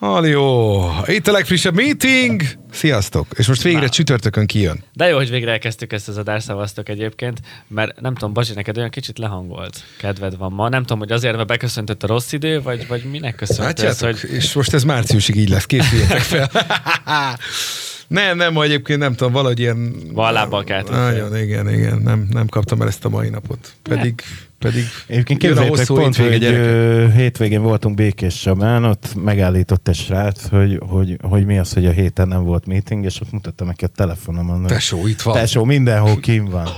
Halló! 0.00 0.90
Itt 1.06 1.26
a 1.26 1.32
legfrissebb 1.32 1.74
meeting! 1.74 2.42
Sziasztok! 2.70 3.26
És 3.36 3.46
most 3.46 3.62
végre 3.62 3.80
Na. 3.80 3.88
csütörtökön 3.88 4.46
kijön. 4.46 4.84
De 4.92 5.08
jó, 5.08 5.16
hogy 5.16 5.30
végre 5.30 5.50
elkezdtük 5.50 5.92
ezt 5.92 6.08
az 6.08 6.16
adást, 6.16 6.46
szavaztok 6.46 6.88
egyébként, 6.88 7.40
mert 7.68 8.00
nem 8.00 8.14
tudom, 8.14 8.32
Bazsi, 8.32 8.52
neked 8.54 8.76
olyan 8.76 8.90
kicsit 8.90 9.18
lehangolt 9.18 9.84
kedved 9.98 10.36
van 10.36 10.52
ma. 10.52 10.68
Nem 10.68 10.80
tudom, 10.80 10.98
hogy 10.98 11.12
azért, 11.12 11.36
mert 11.36 11.48
beköszöntött 11.48 12.02
a 12.02 12.06
rossz 12.06 12.32
idő, 12.32 12.62
vagy, 12.62 12.86
vagy 12.86 13.02
minek 13.10 13.34
köszönt 13.34 13.58
ez, 13.60 13.66
Látjátok? 13.66 14.20
hogy 14.20 14.30
És 14.30 14.52
most 14.52 14.74
ez 14.74 14.82
márciusig 14.82 15.36
így 15.36 15.48
lesz, 15.48 15.66
készüljetek 15.66 16.20
fel. 16.20 16.50
nem, 18.08 18.36
nem, 18.36 18.52
ma 18.52 18.62
egyébként 18.62 18.98
nem 18.98 19.14
tudom, 19.14 19.32
valahogy 19.32 19.58
ilyen... 19.58 19.94
Van 20.12 20.32
lábbal 20.32 20.64
keltünk 20.64 20.96
Nagyon, 20.96 21.36
igen, 21.36 21.68
igen, 21.68 21.98
nem, 21.98 22.26
nem 22.30 22.46
kaptam 22.46 22.80
el 22.80 22.88
ezt 22.88 23.04
a 23.04 23.08
mai 23.08 23.28
napot. 23.28 23.72
Pedig, 23.82 24.22
pedig 24.60 24.84
Egyébként 25.06 25.42
jön 25.42 25.52
a 25.52 25.54
képzeljétek, 25.54 25.88
hosszú 25.88 26.02
pont, 26.02 26.16
gyerekek. 26.16 26.52
ö, 26.52 27.06
hétvégén 27.14 27.62
voltunk 27.62 27.94
Békés 27.94 28.40
Csabán, 28.40 28.84
ott 28.84 29.14
megállított 29.24 29.88
egy 29.88 29.94
srác, 29.94 30.48
hogy, 30.48 30.80
hogy, 30.88 31.16
hogy 31.22 31.46
mi 31.46 31.58
az, 31.58 31.72
hogy 31.72 31.86
a 31.86 31.90
héten 31.90 32.28
nem 32.28 32.44
volt 32.44 32.66
meeting, 32.66 33.04
és 33.04 33.20
ott 33.20 33.32
mutattam 33.32 33.66
neki 33.66 33.84
a 33.84 33.88
telefonomon. 33.88 34.66
Tesó, 34.66 35.06
itt 35.06 35.20
van. 35.20 35.34
Tesó, 35.34 35.64
mindenhol 35.64 36.16
kim 36.16 36.44
van. 36.44 36.68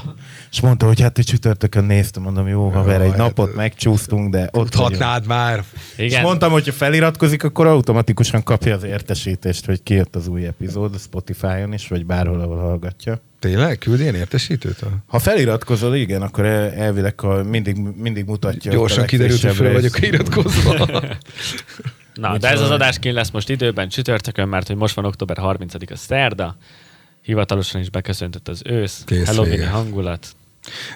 És 0.50 0.60
mondta, 0.60 0.86
hogy 0.86 1.00
hát 1.00 1.18
egy 1.18 1.24
csütörtökön 1.24 1.84
néztem, 1.84 2.22
mondom, 2.22 2.48
jó 2.48 2.68
haver, 2.68 3.00
egy 3.00 3.16
napot 3.16 3.46
hát- 3.46 3.56
megcsúsztunk, 3.56 4.30
de 4.30 4.48
ott. 4.52 4.70
Tudhatnád 4.70 5.26
már. 5.26 5.64
És 5.96 6.04
igen, 6.04 6.22
mondtam, 6.22 6.52
hogy 6.52 6.64
ha 6.64 6.72
feliratkozik, 6.72 7.44
akkor 7.44 7.66
automatikusan 7.66 8.42
kapja 8.42 8.74
az 8.74 8.84
értesítést, 8.84 9.66
hogy 9.66 9.82
kijött 9.82 10.16
az 10.16 10.28
új 10.28 10.46
epizód, 10.46 10.94
a 10.94 10.98
Spotify-on 10.98 11.72
is, 11.72 11.88
vagy 11.88 12.06
bárhol, 12.06 12.40
ahol 12.40 12.58
hallgatja. 12.58 13.20
Tényleg? 13.42 13.78
Küld 13.78 14.00
ilyen 14.00 14.14
értesítőt? 14.14 14.84
Ha 15.06 15.18
feliratkozol, 15.18 15.94
igen, 15.94 16.22
akkor 16.22 16.44
el- 16.44 16.72
elvileg 16.72 17.14
mindig, 17.44 17.76
mindig 17.76 18.24
mutatja. 18.24 18.72
Gyorsan 18.72 19.06
kiderült, 19.06 19.40
hogy 19.40 19.54
fel 19.54 19.72
vagyok 19.72 20.00
iratkozva. 20.00 20.86
Na, 22.14 22.38
de 22.38 22.48
ez 22.48 22.60
az 22.60 22.70
adás 22.70 22.98
kín 22.98 23.12
lesz 23.12 23.30
most 23.30 23.48
időben 23.48 23.88
csütörtökön, 23.88 24.48
mert 24.48 24.66
hogy 24.66 24.76
most 24.76 24.94
van 24.94 25.04
október 25.04 25.36
30-a 25.40 25.96
szerda, 25.96 26.56
hivatalosan 27.22 27.80
is 27.80 27.90
beköszöntött 27.90 28.48
az 28.48 28.62
ősz, 28.64 29.02
Kész 29.06 29.26
Halloween 29.26 29.68
hangulat, 29.68 30.26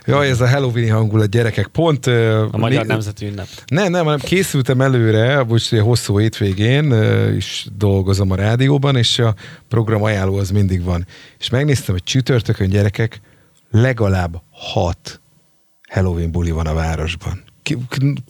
Jaj, 0.04 0.28
ez 0.28 0.40
a 0.40 0.48
Halloween 0.48 0.92
hangulat, 0.92 1.28
gyerekek. 1.28 1.66
Pont... 1.66 2.06
a 2.06 2.48
magyar 2.52 2.82
mi- 2.82 2.86
nemzeti 2.86 3.26
ünnep. 3.26 3.46
Nem, 3.66 3.90
nem, 3.90 4.04
hanem 4.04 4.18
készültem 4.18 4.80
előre, 4.80 5.44
most 5.44 5.76
hosszú 5.76 6.18
hétvégén 6.18 6.90
ö, 6.90 7.32
is 7.32 7.66
dolgozom 7.76 8.30
a 8.30 8.34
rádióban, 8.34 8.96
és 8.96 9.18
a 9.18 9.34
program 9.68 10.02
ajánló 10.02 10.36
az 10.36 10.50
mindig 10.50 10.82
van. 10.82 11.06
És 11.38 11.50
megnéztem, 11.50 11.94
hogy 11.94 12.04
csütörtökön 12.04 12.68
gyerekek 12.68 13.20
legalább 13.70 14.42
hat 14.50 15.20
Halloween 15.90 16.30
buli 16.30 16.50
van 16.50 16.66
a 16.66 16.74
városban. 16.74 17.44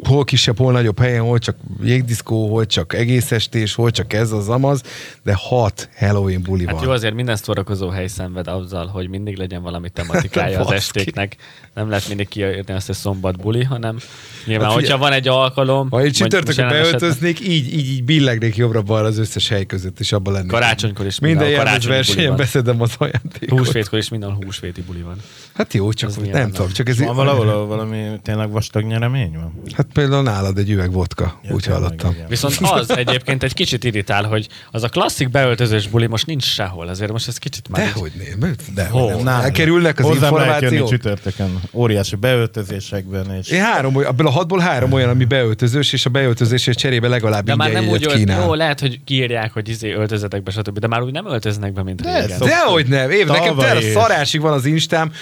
Hol 0.04 0.24
kisebb, 0.24 0.58
hol 0.58 0.72
nagyobb 0.72 0.98
helyen, 0.98 1.22
hol 1.22 1.38
csak 1.38 1.56
jégdiszkó, 1.82 2.48
hol 2.48 2.66
csak 2.66 2.94
egész 2.94 3.32
estés, 3.32 3.74
hol 3.74 3.90
csak 3.90 4.12
ez 4.12 4.32
az 4.32 4.48
amaz, 4.48 4.82
de 5.22 5.34
hat 5.36 5.88
Halloween 5.96 6.42
buli 6.42 6.64
Hát 6.66 6.74
van. 6.74 6.84
jó, 6.84 6.90
azért 6.90 7.14
minden 7.14 7.36
szórakozó 7.36 7.88
hely 7.88 8.06
szenved 8.06 8.48
azzal, 8.48 8.86
hogy 8.86 9.08
mindig 9.08 9.36
legyen 9.36 9.62
valami 9.62 9.90
tematikája 9.90 10.60
az 10.64 10.70
estéknek. 10.70 11.36
Nem 11.74 11.88
lehet 11.88 12.08
mindig 12.08 12.28
kiírni 12.28 12.72
azt, 12.72 12.86
hogy 12.86 12.96
szombat 12.96 13.36
buli, 13.40 13.64
hanem 13.64 13.98
nyilván, 14.46 14.66
Hát 14.66 14.74
hogyha 14.74 14.98
van 14.98 15.12
egy 15.12 15.28
alkalom... 15.28 15.90
Ha 15.90 16.04
én 16.04 16.12
csütörtökön 16.12 16.68
beöltöznék, 16.68 17.40
így, 17.40 17.74
így, 17.74 17.88
így 17.88 18.04
billegnék 18.04 18.56
jobbra-balra 18.56 19.06
az 19.06 19.18
összes 19.18 19.48
hely 19.48 19.66
között, 19.66 20.00
és 20.00 20.12
abban 20.12 20.32
lennék. 20.32 20.50
Karácsonykor 20.50 21.06
is 21.06 21.18
Minden 21.18 21.54
karácsonyi 21.54 21.78
buli 21.78 21.94
versenyen 21.96 22.36
beszedem 22.36 22.80
az 22.80 22.94
ajándékot. 22.98 23.58
Húsvétkor 23.58 23.98
is 23.98 24.08
minden 24.08 24.34
húsvéti 24.34 24.82
buli 24.82 25.00
van. 25.02 25.16
Hát 25.56 25.74
jó, 25.74 25.92
csak 25.92 26.16
milyen 26.20 26.38
nem 26.40 26.50
tudom, 26.50 26.72
csak 26.72 26.88
ez 26.88 26.98
Van 26.98 27.14
valahol 27.16 27.48
ahol 27.48 27.66
valami 27.66 28.04
tényleg 28.22 28.50
vastag 28.50 28.84
nyeremény 28.84 29.32
van? 29.34 29.62
Hát 29.76 29.86
például 29.92 30.22
nálad 30.22 30.58
egy 30.58 30.70
üveg 30.70 30.92
vodka, 30.92 31.40
Ja, 31.42 31.54
úgy 31.54 31.66
hallottam. 31.66 32.10
igen. 32.10 32.26
Viszont 32.28 32.56
az 32.60 32.96
egyébként 32.96 33.42
egy 33.42 33.54
kicsit 33.54 33.84
irritál, 33.84 34.24
hogy 34.24 34.48
az 34.70 34.82
a 34.82 34.88
klasszik 34.88 35.30
beöltözős 35.30 35.88
buli 35.88 36.06
most 36.06 36.26
nincs 36.26 36.44
sehol, 36.44 36.88
azért 36.88 37.12
most 37.12 37.28
ez 37.28 37.38
kicsit 37.38 37.68
már... 37.68 37.86
így- 37.86 37.92
Dehogy 37.92 38.12
nem, 38.38 38.54
de 38.74 38.86
Hol? 38.86 39.14
nem. 39.14 39.40
Elkerülnek 39.40 39.98
az 39.98 40.04
Hozzám 40.04 40.32
információk. 40.32 40.88
csütörtökön, 40.88 41.60
óriási 41.72 42.16
beöltözésekben, 42.16 43.30
és 43.40 43.48
Én 43.48 43.62
három, 43.62 43.96
abból 43.96 44.26
a 44.26 44.30
hatból 44.30 44.58
három 44.58 44.92
olyan, 44.92 45.08
ami 45.08 45.24
beöltözős, 45.24 45.92
és 45.92 46.06
a 46.06 46.10
beöltözésért 46.10 46.78
cserébe 46.78 47.08
legalább 47.08 47.44
De 47.44 47.54
már 47.54 47.72
nem 47.72 47.88
úgy, 47.88 48.06
kínál. 48.06 48.44
jó, 48.44 48.54
lehet, 48.54 48.80
hogy 48.80 49.00
kiírják, 49.04 49.52
hogy 49.52 49.68
izé 49.68 49.92
öltözetek 49.92 50.42
be, 50.42 50.50
stb. 50.50 50.78
De 50.78 50.86
már 50.86 51.02
úgy 51.02 51.12
nem 51.12 51.26
öltöznek 51.26 51.72
be, 51.72 51.82
mint 51.82 52.02
De 52.02 52.20
régen. 52.20 52.38
Dehogy 52.38 52.86
nem, 52.86 53.10
év, 53.10 53.26
nekem 53.26 53.56
tele 53.56 53.80
szarásig 53.80 54.40
van 54.40 54.52
az 54.52 54.64
instám. 54.64 55.12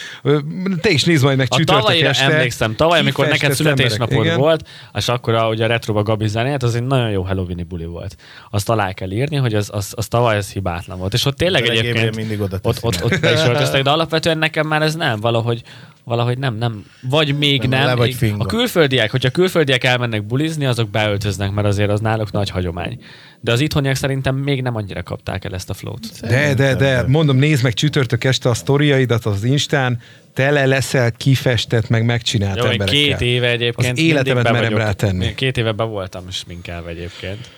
Te 0.80 0.90
is 0.90 1.04
nézd 1.04 1.24
majd 1.24 1.36
meg 1.36 1.46
A 1.50 1.56
csütörtök 1.56 2.00
este. 2.00 2.24
emlékszem, 2.24 2.76
tavaly, 2.76 2.98
amikor 2.98 3.26
neked 3.26 3.52
születésnapod 3.52 4.24
igen. 4.24 4.38
volt, 4.38 4.68
és 4.94 5.08
akkor 5.08 5.34
a, 5.34 5.48
ugye 5.48 5.64
a 5.64 5.66
retroba 5.66 6.02
Gabi 6.02 6.28
zenélt, 6.28 6.62
az 6.62 6.74
egy 6.74 6.82
nagyon 6.82 7.10
jó 7.10 7.22
Halloweeni 7.22 7.62
buli 7.62 7.84
volt. 7.84 8.16
Azt 8.50 8.68
alá 8.68 8.92
kell 8.92 9.10
írni, 9.10 9.36
hogy 9.36 9.54
az, 9.54 9.70
az, 9.72 9.92
az 9.96 10.08
tavaly 10.08 10.36
az 10.36 10.52
hibátlan 10.52 10.98
volt. 10.98 11.12
És 11.12 11.24
ott 11.24 11.36
tényleg 11.36 11.62
Tényleg 11.62 11.84
egyébként 11.84 12.16
mindig 12.16 12.40
oda 12.40 12.58
ott, 12.62 12.78
ott, 12.82 12.94
meg. 12.94 13.12
ott 13.12 13.20
be 13.20 13.32
is 13.32 13.40
öltöztek, 13.40 13.82
de 13.82 13.90
alapvetően 13.98 14.38
nekem 14.38 14.66
már 14.66 14.82
ez 14.82 14.94
nem, 14.94 15.20
valahogy 15.20 15.62
valahogy 16.04 16.38
nem, 16.38 16.54
nem. 16.54 16.84
Vagy 17.08 17.38
még 17.38 17.60
Nem, 17.60 17.70
nem. 17.70 17.84
le 17.86 17.94
vagy 17.94 18.14
fingva. 18.14 18.44
a 18.44 18.46
külföldiek, 18.46 19.10
hogyha 19.10 19.30
külföldiek 19.30 19.84
elmennek 19.84 20.26
bulizni, 20.26 20.64
azok 20.66 20.90
beöltöznek, 20.90 21.52
mert 21.52 21.66
azért 21.66 21.90
az 21.90 22.00
náluk 22.00 22.32
nagy 22.32 22.50
hagyomány. 22.50 22.98
De 23.40 23.52
az 23.52 23.60
itthoniak 23.60 23.94
szerintem 23.94 24.36
még 24.36 24.62
nem 24.62 24.76
annyira 24.76 25.02
kapták 25.02 25.44
el 25.44 25.54
ezt 25.54 25.70
a 25.70 25.74
flót. 25.74 26.20
De, 26.20 26.54
de, 26.54 26.74
de, 26.74 27.04
mondom, 27.06 27.36
nézd 27.36 27.62
meg 27.62 27.74
csütörtök 27.74 28.24
este 28.24 28.48
a 28.48 28.54
sztoriaidat 28.54 29.24
az 29.26 29.44
Instán, 29.44 30.00
tele 30.34 30.66
leszel 30.66 31.12
kifestett, 31.12 31.88
meg 31.88 32.04
megcsinált 32.04 32.56
Jó, 32.56 32.64
emberekkel. 32.64 32.94
két 32.94 33.20
éve 33.20 33.50
egyébként 33.50 33.92
Az 33.92 33.98
életemet 33.98 34.42
merem 34.44 34.62
vagyok. 34.62 34.78
rátenni. 34.78 35.34
Két 35.34 35.56
éve 35.56 35.72
be 35.72 35.84
voltam 35.84 36.30
sminkelve 36.30 36.90
egyébként. 36.90 37.50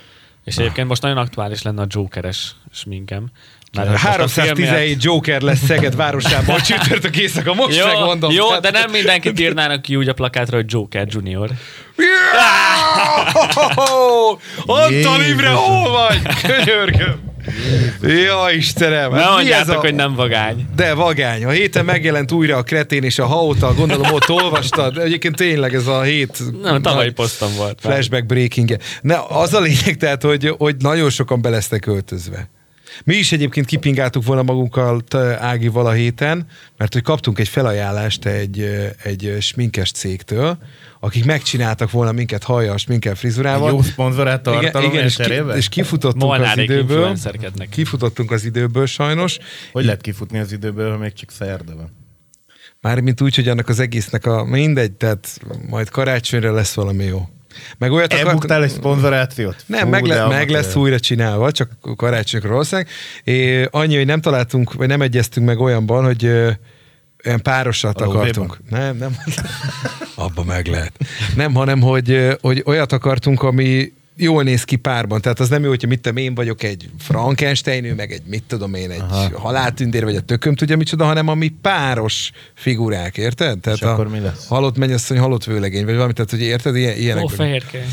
És 0.44 0.56
egyébként 0.56 0.88
most 0.88 1.02
nagyon 1.02 1.16
aktuális 1.16 1.62
lenne 1.62 1.82
a 1.82 1.86
Jokeres 1.88 2.56
sminkem. 2.72 3.26
Miatt- 3.72 3.97
317 3.97 5.03
Joker 5.04 5.41
lesz 5.41 5.65
Szeged 5.66 5.97
városában 5.97 6.60
csütörtök 6.69 7.16
éjszaka, 7.16 7.54
most 7.54 7.78
jó, 7.78 7.87
megmondom. 7.87 8.31
jó, 8.31 8.59
de 8.59 8.71
nem 8.71 8.91
mindenkit 8.91 9.41
írnának 9.41 9.82
ki 9.82 9.97
úgy 9.97 10.09
a 10.09 10.12
plakátra, 10.12 10.56
hogy 10.56 10.65
Joker 10.69 11.06
Junior. 11.10 11.50
Antal. 14.66 15.22
Imre, 15.31 15.49
hol 15.49 15.91
vagy? 15.91 16.21
Könyörgöm. 16.43 17.25
Ja, 18.03 18.44
Istenem. 18.56 19.10
Ne 19.12 19.21
hát 19.22 19.31
mondjátok, 19.32 19.77
a- 19.77 19.81
hogy 19.81 19.94
nem 19.94 20.15
vagány. 20.15 20.66
De 20.77 20.94
vagány. 20.94 21.44
A 21.44 21.50
héten 21.50 21.84
megjelent 21.84 22.33
újra 22.33 22.56
a 22.56 22.62
Kretén 22.62 23.03
és 23.03 23.19
a 23.19 23.27
Haóta, 23.27 23.75
gondolom 23.75 24.12
ott 24.12 24.28
olvastad. 24.28 24.98
Egyébként 24.98 25.37
tényleg 25.37 25.75
ez 25.75 25.87
a 25.87 26.03
hét 26.03 26.38
Nem, 26.62 26.83
tavalyi 26.83 27.10
posztom 27.10 27.54
volt. 27.56 27.78
flashback 27.81 28.27
breaking 28.27 28.71
-e. 28.71 28.78
Ne, 29.00 29.16
az 29.28 29.54
a 29.54 29.60
lényeg, 29.60 29.97
tehát, 29.97 30.22
hogy, 30.22 30.54
hogy 30.59 30.77
nagyon 30.78 31.10
sokan 31.10 31.41
be 31.43 31.48
lesznek 31.48 31.87
öltözve. 31.87 32.50
Mi 33.04 33.14
is 33.14 33.32
egyébként 33.32 33.66
kipingáltuk 33.66 34.24
volna 34.24 34.42
magunkkal 34.42 35.00
t- 35.00 35.14
Ágival 35.14 35.86
a 35.86 35.92
héten, 35.92 36.46
mert 36.76 36.92
hogy 36.92 37.02
kaptunk 37.02 37.38
egy 37.38 37.48
felajánlást 37.48 38.26
egy, 38.26 38.60
egy 39.02 39.36
sminkes 39.40 39.90
cégtől, 39.90 40.58
akik 41.00 41.24
megcsináltak 41.24 41.90
volna 41.90 42.12
minket 42.12 42.42
hajjal, 42.42 42.76
sminkel, 42.76 43.14
frizurával. 43.14 43.70
Jó 43.70 43.82
szponzorát 43.82 44.42
tartalom 44.42 44.90
igen, 44.90 45.04
és, 45.04 45.16
ki, 45.16 45.42
és 45.56 45.68
kifutottunk 45.68 46.22
az 46.22 46.38
Molnárék 46.38 46.64
időből. 46.64 46.96
influencerkednek. 46.96 47.68
Kifutottunk 47.68 48.30
az 48.30 48.44
időből 48.44 48.86
sajnos. 48.86 49.38
Hogy 49.72 49.84
lehet 49.84 50.00
kifutni 50.00 50.38
az 50.38 50.52
időből, 50.52 50.90
ha 50.90 50.98
még 50.98 51.12
csak 51.12 51.30
szerda 51.30 51.76
van? 51.76 52.04
Mármint 52.80 53.20
úgy, 53.20 53.34
hogy 53.34 53.48
annak 53.48 53.68
az 53.68 53.80
egésznek 53.80 54.26
a 54.26 54.44
mindegy, 54.44 54.92
tehát 54.92 55.40
majd 55.68 55.88
karácsonyra 55.88 56.52
lesz 56.52 56.74
valami 56.74 57.04
jó. 57.04 57.28
Meg 57.78 57.92
olyat 57.92 58.12
Elbuktál 58.12 58.62
egy 58.62 58.70
szponzorációt? 58.70 59.64
Nem, 59.66 59.80
Fú, 59.80 59.88
meg, 59.88 60.04
le, 60.04 60.26
meg 60.26 60.48
lesz 60.48 60.74
újra 60.74 61.00
csinálva, 61.00 61.50
csak 61.50 61.70
karácsonykor 61.96 62.50
valószínűleg. 62.50 62.88
É, 63.24 63.68
annyi, 63.70 63.96
hogy 63.96 64.06
nem 64.06 64.20
találtunk, 64.20 64.72
vagy 64.72 64.88
nem 64.88 65.00
egyeztünk 65.00 65.46
meg 65.46 65.60
olyanban, 65.60 66.04
hogy 66.04 66.24
ö, 66.24 66.50
olyan 67.26 67.42
párosat 67.42 68.00
A 68.00 68.08
akartunk. 68.08 68.58
Nem, 68.70 68.96
nem. 68.96 69.16
Abba 70.14 70.44
meg 70.44 70.66
lehet. 70.66 70.92
Nem, 71.36 71.54
hanem, 71.54 71.80
hogy, 71.80 72.36
hogy 72.40 72.62
olyat 72.66 72.92
akartunk, 72.92 73.42
ami 73.42 73.92
jól 74.16 74.43
néz 74.43 74.65
ki 74.65 74.77
párban. 74.77 75.21
Tehát 75.21 75.41
az 75.41 75.49
nem 75.49 75.62
jó, 75.62 75.69
hogyha 75.69 75.88
mit 75.88 76.00
tudom, 76.00 76.16
én 76.16 76.34
vagyok 76.34 76.62
egy 76.62 76.91
Frankenstein, 76.98 77.84
ő 77.84 77.95
meg 77.95 78.13
egy, 78.13 78.22
mit 78.27 78.42
tudom 78.47 78.74
én, 78.74 78.91
egy 78.91 79.01
Aha. 79.01 79.39
haláltündér, 79.39 80.04
vagy 80.04 80.16
a 80.16 80.21
tököm 80.21 80.54
tudja 80.54 80.77
micsoda, 80.77 81.04
hanem 81.04 81.28
ami 81.28 81.48
páros 81.48 82.30
figurák, 82.54 83.16
érted? 83.16 83.59
Tehát 83.60 83.78
És 83.78 83.84
akkor 83.84 84.09
mi 84.09 84.21
lesz? 84.21 84.47
Halott 84.47 84.78
mennyasszony, 84.78 85.18
halott 85.18 85.45
vőlegény, 85.45 85.84
vagy 85.84 85.95
valami, 85.95 86.13
tehát 86.13 86.30
hogy 86.30 86.41
érted, 86.41 86.77
ilyen, 86.77 86.97
ilyenek. 86.97 87.24
Ó, 87.24 87.27
fehérke. 87.27 87.84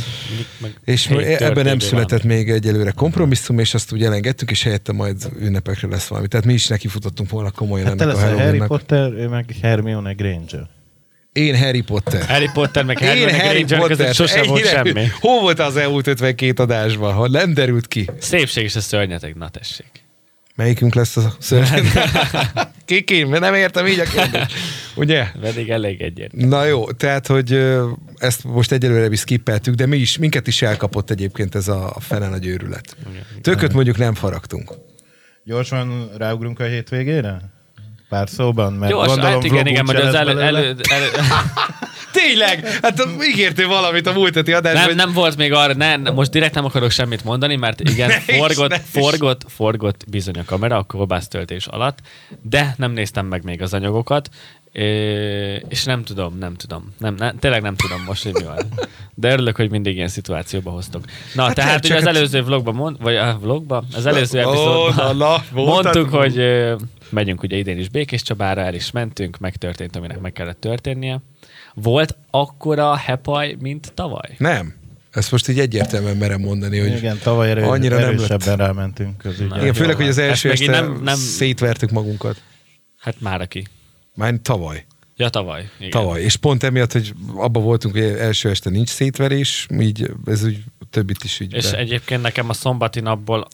És 0.84 1.08
hét 1.08 1.42
ebben 1.42 1.66
nem 1.66 1.80
született 1.80 2.24
még 2.24 2.50
egyelőre 2.50 2.92
kompromisszum, 2.92 3.60
és 3.60 3.74
azt 3.74 3.92
úgy 3.92 4.04
elengedtünk, 4.04 4.52
és 4.52 4.64
helyette 4.64 4.92
majd 4.92 5.30
ünnepekre 5.40 5.88
lesz 5.88 6.08
valami. 6.08 6.28
Tehát 6.28 6.46
mi 6.46 6.54
is 6.54 6.68
neki 6.68 6.88
futottunk 6.88 7.30
volna 7.30 7.52
komolyan 7.52 7.88
Hát 7.88 7.98
te 7.98 8.04
ennek 8.04 8.16
a 8.16 8.42
Harry. 8.42 8.62
Potter, 8.68 9.12
ő 9.12 9.28
meg 9.28 9.56
Hermione 9.62 10.14
Granger. 10.14 10.68
Én 11.34 11.58
Harry 11.58 11.82
Potter. 11.82 12.26
Harry 12.26 12.50
Potter 12.54 12.84
meg 12.84 13.02
Én 13.02 13.08
Hermione 13.08 13.44
Harry 13.44 13.62
Granger 13.64 13.88
között 13.88 14.06
Potter. 14.08 14.28
sosem 14.28 14.48
volt 14.48 14.68
semmi. 14.68 15.06
Hol 15.20 15.42
volt 15.42 15.60
az 15.60 15.76
elmúlt 15.78 16.08
52 16.08 16.64
adásban, 16.64 17.14
ha 17.14 17.28
nem 17.28 17.54
derült 17.54 17.88
ki? 17.88 18.10
Szépség 18.20 18.64
és 18.64 18.76
a 18.76 18.82
szörnyeteg, 18.82 19.36
na 19.36 19.50
tessék. 19.50 20.04
Melyikünk 20.56 20.94
lesz 20.94 21.18
a 21.18 21.34
szörny? 21.40 21.76
Kiki, 22.86 23.24
mert 23.24 23.42
nem 23.42 23.54
értem 23.54 23.88
így 23.88 24.00
a 24.00 24.04
kérdést. 24.04 24.54
Ugye? 24.96 25.26
Pedig 25.42 25.70
elég 25.70 26.02
egyértelmű. 26.02 26.48
Na 26.48 26.66
jó, 26.66 26.92
tehát, 26.92 27.28
hogy 27.28 27.72
ezt 28.16 28.44
most 28.44 28.72
egyelőre 28.72 29.12
is 29.12 29.20
skippeltük, 29.20 29.74
de 29.76 29.86
mi 29.86 29.98
is, 29.98 30.18
minket 30.18 30.48
is 30.48 30.62
elkapott 30.62 31.10
egyébként 31.10 31.56
ez 31.56 31.68
a 31.68 31.96
fene 32.00 32.30
nagy 32.30 32.46
őrület. 32.46 32.96
Tököt 33.42 33.74
mondjuk 33.74 33.98
nem 33.98 34.14
faragtunk. 34.14 34.72
Gyorsan 35.44 36.10
ráugrunk 36.18 36.60
a 36.60 36.64
hétvégére? 36.66 37.53
Pár 38.14 38.30
szóban? 38.30 38.74
Mert 38.74 38.92
Gyors, 38.92 39.08
gondolom 39.08 39.32
hát 39.32 39.44
igen, 39.44 39.68
igen, 39.68 39.86
se 39.86 40.08
az 40.08 40.14
elő, 40.14 40.42
elő, 40.42 40.76
elő, 40.90 41.10
Tényleg? 42.12 42.68
Hát 42.82 43.08
ígértél 43.32 43.68
valamit 43.68 44.08
a 44.08 44.14
múlt 44.14 44.36
heti 44.36 44.54
adásban. 44.54 44.80
nem, 44.82 44.88
hogy- 44.88 44.96
nem 44.96 45.14
volt 45.14 45.38
még 45.38 45.54
arra, 45.54 45.74
ne, 45.74 45.96
most 46.12 46.32
direkt 46.32 46.54
nem 46.54 46.66
akarok 46.66 46.92
semmit 46.92 47.24
mondani, 47.24 47.56
mert 47.56 47.80
igen, 47.80 48.08
Ne 48.28 48.34
is, 48.34 48.40
forgott, 48.40 48.72
is. 48.74 48.80
forgott, 49.02 49.42
forgott 49.48 50.04
bizony 50.10 50.38
a 50.40 50.44
kamera 50.46 50.78
a 50.78 50.84
kolbásztöltés 50.84 51.66
alatt, 51.68 52.00
de 52.42 52.74
nem 52.78 52.92
néztem 52.92 53.26
meg 53.26 53.44
még 53.44 53.62
az 53.62 53.74
anyagokat, 53.74 54.30
Ö, 54.76 54.82
és 55.68 55.84
nem 55.84 56.04
tudom, 56.04 56.38
nem 56.38 56.56
tudom. 56.56 56.94
Nem, 56.98 57.16
nem, 57.16 57.38
tényleg 57.40 57.62
nem 57.62 57.76
tudom 57.76 58.04
most, 58.04 58.24
hogy 58.24 58.34
mi 58.34 58.44
van. 58.44 58.58
De 59.14 59.32
örülök, 59.32 59.56
hogy 59.56 59.70
mindig 59.70 59.96
ilyen 59.96 60.08
szituációba 60.08 60.72
hoztok. 60.72 61.04
Na, 61.36 61.42
Hát 61.44 61.48
hát 61.60 61.66
tehát 61.66 61.86
ugye 61.86 61.96
az 61.96 62.06
előző 62.06 62.44
vlogban, 62.44 62.76
mond, 62.76 62.98
vagy 63.02 63.16
a 63.16 63.38
vlogban, 63.42 63.86
az 63.96 64.06
előző 64.06 64.40
epizódban 64.40 64.94
na, 64.96 65.14
na, 65.14 65.44
voltak- 65.52 65.84
mondtuk, 65.84 66.10
hogy 66.20 66.38
ö, 66.38 66.76
megyünk 67.10 67.44
ugye 67.44 67.58
idén 67.58 67.78
is 67.78 67.90
Békés 67.90 68.22
Csabára, 68.22 68.62
el 68.62 68.74
is 68.74 68.92
mentünk, 68.92 69.38
megtörtént, 69.40 69.96
aminek 69.96 70.20
meg 70.20 70.32
kellett 70.34 70.60
történnie. 70.60 71.20
Volt 71.74 72.18
akkora 72.32 72.96
hepaj, 72.96 73.56
mint 73.60 73.94
tavaly? 73.94 74.30
Nem. 74.38 74.74
Ezt 75.12 75.32
most 75.32 75.48
így 75.48 75.60
egyértelműen 75.60 76.18
merem 76.18 76.40
mondani, 76.42 76.80
hogy 76.80 76.98
Igen, 76.98 77.20
tavaly 77.24 77.50
erő, 77.50 77.64
annyira 77.64 78.00
nem 78.00 78.08
erősebben 78.08 78.58
rámentünk 78.58 79.26
az 79.26 79.40
ügyre. 79.40 79.62
Igen, 79.62 79.74
főleg, 79.74 79.96
hogy 79.96 80.08
az 80.08 80.18
első 80.18 80.52
este 80.52 80.72
nem- 80.72 81.00
nem- 81.04 81.16
szétvertük 81.16 81.90
magunkat. 81.90 82.42
Hát 83.00 83.16
már 83.22 83.42
aki. 83.42 83.68
Már 84.16 84.34
tavaly. 84.42 84.86
Ja, 85.16 85.30
tavaly. 85.30 85.70
Igen. 85.78 85.90
Tavaly. 85.90 86.22
És 86.22 86.36
pont 86.36 86.64
emiatt, 86.64 86.92
hogy 86.92 87.14
abba 87.36 87.60
voltunk, 87.60 87.94
hogy 87.94 88.04
első 88.04 88.50
este 88.50 88.70
nincs 88.70 88.90
szétverés, 88.90 89.68
így 89.80 90.12
ez 90.26 90.44
úgy 90.44 90.64
többit 90.90 91.24
is 91.24 91.40
így 91.40 91.54
És 91.54 91.72
be. 91.72 91.78
egyébként 91.78 92.22
nekem 92.22 92.50
a 92.50 92.54
szombati 92.54 93.00
napból 93.00 93.48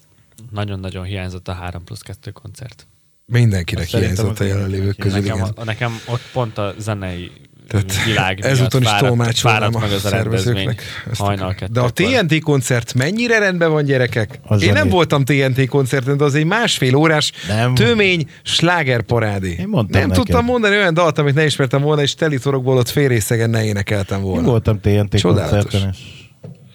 nagyon-nagyon 0.50 1.04
hiányzott 1.04 1.48
a 1.48 1.52
3 1.52 1.84
plusz 1.84 2.00
2 2.00 2.30
koncert. 2.30 2.86
Mindenkinek 3.26 3.84
Azt 3.84 3.96
hiányzott 3.96 4.40
a 4.40 4.44
jelenlévők 4.44 4.96
közül, 4.96 5.20
Nekem, 5.20 5.36
igen. 5.36 5.52
a, 5.56 5.64
nekem 5.64 6.00
ott 6.06 6.22
pont 6.32 6.58
a 6.58 6.74
zenei 6.78 7.30
Tehát 7.70 8.04
világ 8.06 8.40
ezúton 8.40 8.82
is 8.82 8.88
tolmácsolnám 8.98 9.60
fáradt 9.60 9.74
a 9.74 9.78
meg 9.78 9.92
az 9.92 10.00
szervezőknek. 10.00 10.82
Hajnal 11.18 11.54
De 11.72 11.80
a. 11.80 11.90
TNT 11.90 12.40
koncert 12.40 12.94
mennyire 12.94 13.38
rendben 13.38 13.70
van, 13.70 13.84
gyerekek? 13.84 14.40
Az 14.42 14.62
Én 14.62 14.68
nem 14.68 14.76
zenét. 14.76 14.92
voltam 14.92 15.24
TNT 15.24 15.66
koncerten, 15.68 16.16
de 16.16 16.24
az 16.24 16.34
egy 16.34 16.44
másfél 16.44 16.94
órás 16.94 17.32
Nem. 17.48 17.74
tömény 17.74 18.26
slágerparádé. 18.42 19.56
Én 19.58 19.68
mondtam 19.68 20.00
nem 20.00 20.08
neked. 20.08 20.24
tudtam 20.24 20.44
mondani 20.44 20.76
olyan 20.76 20.94
dalt, 20.94 21.18
amit 21.18 21.34
ne 21.34 21.44
ismertem 21.44 21.82
volna, 21.82 22.02
és 22.02 22.14
telitorokból 22.14 22.76
ott 22.76 22.88
fél 22.88 23.08
részegen 23.08 23.50
ne 23.50 23.64
énekeltem 23.64 24.20
volna. 24.20 24.40
Én 24.40 24.46
voltam 24.46 24.80
TNT 24.80 25.18
Csodálatos. 25.18 25.60
koncerten, 25.62 25.90
és 25.92 25.98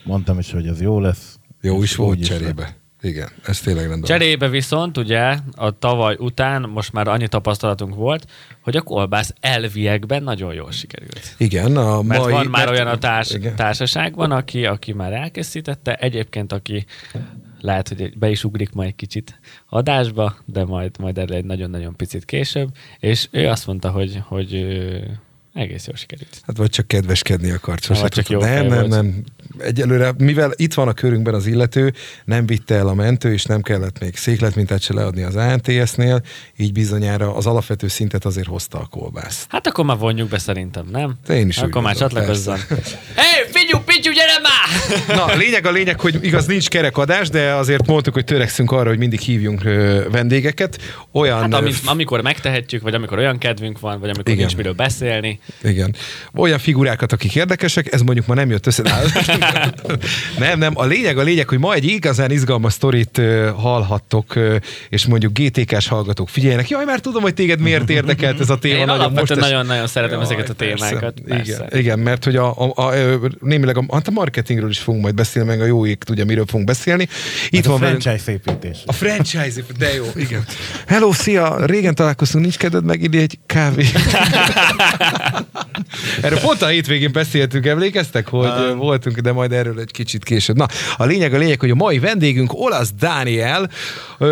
mondtam 0.03 0.39
is, 0.39 0.51
hogy 0.51 0.67
az 0.67 0.81
jó 0.81 0.99
lesz. 0.99 1.37
Jó 1.61 1.83
is 1.83 1.95
volt 1.95 2.25
cserébe. 2.25 2.77
Igen, 3.05 3.29
ez 3.45 3.59
tényleg 3.59 3.87
rendben. 3.87 4.09
Cserébe 4.09 4.49
viszont 4.49 4.97
ugye 4.97 5.37
a 5.55 5.79
tavaly 5.79 6.15
után 6.19 6.61
most 6.61 6.93
már 6.93 7.07
annyi 7.07 7.27
tapasztalatunk 7.27 7.95
volt, 7.95 8.25
hogy 8.61 8.75
a 8.75 8.81
kolbász 8.81 9.33
elviekben 9.39 10.23
nagyon 10.23 10.53
jól 10.53 10.71
sikerült. 10.71 11.35
Igen, 11.37 11.77
a 11.77 12.01
Mert 12.01 12.21
mai... 12.21 12.31
van 12.31 12.45
már 12.45 12.65
mert- 12.65 12.69
olyan 12.69 12.87
a 12.87 12.97
társ, 12.97 13.31
Igen. 13.31 13.55
társaságban, 13.55 14.31
aki, 14.31 14.65
aki 14.65 14.93
már 14.93 15.13
elkészítette, 15.13 15.95
egyébként 15.95 16.51
aki 16.51 16.85
lehet, 17.61 17.87
hogy 17.87 18.17
be 18.17 18.29
is 18.29 18.43
ugrik 18.43 18.71
majd 18.71 18.89
egy 18.89 18.95
kicsit 18.95 19.39
adásba, 19.69 20.35
de 20.45 20.65
majd, 20.65 20.99
majd 20.99 21.17
erre 21.17 21.35
egy 21.35 21.45
nagyon-nagyon 21.45 21.95
picit 21.95 22.25
később, 22.25 22.69
és 22.99 23.27
ő 23.31 23.47
azt 23.47 23.67
mondta, 23.67 23.89
hogy, 23.91 24.21
hogy 24.27 24.65
egész 25.55 25.87
jól 25.87 25.95
sikerült. 25.95 26.41
Hát 26.47 26.57
vagy 26.57 26.69
csak 26.69 26.87
kedveskedni 26.87 27.49
akart. 27.51 27.83
Sose 27.83 28.01
vagy 28.01 28.11
csak 28.11 28.29
jó 28.29 28.39
nem, 28.39 28.67
nem, 28.67 28.79
volt. 28.79 28.89
nem. 28.89 29.23
Egyelőre, 29.59 30.13
mivel 30.17 30.51
itt 30.55 30.73
van 30.73 30.87
a 30.87 30.93
körünkben 30.93 31.33
az 31.33 31.45
illető, 31.45 31.93
nem 32.25 32.45
vitte 32.45 32.75
el 32.75 32.87
a 32.87 32.93
mentő, 32.93 33.33
és 33.33 33.43
nem 33.43 33.61
kellett 33.61 33.99
még 33.99 34.15
székletmintát 34.15 34.81
se 34.81 34.93
leadni 34.93 35.23
az 35.23 35.35
ANTS-nél, 35.35 36.21
így 36.57 36.71
bizonyára 36.71 37.35
az 37.35 37.45
alapvető 37.45 37.87
szintet 37.87 38.25
azért 38.25 38.47
hozta 38.47 38.79
a 38.79 38.85
kolbász. 38.85 39.45
Hát 39.49 39.67
akkor 39.67 39.85
már 39.85 39.97
vonjuk 39.97 40.29
be 40.29 40.37
szerintem, 40.37 40.87
nem? 40.91 41.13
De 41.25 41.35
én 41.35 41.47
is 41.47 41.57
Akkor 41.57 41.81
már 41.81 41.95
gondolom, 41.95 42.25
csatlakozzon. 42.25 42.57
Hé, 42.57 42.81
hey, 43.15 43.51
figyú, 43.51 43.79
pityú, 43.79 44.11
gyere! 44.11 44.24
Na, 45.07 45.25
a 45.25 45.35
lényeg 45.35 45.65
a 45.65 45.71
lényeg, 45.71 45.99
hogy 45.99 46.19
igaz 46.21 46.45
nincs 46.45 46.67
kerekadás, 46.67 47.29
de 47.29 47.53
azért 47.53 47.87
mondtuk, 47.87 48.13
hogy 48.13 48.23
törekszünk 48.23 48.71
arra, 48.71 48.89
hogy 48.89 48.97
mindig 48.97 49.19
hívjunk 49.19 49.63
vendégeket. 50.11 50.77
Olyan... 51.11 51.41
Hát 51.41 51.53
ami, 51.53 51.71
amikor 51.85 52.21
megtehetjük, 52.21 52.81
vagy 52.81 52.93
amikor 52.93 53.17
olyan 53.17 53.37
kedvünk 53.37 53.79
van, 53.79 53.99
vagy 53.99 54.09
amikor 54.09 54.33
Igen. 54.33 54.37
nincs 54.37 54.55
miről 54.55 54.73
beszélni. 54.73 55.39
Igen. 55.63 55.95
Olyan 56.33 56.59
figurákat, 56.59 57.11
akik 57.11 57.35
érdekesek, 57.35 57.93
ez 57.93 58.01
mondjuk 58.01 58.27
ma 58.27 58.33
nem 58.33 58.49
jött 58.49 58.65
össze. 58.67 58.83
nem, 60.37 60.59
nem. 60.59 60.73
A 60.75 60.85
lényeg, 60.85 61.17
a 61.17 61.21
lényeg, 61.21 61.47
hogy 61.47 61.59
ma 61.59 61.73
egy 61.73 61.85
igazán 61.85 62.31
izgalmas 62.31 62.73
sztorit 62.73 63.21
hallhattok, 63.55 64.33
és 64.89 65.05
mondjuk 65.05 65.31
GTK-s 65.39 65.87
hallgatók 65.87 66.29
figyeljenek. 66.29 66.69
Jaj, 66.69 66.85
már 66.85 66.99
tudom, 66.99 67.21
hogy 67.21 67.33
téged 67.33 67.59
miért 67.59 67.89
érdekelt 67.89 68.39
ez 68.39 68.49
a 68.49 68.57
téma. 68.57 68.79
Én 68.79 68.85
nagyon 68.85 69.11
most 69.11 69.35
nagyon-nagyon 69.35 69.87
szeretem 69.87 70.19
Jaj, 70.19 70.25
ezeket 70.25 70.49
a 70.49 70.53
persze. 70.53 70.87
témákat. 70.87 71.19
Persze. 71.27 71.65
Igen, 71.69 71.79
igen, 71.79 71.99
mert 71.99 72.23
hogy 72.23 72.35
a, 72.35 72.53
a, 72.57 72.71
a, 72.75 72.81
a 72.81 73.17
némileg 73.39 73.77
a, 73.77 73.85
hát 73.91 74.07
a 74.07 74.11
marketingről 74.11 74.69
is 74.69 74.79
fogunk 74.85 75.03
majd 75.03 75.15
beszélni, 75.15 75.47
meg 75.47 75.61
a 75.61 75.65
jó 75.65 75.85
ég 75.85 75.97
tudja, 75.97 76.25
miről 76.25 76.45
fogunk 76.45 76.65
beszélni. 76.65 77.07
Itt 77.49 77.65
a 77.65 77.69
van 77.69 77.79
velünk- 77.79 78.01
franchise 78.01 78.31
építés. 78.31 78.77
a 78.85 78.93
franchise, 78.93 79.61
de 79.77 79.93
jó, 79.93 80.05
igen. 80.15 80.45
Hello, 80.87 81.11
szia, 81.11 81.65
régen 81.65 81.95
találkoztunk, 81.95 82.43
nincs 82.43 82.57
kedved 82.57 82.83
megidni 82.83 83.17
egy 83.17 83.39
kávé. 83.45 83.85
Erről 86.21 86.39
pont 86.39 86.61
a 86.61 86.67
hétvégén 86.67 87.11
beszéltünk, 87.11 87.65
emlékeztek, 87.65 88.27
hogy 88.27 88.49
um. 88.71 88.77
voltunk, 88.77 89.19
de 89.19 89.31
majd 89.31 89.51
erről 89.51 89.79
egy 89.79 89.91
kicsit 89.91 90.23
később. 90.23 90.55
Na, 90.55 90.65
a 90.97 91.05
lényeg 91.05 91.33
a 91.33 91.37
lényeg, 91.37 91.59
hogy 91.59 91.69
a 91.69 91.75
mai 91.75 91.99
vendégünk 91.99 92.53
Olasz 92.53 92.91
Dániel. 92.99 93.69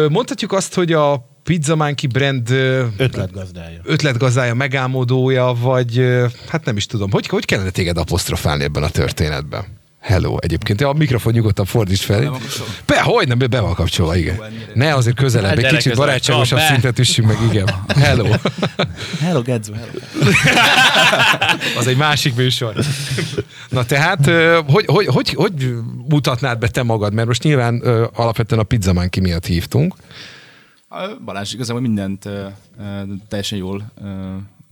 Mondhatjuk 0.09 0.51
azt, 0.53 0.73
hogy 0.73 0.91
a 0.93 1.31
Pizza 1.43 1.75
Monkey 1.75 2.07
brand 2.09 2.49
Ötletgazdája. 2.97 3.79
ötletgazdája, 3.83 4.53
megálmodója, 4.53 5.53
vagy 5.59 6.05
hát 6.47 6.65
nem 6.65 6.77
is 6.77 6.85
tudom, 6.85 7.11
hogy, 7.11 7.27
hogy 7.27 7.45
kellene 7.45 7.69
téged 7.69 7.97
apostrofálni 7.97 8.63
ebben 8.63 8.83
a 8.83 8.89
történetben? 8.89 9.63
Hello, 10.03 10.37
egyébként. 10.39 10.81
A 10.81 10.93
mikrofon 10.93 11.33
nyugodtan 11.33 11.65
fordíts 11.65 12.03
fel. 12.03 12.37
Be, 12.85 13.01
hogy 13.01 13.27
nem, 13.27 13.37
be 13.37 13.59
van 13.59 13.73
kapcsolva, 13.73 14.15
igen. 14.15 14.39
Ne, 14.73 14.93
azért 14.93 15.15
közelebb, 15.15 15.49
Hát 15.49 15.57
egy 15.57 15.75
kicsit 15.75 15.95
barátságosabb 15.95 16.59
szintet 16.59 16.99
üssünk 16.99 17.27
meg, 17.27 17.37
igen. 17.49 17.69
Hello. 17.87 18.27
Hello, 19.19 19.41
Gedzu, 19.41 19.73
hello. 19.73 19.91
Az 21.79 21.87
egy 21.87 21.97
másik 21.97 22.35
műsor. 22.35 22.73
Na 23.69 23.85
tehát, 23.85 24.25
hogy, 24.67 24.85
hogy, 24.85 25.05
hogy, 25.05 25.29
hogy 25.29 25.75
mutatnád 26.09 26.59
be 26.59 26.67
te 26.67 26.83
magad? 26.83 27.13
Mert 27.13 27.27
most 27.27 27.43
nyilván 27.43 27.79
alapvetően 28.13 28.61
a 28.61 28.63
Pizza 28.63 28.93
Monkey 28.93 29.23
miatt 29.23 29.45
hívtunk. 29.45 29.95
Balázs, 31.25 31.53
igazából 31.53 31.81
mindent 31.81 32.29
teljesen 33.27 33.57
jól 33.57 33.91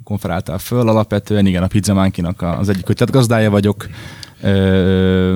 konferáltál 0.04 0.58
föl. 0.58 0.90
Alapvetően 0.90 1.46
igen, 1.46 1.64
a 1.64 1.68
Pizza 1.68 1.94
Monkey-nak 1.94 2.42
az 2.42 2.70
egyik 2.70 2.90
ötletgazdája 2.90 3.50
vagyok. 3.50 3.88
Ö, 4.42 5.36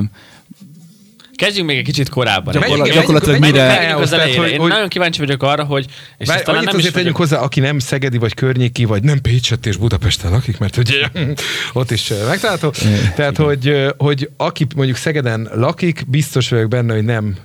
Kezdjünk 1.35 1.67
még 1.67 1.77
egy 1.77 1.83
kicsit 1.83 2.09
korábban. 2.09 2.53
Gyakorlatilag- 2.53 2.93
gyakorlatilag 2.99 3.39
mire- 3.39 3.67
Menjünk 3.67 3.99
az 3.99 4.09
tehát, 4.09 4.23
elejére. 4.23 4.41
hogy- 4.41 4.51
Én 4.51 4.59
hogy- 4.59 4.69
nagyon 4.69 4.87
kíváncsi 4.87 5.19
vagyok 5.19 5.43
arra, 5.43 5.63
hogy... 5.63 5.85
És 6.17 6.27
Bár 6.27 6.41
talán 6.41 6.63
nem 6.63 6.77
is 6.77 6.81
tegyünk 6.83 6.95
vagyok, 6.95 7.15
hozzá, 7.15 7.37
aki 7.39 7.59
nem 7.59 7.79
Szegedi 7.79 8.17
vagy 8.17 8.33
környéki, 8.33 8.85
vagy 8.85 9.03
nem 9.03 9.21
Pécset 9.21 9.65
és 9.65 9.77
Budapesten 9.77 10.31
lakik, 10.31 10.57
mert 10.57 10.77
ugye 10.77 11.07
ott 11.73 11.91
is 11.91 12.11
megtalálható. 12.27 12.73
Tehát, 13.15 13.37
hogy, 13.37 13.93
hogy 13.97 14.29
aki 14.37 14.65
mondjuk 14.75 14.97
Szegeden 14.97 15.49
lakik, 15.53 16.03
biztos 16.07 16.49
vagyok 16.49 16.69
benne, 16.69 16.93
hogy 16.93 17.05
nem 17.05 17.35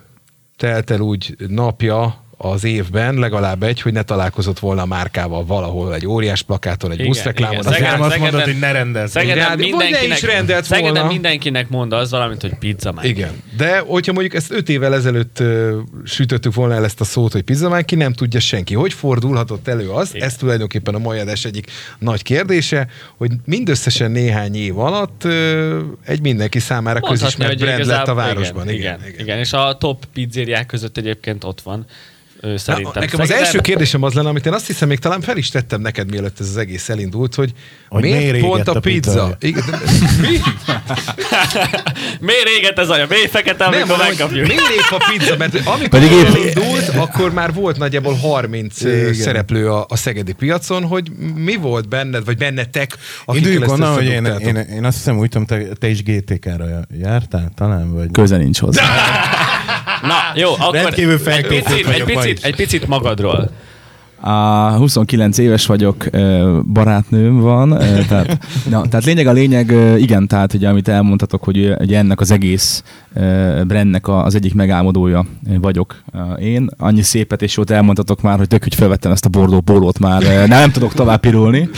telt 0.56 0.90
el 0.90 1.00
úgy 1.00 1.36
napja 1.48 2.24
az 2.42 2.64
évben, 2.64 3.14
legalább 3.14 3.62
egy, 3.62 3.80
hogy 3.80 3.92
ne 3.92 4.02
találkozott 4.02 4.58
volna 4.58 4.82
a 4.82 4.86
márkával 4.86 5.44
valahol 5.44 5.94
egy 5.94 6.06
óriás 6.06 6.42
plakáton, 6.42 6.90
egy 6.90 6.96
Igen, 6.98 7.10
buszreklámon. 7.10 7.54
igen. 7.54 7.66
az 7.66 7.72
Szegeden- 7.72 7.92
Nem 7.98 8.02
azt 8.06 8.10
Szegeden- 8.12 8.32
mondod, 8.32 8.50
hogy 8.52 8.60
ne 8.60 8.72
rendezz. 8.72 9.10
Szegeden 9.10 9.48
ne 9.48 9.54
mindenkinek, 9.54 10.16
is 10.16 10.22
rendelt 10.22 10.64
Szegeden 10.64 10.92
volna. 10.92 11.08
mindenkinek 11.08 11.68
mond 11.68 11.92
az 11.92 12.10
valamit, 12.10 12.40
hogy 12.40 12.54
pizza 12.58 12.92
már. 12.92 13.04
Igen. 13.04 13.42
De 13.56 13.78
hogyha 13.78 14.12
mondjuk 14.12 14.34
ezt 14.34 14.50
öt 14.52 14.68
évvel 14.68 14.94
ezelőtt 14.94 15.40
uh, 15.40 15.70
sütöttük 16.04 16.54
volna 16.54 16.74
el 16.74 16.84
ezt 16.84 17.00
a 17.00 17.04
szót, 17.04 17.32
hogy 17.32 17.42
pizzamán, 17.42 17.84
ki 17.84 17.94
nem 17.94 18.12
tudja 18.12 18.40
senki. 18.40 18.74
Hogy 18.74 18.92
fordulhatott 18.92 19.68
elő 19.68 19.90
az? 19.90 20.14
Igen. 20.14 20.26
Ez 20.26 20.36
tulajdonképpen 20.36 20.94
a 20.94 20.98
mai 20.98 21.18
adás 21.18 21.44
egyik 21.44 21.70
nagy 21.98 22.22
kérdése, 22.22 22.86
hogy 23.16 23.30
mindösszesen 23.44 24.10
néhány 24.10 24.54
év 24.56 24.78
alatt 24.78 25.24
uh, 25.24 25.78
egy 26.04 26.20
mindenki 26.20 26.58
számára 26.58 26.98
Mondhatni, 27.00 27.44
közismert 27.44 27.58
brand 27.58 27.86
lett 27.86 28.08
a 28.08 28.14
városban. 28.14 28.68
Igen, 28.68 28.78
igen, 28.80 29.08
igen. 29.08 29.20
igen. 29.20 29.38
És 29.38 29.52
a 29.52 29.76
top 29.78 30.04
pizzériák 30.12 30.66
között 30.66 30.96
egyébként 30.96 31.44
ott 31.44 31.60
van. 31.60 31.86
Szerintem. 32.56 32.92
Nekem 33.02 33.20
az 33.20 33.26
Szegeden- 33.26 33.38
első 33.46 33.58
kérdésem 33.60 34.02
az 34.02 34.12
lenne, 34.12 34.28
amit 34.28 34.46
én 34.46 34.52
azt 34.52 34.66
hiszem, 34.66 34.88
még 34.88 34.98
talán 34.98 35.20
fel 35.20 35.36
is 35.36 35.48
tettem 35.48 35.80
neked, 35.80 36.10
mielőtt 36.10 36.40
ez 36.40 36.48
az 36.48 36.56
egész 36.56 36.88
elindult, 36.88 37.34
hogy, 37.34 37.52
Hogy 37.88 38.02
miért, 38.02 38.30
miért 38.30 38.46
pont 38.46 38.68
a 38.68 38.72
a 38.72 38.80
pizza? 38.80 39.36
Igen, 39.40 39.64
Mi? 40.20 40.38
Miért 42.20 42.48
éget 42.58 42.78
ez 42.78 42.88
a 42.88 43.06
miért 43.08 43.30
fekete, 43.30 43.64
Nem, 43.68 43.74
amikor 43.74 43.96
hogy 43.96 44.06
megkapjuk? 44.08 44.46
miért 44.46 44.68
épp 44.70 44.90
a 44.98 45.10
pizza? 45.10 45.36
Mert 45.36 45.54
amikor 45.66 45.88
Pedig 45.88 46.10
épp- 46.10 46.26
elindult, 46.34 46.88
akkor 46.88 47.32
már 47.32 47.52
volt 47.52 47.76
nagyjából 47.78 48.14
30 48.14 48.82
ö, 48.84 49.00
Igen. 49.00 49.14
szereplő 49.14 49.70
a, 49.70 49.86
a 49.88 49.96
szegedi 49.96 50.32
piacon, 50.32 50.84
hogy 50.84 51.10
mi 51.34 51.56
volt 51.56 51.88
benned, 51.88 52.24
vagy 52.24 52.36
bennetek, 52.36 52.96
Induljunk 53.26 53.64
ezt 53.64 53.72
onnan, 53.72 53.94
hogy 53.94 54.04
én, 54.04 54.24
én, 54.24 54.56
én, 54.56 54.84
azt 54.84 54.96
hiszem 54.96 55.18
úgy 55.18 55.28
tudom, 55.28 55.46
te, 55.46 55.62
te 55.78 55.88
is 55.88 56.02
GTK-ra 56.02 56.64
jártál 57.00 57.50
talán, 57.56 57.94
vagy... 57.94 58.10
Köze 58.12 58.36
nincs 58.36 58.58
hozzá. 58.58 58.82
Na, 60.02 60.14
jó, 60.34 60.50
akkor 60.52 60.74
Rendkívül 60.74 61.18
egy 61.26 61.46
picit, 61.46 61.86
egy, 61.86 62.04
picit, 62.04 62.44
egy 62.44 62.56
picit 62.56 62.86
magadról. 62.86 63.50
A 64.22 64.70
29 64.76 65.38
éves 65.38 65.66
vagyok, 65.66 66.04
barátnőm 66.72 67.40
van, 67.40 67.78
tehát, 68.08 68.38
na, 68.70 68.88
tehát 68.88 69.04
lényeg 69.04 69.26
a 69.26 69.32
lényeg, 69.32 69.74
igen, 69.98 70.26
tehát 70.26 70.54
ugye, 70.54 70.68
amit 70.68 70.88
elmondhatok, 70.88 71.44
hogy 71.44 71.74
ugye 71.78 71.98
ennek 71.98 72.20
az 72.20 72.30
egész 72.30 72.82
brandnek 73.66 74.08
az 74.08 74.34
egyik 74.34 74.54
megálmodója 74.54 75.26
vagyok 75.60 76.02
én. 76.38 76.70
Annyi 76.78 77.02
szépet 77.02 77.42
és 77.42 77.56
jót 77.56 77.70
elmondhatok 77.70 78.22
már, 78.22 78.38
hogy 78.38 78.48
tök, 78.48 78.62
hogy 78.62 78.74
felvettem 78.74 79.12
ezt 79.12 79.24
a 79.24 79.28
bordó 79.28 79.60
pólót 79.60 79.98
már, 79.98 80.22
ö, 80.22 80.46
nem 80.46 80.70
tudok 80.70 80.92
tovább 80.92 81.20
pirulni. 81.20 81.68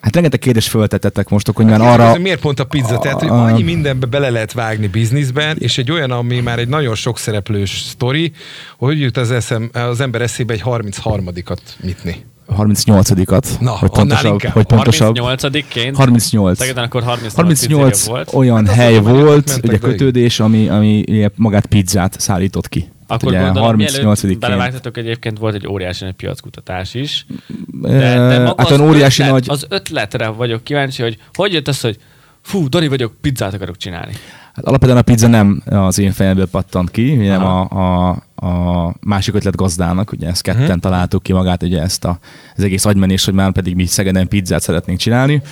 Hát 0.00 0.14
rengeteg 0.14 0.38
kérdést 0.38 0.68
föltettetek 0.68 1.28
most, 1.28 1.50
hogy 1.54 1.66
már 1.66 1.80
arra... 1.80 2.04
Ez 2.04 2.20
Miért 2.20 2.40
pont 2.40 2.60
a 2.60 2.64
pizza? 2.64 2.98
Tehát, 2.98 3.20
hogy 3.20 3.28
annyi 3.28 3.62
mindenbe 3.62 4.06
bele 4.06 4.30
lehet 4.30 4.52
vágni 4.52 4.86
bizniszben, 4.86 5.56
és 5.58 5.78
egy 5.78 5.90
olyan, 5.90 6.10
ami 6.10 6.40
már 6.40 6.58
egy 6.58 6.68
nagyon 6.68 6.94
sok 6.94 7.18
szereplős 7.18 7.80
sztori, 7.88 8.32
hogy 8.78 9.00
jut 9.00 9.16
az, 9.16 9.30
eszem, 9.30 9.70
az 9.72 10.00
ember 10.00 10.22
eszébe 10.22 10.52
egy 10.52 10.62
33-at 10.64 11.58
nyitni. 11.82 12.24
38-at, 12.58 13.60
Na, 13.60 13.70
hogy 13.70 13.90
pontosabb. 13.90 14.32
inkább. 14.32 14.52
Hogy 14.52 14.64
pontosabb 14.64 15.16
38-ként. 15.18 15.92
38. 15.94 16.58
Szegeden 16.58 16.84
akkor 16.84 17.02
38, 17.02 17.34
38 17.34 17.90
pizzeria 17.90 18.14
volt. 18.14 18.34
olyan 18.34 18.66
Hát 18.66 18.76
hely 18.76 18.98
volt, 19.00 19.60
ugye 19.62 19.78
kötődés, 19.78 20.40
ami, 20.40 20.68
ami 20.68 21.04
magát 21.36 21.66
pizzát 21.66 22.20
szállított 22.20 22.68
ki. 22.68 22.88
Tehát 23.10 23.22
Akkor 23.22 23.34
ugye 23.34 23.44
gondolom, 23.44 23.68
38 23.68 24.22
mielőtt 24.22 24.40
ként. 24.40 24.52
belevágtatok 24.52 24.96
egyébként 24.96 25.38
volt 25.38 25.54
egy 25.54 25.66
óriási 25.66 26.04
nagy 26.04 26.14
piackutatás 26.14 26.94
is. 26.94 27.26
De, 27.66 27.88
De, 27.88 27.98
de 28.28 28.38
maga 28.38 28.54
hát 28.62 28.70
az, 28.70 28.80
óriási 28.80 29.22
ötlet, 29.22 29.34
nagy... 29.34 29.44
az 29.48 29.66
ötletre 29.68 30.28
vagyok 30.28 30.64
kíváncsi, 30.64 31.02
hogy 31.02 31.18
hogy 31.32 31.52
jött 31.52 31.68
az, 31.68 31.80
hogy 31.80 31.96
fú, 32.40 32.68
Dani 32.68 32.88
vagyok, 32.88 33.12
pizzát 33.20 33.54
akarok 33.54 33.76
csinálni. 33.76 34.12
Hát 34.54 34.64
alapvetően 34.64 34.98
a 34.98 35.02
pizza 35.02 35.26
nem 35.26 35.62
az 35.70 35.98
én 35.98 36.12
fejemből 36.12 36.46
pattant 36.46 36.90
ki, 36.90 37.16
ugye 37.16 37.28
nem 37.30 37.44
a, 37.44 37.60
a, 37.68 38.08
a 38.46 38.94
másik 39.00 39.34
ötlet 39.34 39.56
gazdának, 39.56 40.12
ugye 40.12 40.28
ezt 40.28 40.42
ketten 40.42 40.62
Mhm. 40.64 40.78
találtuk 40.78 41.22
ki 41.22 41.32
magát, 41.32 41.62
ugye 41.62 41.80
ezt 41.80 42.04
a, 42.04 42.18
az 42.56 42.62
egész 42.62 42.84
agymenés, 42.84 43.24
hogy 43.24 43.34
már 43.34 43.52
pedig 43.52 43.74
mi 43.74 43.86
Szegeden 43.86 44.28
pizzát 44.28 44.62
szeretnénk 44.62 44.98
csinálni. 44.98 45.42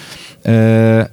E, 0.42 1.10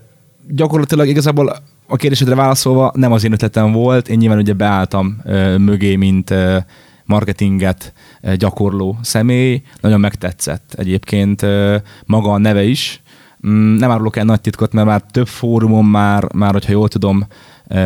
gyakorlatilag 0.47 1.07
igazából 1.07 1.57
a 1.87 1.95
kérdésedre 1.95 2.35
válaszolva 2.35 2.91
nem 2.95 3.11
az 3.11 3.23
én 3.23 3.31
ötletem 3.31 3.71
volt, 3.71 4.09
én 4.09 4.17
nyilván 4.17 4.37
ugye 4.37 4.53
beálltam 4.53 5.17
e, 5.25 5.57
mögé, 5.57 5.95
mint 5.95 6.29
e, 6.29 6.65
marketinget 7.05 7.93
e, 8.21 8.35
gyakorló 8.35 8.97
személy, 9.01 9.61
nagyon 9.81 9.99
megtetszett 9.99 10.73
egyébként 10.77 11.41
e, 11.41 11.81
maga 12.05 12.31
a 12.31 12.37
neve 12.37 12.63
is, 12.63 13.03
Mm, 13.47 13.75
nem 13.75 13.91
árulok 13.91 14.15
el 14.15 14.23
nagy 14.23 14.41
titkot, 14.41 14.73
mert 14.73 14.87
már 14.87 15.01
több 15.11 15.27
fórumon 15.27 15.85
már, 15.85 16.33
már 16.33 16.51
hogyha 16.51 16.71
jól 16.71 16.87
tudom, 16.87 17.27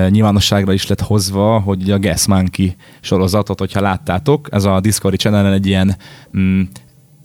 nyilvánosságra 0.09 0.73
is 0.73 0.87
lett 0.87 1.01
hozva, 1.01 1.59
hogy 1.59 1.91
a 1.91 1.99
Gas 1.99 2.27
Monkey 2.27 2.75
sorozatot, 2.99 3.59
hogyha 3.59 3.81
láttátok, 3.81 4.47
ez 4.51 4.63
a 4.63 4.79
Discovery 4.79 5.17
channel 5.17 5.53
egy 5.53 5.65
ilyen 5.65 5.95
mm, 6.37 6.61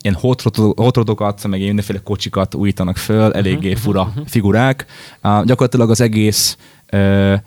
ilyen 0.04 0.16
hot 0.20 0.42
rodok- 0.42 0.78
hot 0.78 0.96
rodokat, 0.96 1.42
meg 1.42 1.61
ilyen 1.61 1.75
mindenféle 1.75 2.00
kocsikat 2.02 2.54
újítanak 2.54 2.96
föl, 2.96 3.32
eléggé 3.32 3.75
fura 3.75 4.12
figurák. 4.26 4.87
Uh, 5.23 5.44
gyakorlatilag 5.44 5.90
az 5.90 6.00
egész 6.00 6.56
uh, 6.92 7.40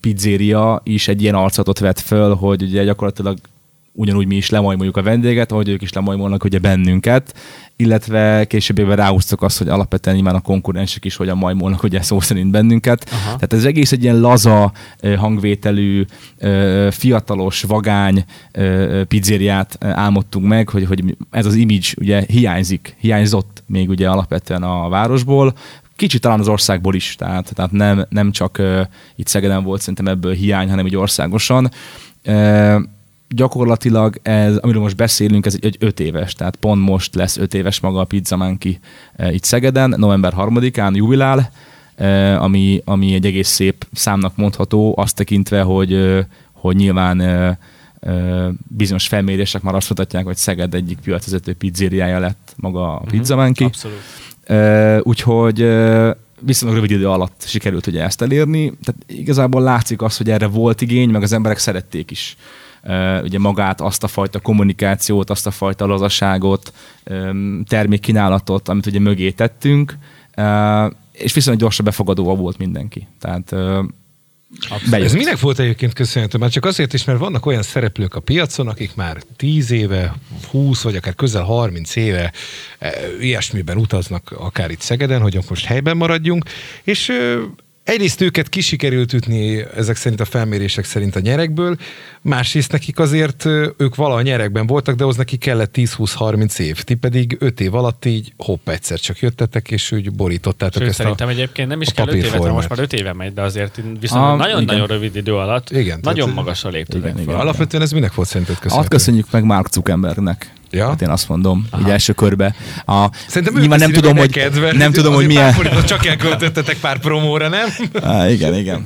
pizzéria 0.00 0.80
is 0.84 1.08
egy 1.08 1.22
ilyen 1.22 1.34
arcatot 1.34 1.78
vett 1.78 2.00
föl, 2.00 2.34
hogy 2.34 2.62
ugye 2.62 2.84
gyakorlatilag 2.84 3.38
ugyanúgy 3.92 4.26
mi 4.26 4.36
is 4.36 4.50
lemajmoljuk 4.50 4.96
a 4.96 5.02
vendéget, 5.02 5.52
ahogy 5.52 5.68
ők 5.68 5.82
is 5.82 5.92
lemajmolnak 5.92 6.44
ugye 6.44 6.58
bennünket, 6.58 7.34
illetve 7.76 8.44
később 8.44 8.78
évben 8.78 8.96
ráhúztuk 8.96 9.42
azt, 9.42 9.58
hogy 9.58 9.68
alapvetően 9.68 10.16
nyilván 10.16 10.34
a 10.34 10.40
konkurensek 10.40 11.04
is 11.04 11.16
hogyan 11.16 11.38
majmolnak 11.38 11.82
ugye 11.82 12.02
szó 12.02 12.20
szerint 12.20 12.50
bennünket. 12.50 13.10
Aha. 13.10 13.24
Tehát 13.24 13.52
ez 13.52 13.64
egész 13.64 13.92
egy 13.92 14.02
ilyen 14.02 14.20
laza 14.20 14.72
hangvételű, 15.16 16.04
fiatalos, 16.90 17.62
vagány 17.62 18.24
pizzériát 19.08 19.84
álmodtunk 19.84 20.46
meg, 20.46 20.68
hogy, 20.68 20.86
hogy 20.86 21.16
ez 21.30 21.46
az 21.46 21.54
image 21.54 21.88
ugye 22.00 22.24
hiányzik, 22.28 22.96
hiányzott 23.00 23.62
még 23.66 23.88
ugye 23.88 24.08
alapvetően 24.08 24.62
a 24.62 24.88
városból, 24.88 25.54
kicsit 25.96 26.20
talán 26.20 26.40
az 26.40 26.48
országból 26.48 26.94
is, 26.94 27.14
tehát, 27.16 27.54
tehát 27.54 27.72
nem, 27.72 28.06
nem 28.08 28.30
csak 28.30 28.56
uh, 28.58 28.80
itt 29.16 29.26
Szegeden 29.26 29.64
volt 29.64 29.80
szerintem 29.80 30.06
ebből 30.06 30.32
hiány, 30.32 30.68
hanem 30.68 30.86
így 30.86 30.96
országosan. 30.96 31.70
Uh, 32.26 32.82
gyakorlatilag 33.34 34.18
ez, 34.22 34.56
amiről 34.56 34.82
most 34.82 34.96
beszélünk, 34.96 35.46
ez 35.46 35.54
egy, 35.54 35.64
egy 35.64 35.76
öt 35.78 36.00
éves, 36.00 36.32
tehát 36.34 36.56
pont 36.56 36.82
most 36.82 37.14
lesz 37.14 37.36
öt 37.36 37.54
éves 37.54 37.80
maga 37.80 38.00
a 38.00 38.04
Pizza 38.04 38.36
Monkey 38.36 38.78
uh, 39.18 39.34
itt 39.34 39.44
Szegeden, 39.44 39.94
november 39.96 40.32
3-án 40.36 40.94
jubilál, 40.94 41.50
uh, 41.98 42.42
ami, 42.42 42.82
ami 42.84 43.14
egy 43.14 43.26
egész 43.26 43.48
szép 43.48 43.86
számnak 43.92 44.36
mondható, 44.36 44.94
azt 44.96 45.16
tekintve, 45.16 45.62
hogy, 45.62 46.24
hogy 46.52 46.76
nyilván 46.76 47.20
uh, 47.20 47.56
bizonyos 48.68 49.08
felmérések 49.08 49.62
már 49.62 49.74
azt 49.74 49.88
mutatják, 49.88 50.24
hogy 50.24 50.36
Szeged 50.36 50.74
egyik 50.74 50.98
piacvezető 50.98 51.54
pizzériája 51.54 52.18
lett 52.18 52.54
maga 52.56 52.96
a 52.96 53.04
Pizza 53.10 53.36
Monkey. 53.36 53.66
Abszolút. 53.66 55.06
Úgyhogy 55.06 55.66
viszonylag 56.40 56.76
rövid 56.76 56.90
idő 56.90 57.08
alatt 57.08 57.42
sikerült 57.46 57.86
ugye 57.86 58.02
ezt 58.02 58.22
elérni. 58.22 58.72
Tehát 58.84 59.02
igazából 59.06 59.62
látszik 59.62 60.02
az, 60.02 60.16
hogy 60.16 60.30
erre 60.30 60.46
volt 60.46 60.80
igény, 60.80 61.08
meg 61.08 61.22
az 61.22 61.32
emberek 61.32 61.58
szerették 61.58 62.10
is. 62.10 62.36
Ugye 63.22 63.38
magát, 63.38 63.80
azt 63.80 64.04
a 64.04 64.08
fajta 64.08 64.40
kommunikációt, 64.40 65.30
azt 65.30 65.46
a 65.46 65.50
fajta 65.50 65.86
lazaságot, 65.86 66.72
termékkínálatot, 67.68 68.68
amit 68.68 68.86
ugye 68.86 68.98
mögé 68.98 69.30
tettünk, 69.30 69.98
és 71.12 71.32
viszonylag 71.32 71.62
gyorsan 71.62 71.84
befogadóval 71.84 72.36
volt 72.36 72.58
mindenki. 72.58 73.06
Tehát 73.20 73.54
bejött. 74.90 75.06
Ez 75.06 75.12
minek 75.12 75.40
volt 75.40 75.58
egyébként 75.58 75.92
köszönhető? 75.92 76.38
Már 76.38 76.50
csak 76.50 76.64
azért 76.64 76.92
is, 76.92 77.04
mert 77.04 77.18
vannak 77.18 77.46
olyan 77.46 77.62
szereplők 77.62 78.14
a 78.14 78.20
piacon, 78.20 78.68
akik 78.68 78.94
már 78.94 79.22
10 79.36 79.70
éve, 79.70 80.14
20 80.50 80.82
vagy 80.82 80.96
akár 80.96 81.14
közel 81.14 81.42
30 81.42 81.96
éve 81.96 82.32
e, 82.78 82.92
ilyesmiben 83.20 83.76
utaznak, 83.76 84.34
akár 84.38 84.70
itt 84.70 84.80
Szegeden, 84.80 85.20
hogy 85.20 85.38
most 85.48 85.64
helyben 85.64 85.96
maradjunk, 85.96 86.44
és 86.82 87.12
egyrészt 87.84 88.20
őket 88.20 88.48
kisikerült 88.48 89.12
ütni 89.12 89.64
ezek 89.76 89.96
szerint 89.96 90.20
a 90.20 90.24
felmérések 90.24 90.84
szerint 90.84 91.16
a 91.16 91.20
nyerekből, 91.20 91.76
másrészt 92.20 92.72
nekik 92.72 92.98
azért 92.98 93.44
ők 93.76 93.94
vala 93.94 94.14
a 94.14 94.22
nyerekben 94.22 94.66
voltak, 94.66 94.94
de 94.94 95.04
az 95.04 95.16
neki 95.16 95.36
kellett 95.36 95.74
10-20-30 95.76 96.58
év. 96.58 96.82
Ti 96.82 96.94
pedig 96.94 97.36
5 97.38 97.60
év 97.60 97.74
alatt 97.74 98.04
így 98.04 98.32
hopp 98.36 98.68
egyszer 98.68 98.98
csak 98.98 99.18
jöttetek, 99.18 99.70
és 99.70 99.92
úgy 99.92 100.12
borítottátok 100.12 100.80
Sőt, 100.80 100.88
ezt 100.88 100.98
szerintem 100.98 101.28
a... 101.28 101.30
egyébként 101.30 101.68
nem 101.68 101.80
is 101.80 101.92
kell 101.92 102.08
5 102.08 102.14
évet, 102.14 102.52
most 102.52 102.68
már 102.68 102.78
5 102.78 102.92
éve 102.92 103.12
megy, 103.12 103.34
de 103.34 103.42
azért 103.42 103.80
viszont 104.00 104.38
nagyon-nagyon 104.38 104.86
rövid 104.86 105.16
idő 105.16 105.34
alatt 105.34 105.70
Igen, 105.70 105.98
nagyon 106.02 106.30
magasra 106.30 106.70
léptetek 106.70 107.02
Igen, 107.02 107.14
fel. 107.14 107.22
igen. 107.22 107.34
Alapvetően 107.34 107.82
ez 107.82 107.92
minek 107.92 108.14
volt 108.14 108.28
szerinted 108.28 108.54
köszönhető? 108.54 108.82
Hát 108.82 108.90
köszönjük 108.90 109.26
meg 109.30 109.44
Mark 109.44 109.72
Zuckerbergnek. 109.72 110.52
Ja? 110.72 110.88
Hát 110.88 111.02
én 111.02 111.08
azt 111.08 111.28
mondom, 111.28 111.66
így 111.80 111.88
első 111.88 112.12
körbe. 112.12 112.54
A, 112.86 113.10
Szerintem 113.26 113.58
nyilván 113.60 113.78
nem 113.78 113.92
tudom, 113.92 114.16
hogy, 114.16 114.50
mert 114.60 114.76
nem 114.76 114.92
tudom, 114.92 115.14
hogy 115.14 115.26
milyen... 115.26 115.52
forintot 115.52 115.84
csak 115.84 116.06
elköltöttetek 116.06 116.76
pár 116.76 116.98
promóra, 116.98 117.48
nem? 117.48 117.68
Á, 118.02 118.28
igen, 118.28 118.54
igen. 118.54 118.84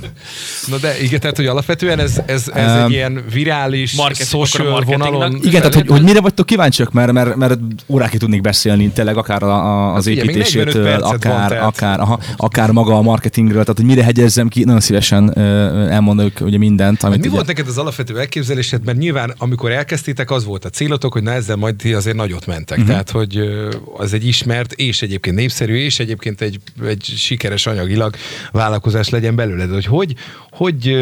Na 0.66 0.76
de 0.76 1.00
igen, 1.02 1.20
tehát 1.20 1.36
hogy 1.36 1.46
alapvetően 1.46 1.98
ez, 1.98 2.20
ez, 2.26 2.50
ez 2.54 2.72
Um, 2.76 2.84
egy 2.84 2.90
ilyen 2.90 3.24
virális, 3.32 3.92
marketing- 3.92 4.28
social 4.28 4.82
vonalon. 4.82 5.34
Igen, 5.42 5.60
tehát 5.60 5.74
hogy, 5.74 5.86
hogy 5.88 6.02
mire 6.02 6.20
vagytok 6.20 6.46
kíváncsiak, 6.46 6.92
mert, 6.92 7.12
mert, 7.12 7.36
mert 7.36 7.58
órákig 7.86 8.18
tudnék 8.20 8.40
beszélni 8.40 8.88
tényleg 8.88 9.16
akár 9.16 9.42
a, 9.42 9.54
a, 9.54 9.94
az 9.94 9.94
Hát 9.94 10.02
figyelj, 10.04 10.26
még 10.26 10.36
45 10.36 10.66
építésétől, 10.66 10.84
perced 10.84 11.24
van, 11.24 11.36
akár, 11.42 11.62
akár, 11.62 12.00
aha, 12.00 12.20
akár 12.36 12.70
maga 12.70 12.94
a 12.96 13.02
marketingről, 13.02 13.60
tehát 13.62 13.76
hogy 13.76 13.86
mire 13.86 14.02
hegyezzem 14.02 14.48
ki, 14.48 14.64
nagyon 14.64 14.80
szívesen 14.80 15.38
elmondok 15.90 16.32
ugye 16.40 16.58
mindent. 16.58 17.02
Amit 17.02 17.18
mi 17.18 17.26
ugye, 17.26 17.34
volt 17.34 17.46
neked 17.46 17.68
az 17.68 17.78
alapvető 17.78 18.18
elképzelésed? 18.18 18.84
Mert 18.84 18.98
nyilván, 18.98 19.34
amikor 19.38 19.70
elkezdtétek, 19.70 20.30
az 20.30 20.44
volt 20.44 20.64
a 20.64 20.68
célotok, 20.68 21.12
hogy 21.12 21.22
na 21.22 21.32
ezzel 21.32 21.56
majd 21.56 21.75
ti 21.76 21.94
azért 21.94 22.16
nagyot 22.16 22.46
mentek. 22.46 22.78
Uh-huh. 22.78 22.90
Tehát, 22.92 23.10
hogy 23.10 23.40
az 23.96 24.12
egy 24.12 24.26
ismert, 24.26 24.72
és 24.72 25.02
egyébként 25.02 25.36
népszerű, 25.36 25.76
és 25.76 25.98
egyébként 25.98 26.40
egy, 26.40 26.60
egy 26.84 27.02
sikeres 27.02 27.66
anyagilag 27.66 28.14
vállalkozás 28.52 29.08
legyen 29.08 29.36
belőled. 29.36 29.70
Hogy 29.70 29.86
hogy, 29.86 30.14
hogy 30.50 30.96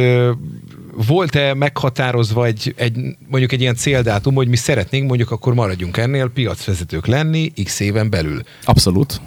volt-e 1.06 1.54
meghatározva 1.54 2.46
egy, 2.46 2.74
egy, 2.76 2.96
mondjuk 3.28 3.52
egy 3.52 3.60
ilyen 3.60 3.74
céldátum, 3.74 4.34
hogy 4.34 4.48
mi 4.48 4.56
szeretnénk 4.56 5.08
mondjuk 5.08 5.30
akkor 5.30 5.54
maradjunk 5.54 5.96
ennél 5.96 6.28
piacvezetők 6.28 7.06
lenni 7.06 7.52
x 7.64 7.80
éven 7.80 8.10
belül? 8.10 8.42
Abszolút. 8.64 9.20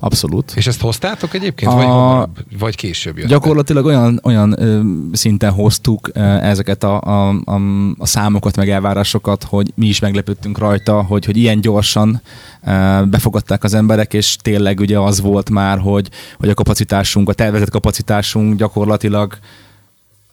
Abszolút. 0.00 0.52
És 0.56 0.66
ezt 0.66 0.80
hoztátok 0.80 1.34
egyébként, 1.34 1.70
A- 1.70 1.74
vagy 1.74 1.84
hamarabb, 1.84 2.38
vagy 2.58 2.76
később 2.76 3.18
jött? 3.18 3.28
Gyakorlatilag 3.28 3.84
olyan, 3.84 4.20
olyan 4.22 4.62
ö, 4.62 4.80
szinten 5.12 5.52
hoztuk 5.52 6.10
ö, 6.12 6.20
ezeket 6.20 6.84
a, 6.84 7.00
a, 7.00 7.28
a, 7.44 7.60
a 7.98 8.06
számokat, 8.06 8.56
meg 8.56 8.70
elvárásokat, 8.70 9.44
hogy 9.44 9.72
mi 9.74 9.86
is 9.86 10.00
meglepődtünk 10.00 10.58
rajta, 10.58 11.02
hogy, 11.02 11.24
hogy 11.24 11.36
ilyen 11.36 11.60
gyorsan 11.60 12.20
ö, 12.66 13.02
befogadták 13.04 13.64
az 13.64 13.74
emberek, 13.74 14.14
és 14.14 14.36
tényleg 14.36 14.80
ugye 14.80 14.98
az 14.98 15.20
volt 15.20 15.50
már, 15.50 15.78
hogy, 15.78 16.08
hogy 16.38 16.48
a 16.48 16.54
kapacitásunk, 16.54 17.28
a 17.28 17.32
tervezett 17.32 17.70
kapacitásunk 17.70 18.58
gyakorlatilag 18.58 19.38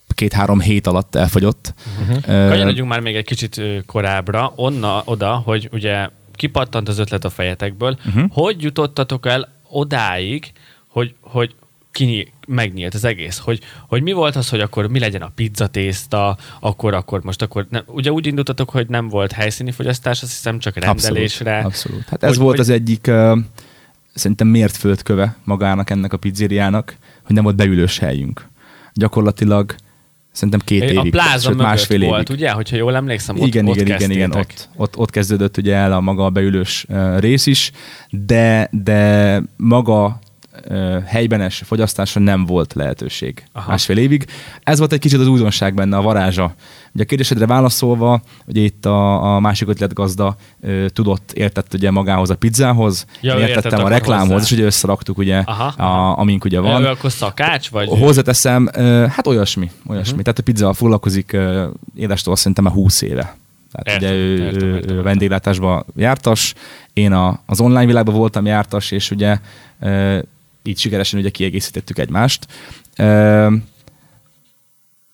két-három 0.07 0.59
hét 0.59 0.87
alatt 0.87 1.15
elfogyott. 1.15 1.73
Uh-huh. 2.01 2.49
Kanyarodjunk 2.49 2.89
már 2.89 2.99
még 2.99 3.15
egy 3.15 3.25
kicsit 3.25 3.61
korábbra, 3.85 4.53
onna, 4.55 5.01
oda, 5.05 5.41
hogy 5.45 5.69
ugye 5.71 6.09
kipattant 6.33 6.87
az 6.87 6.97
ötlet 6.97 7.25
a 7.25 7.29
fejetekből. 7.29 7.97
Uh-huh. 8.07 8.23
Hogy 8.31 8.63
jutottatok 8.63 9.25
el 9.25 9.49
odáig, 9.69 10.51
hogy, 10.87 11.15
hogy 11.21 11.55
kinyí, 11.91 12.27
megnyílt 12.47 12.93
az 12.93 13.03
egész? 13.03 13.37
Hogy, 13.37 13.59
hogy 13.87 14.01
mi 14.01 14.11
volt 14.11 14.35
az, 14.35 14.49
hogy 14.49 14.59
akkor 14.59 14.87
mi 14.87 14.99
legyen 14.99 15.21
a 15.21 15.31
pizzatészta, 15.35 16.37
akkor, 16.59 16.93
akkor 16.93 17.23
most 17.23 17.41
akkor, 17.41 17.67
nem, 17.69 17.83
ugye 17.87 18.11
úgy 18.11 18.25
indultatok, 18.27 18.69
hogy 18.69 18.87
nem 18.87 19.07
volt 19.07 19.31
helyszíni 19.31 19.71
fogyasztás, 19.71 20.21
azt 20.21 20.31
hiszem 20.31 20.59
csak 20.59 20.75
rendelésre. 20.75 21.51
Abszolút. 21.51 21.73
abszolút. 21.73 22.09
Hát 22.09 22.23
ez 22.23 22.29
Hogy- 22.29 22.37
volt 22.37 22.49
hogy- 22.57 22.59
az 22.59 22.69
egyik 22.69 23.05
uh, 23.07 23.37
szerintem 24.13 24.47
miért 24.47 24.77
földköve 24.77 25.37
magának 25.43 25.89
ennek 25.89 26.13
a 26.13 26.17
pizzériának, 26.17 26.97
hogy 27.23 27.35
nem 27.35 27.43
volt 27.43 27.55
beülős 27.55 27.97
helyünk. 27.99 28.47
Gyakorlatilag 28.93 29.75
szerintem 30.37 30.59
két 30.65 30.81
a 30.81 30.85
évig, 30.85 31.11
pláza 31.11 31.49
sőt, 31.49 31.57
másfél 31.57 31.97
évig. 31.97 32.09
volt, 32.09 32.29
ugye? 32.29 32.51
Hogyha 32.51 32.75
jól 32.75 32.95
emlékszem, 32.95 33.39
ott, 33.39 33.47
igen, 33.47 33.67
ott 33.67 33.75
igen, 33.75 33.95
igen, 33.95 34.11
igen, 34.11 34.31
ott, 34.31 34.69
ott, 34.75 34.97
ott 34.97 35.09
kezdődött 35.09 35.57
ugye 35.57 35.75
el 35.75 35.93
a 35.93 35.99
maga 35.99 36.25
a 36.25 36.29
beülős 36.29 36.85
uh, 36.89 37.19
rész 37.19 37.45
is, 37.45 37.71
de, 38.09 38.69
de 38.71 39.41
maga 39.55 40.19
helybenes 41.05 41.61
fogyasztásra 41.65 42.21
nem 42.21 42.45
volt 42.45 42.73
lehetőség 42.73 43.43
Aha. 43.51 43.69
Másfél 43.69 43.97
évig. 43.97 44.25
Ez 44.63 44.79
volt 44.79 44.93
egy 44.93 44.99
kicsit 44.99 45.19
az 45.19 45.27
újdonság 45.27 45.73
benne, 45.73 45.97
a 45.97 46.01
varázsa. 46.01 46.53
Ugye 46.93 47.03
a 47.03 47.05
kérdésedre 47.05 47.45
válaszolva, 47.45 48.21
ugye 48.45 48.61
itt 48.61 48.85
a, 48.85 49.35
a 49.35 49.39
másik 49.39 49.67
ötletgazda 49.67 50.35
uh, 50.59 50.85
tudott, 50.85 51.31
értett 51.31 51.73
ugye 51.73 51.91
magához 51.91 52.29
a 52.29 52.35
pizzához, 52.35 53.05
Ja, 53.21 53.33
én 53.35 53.47
értettem 53.47 53.85
a 53.85 53.87
reklámhoz, 53.87 54.31
hozzá. 54.31 54.43
és 54.43 54.51
ugye 54.51 54.63
összeraktuk 54.63 55.17
ugye, 55.17 55.37
Aha, 55.45 55.83
a, 55.83 56.19
amink 56.19 56.45
ugye 56.45 56.59
van. 56.59 56.83
Ő 56.83 56.87
akkor 56.87 57.11
szakács, 57.11 57.69
vagy? 57.69 57.87
Hozzáteszem, 57.87 58.69
ö, 58.73 59.05
hát 59.09 59.27
olyasmi, 59.27 59.71
olyasmi. 59.87 60.09
Uh-huh. 60.09 60.23
Tehát 60.23 60.39
a 60.39 60.43
pizzával 60.43 60.73
foglalkozik 60.73 61.33
ö, 61.33 61.67
édestől 61.95 62.35
szerintem 62.35 62.63
már 62.63 62.73
20 62.73 63.01
éve. 63.01 63.35
Tehát 63.71 64.01
Értem, 64.01 64.15
ugye 64.15 64.19
ő, 64.19 64.75
értem, 64.75 65.01
vendéglátásban 65.03 65.85
jártas, 65.95 66.53
én 66.93 67.11
a, 67.11 67.39
az 67.45 67.59
online 67.59 67.85
világban 67.85 68.15
voltam 68.15 68.45
jártas, 68.45 68.91
és 68.91 69.11
ugye 69.11 69.37
ö, 69.79 70.19
így 70.67 70.77
sikeresen 70.77 71.19
ugye 71.19 71.29
kiegészítettük 71.29 71.97
egymást. 71.97 72.47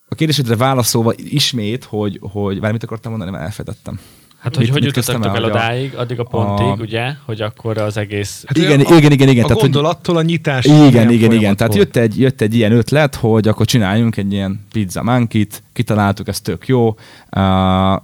A 0.09 0.15
kérdésedre 0.15 0.55
válaszolva 0.55 1.13
ismét, 1.17 1.83
hogy, 1.83 2.19
hogy 2.21 2.59
várj, 2.59 2.73
mit 2.73 2.83
akartam 2.83 3.11
mondani, 3.11 3.31
mert 3.31 3.43
elfedettem. 3.43 3.99
Hát, 4.43 4.55
hogy 4.55 4.63
Mit- 4.63 4.73
hogy 4.73 4.83
jutottak 4.83 5.35
el 5.35 5.43
odáig, 5.43 5.93
addig 5.95 6.19
a 6.19 6.23
pontig, 6.23 6.65
a- 6.65 6.77
ugye, 6.79 7.13
hogy 7.25 7.41
akkor 7.41 7.77
az 7.77 7.97
egész... 7.97 8.43
Hát 8.47 8.57
igen, 8.57 8.79
a- 8.79 8.95
igen, 8.95 9.11
igen, 9.11 9.27
igen. 9.29 9.43
A 9.43 9.47
Tehát, 9.47 9.61
gondolattól 9.61 10.17
a 10.17 10.21
nyitás. 10.21 10.65
Igen, 10.65 11.09
igen, 11.11 11.31
igen. 11.31 11.55
Tehát 11.55 11.75
jött 11.75 11.95
egy, 11.95 12.19
jött 12.19 12.41
egy 12.41 12.55
ilyen 12.55 12.71
ötlet, 12.71 13.15
hogy 13.15 13.47
akkor 13.47 13.65
csináljunk 13.65 14.17
egy 14.17 14.33
ilyen 14.33 14.65
pizza 14.71 15.03
monkey-t, 15.03 15.63
kitaláltuk, 15.73 16.27
ez 16.27 16.41
tök 16.41 16.67
jó, 16.67 16.87
uh, 16.87 16.95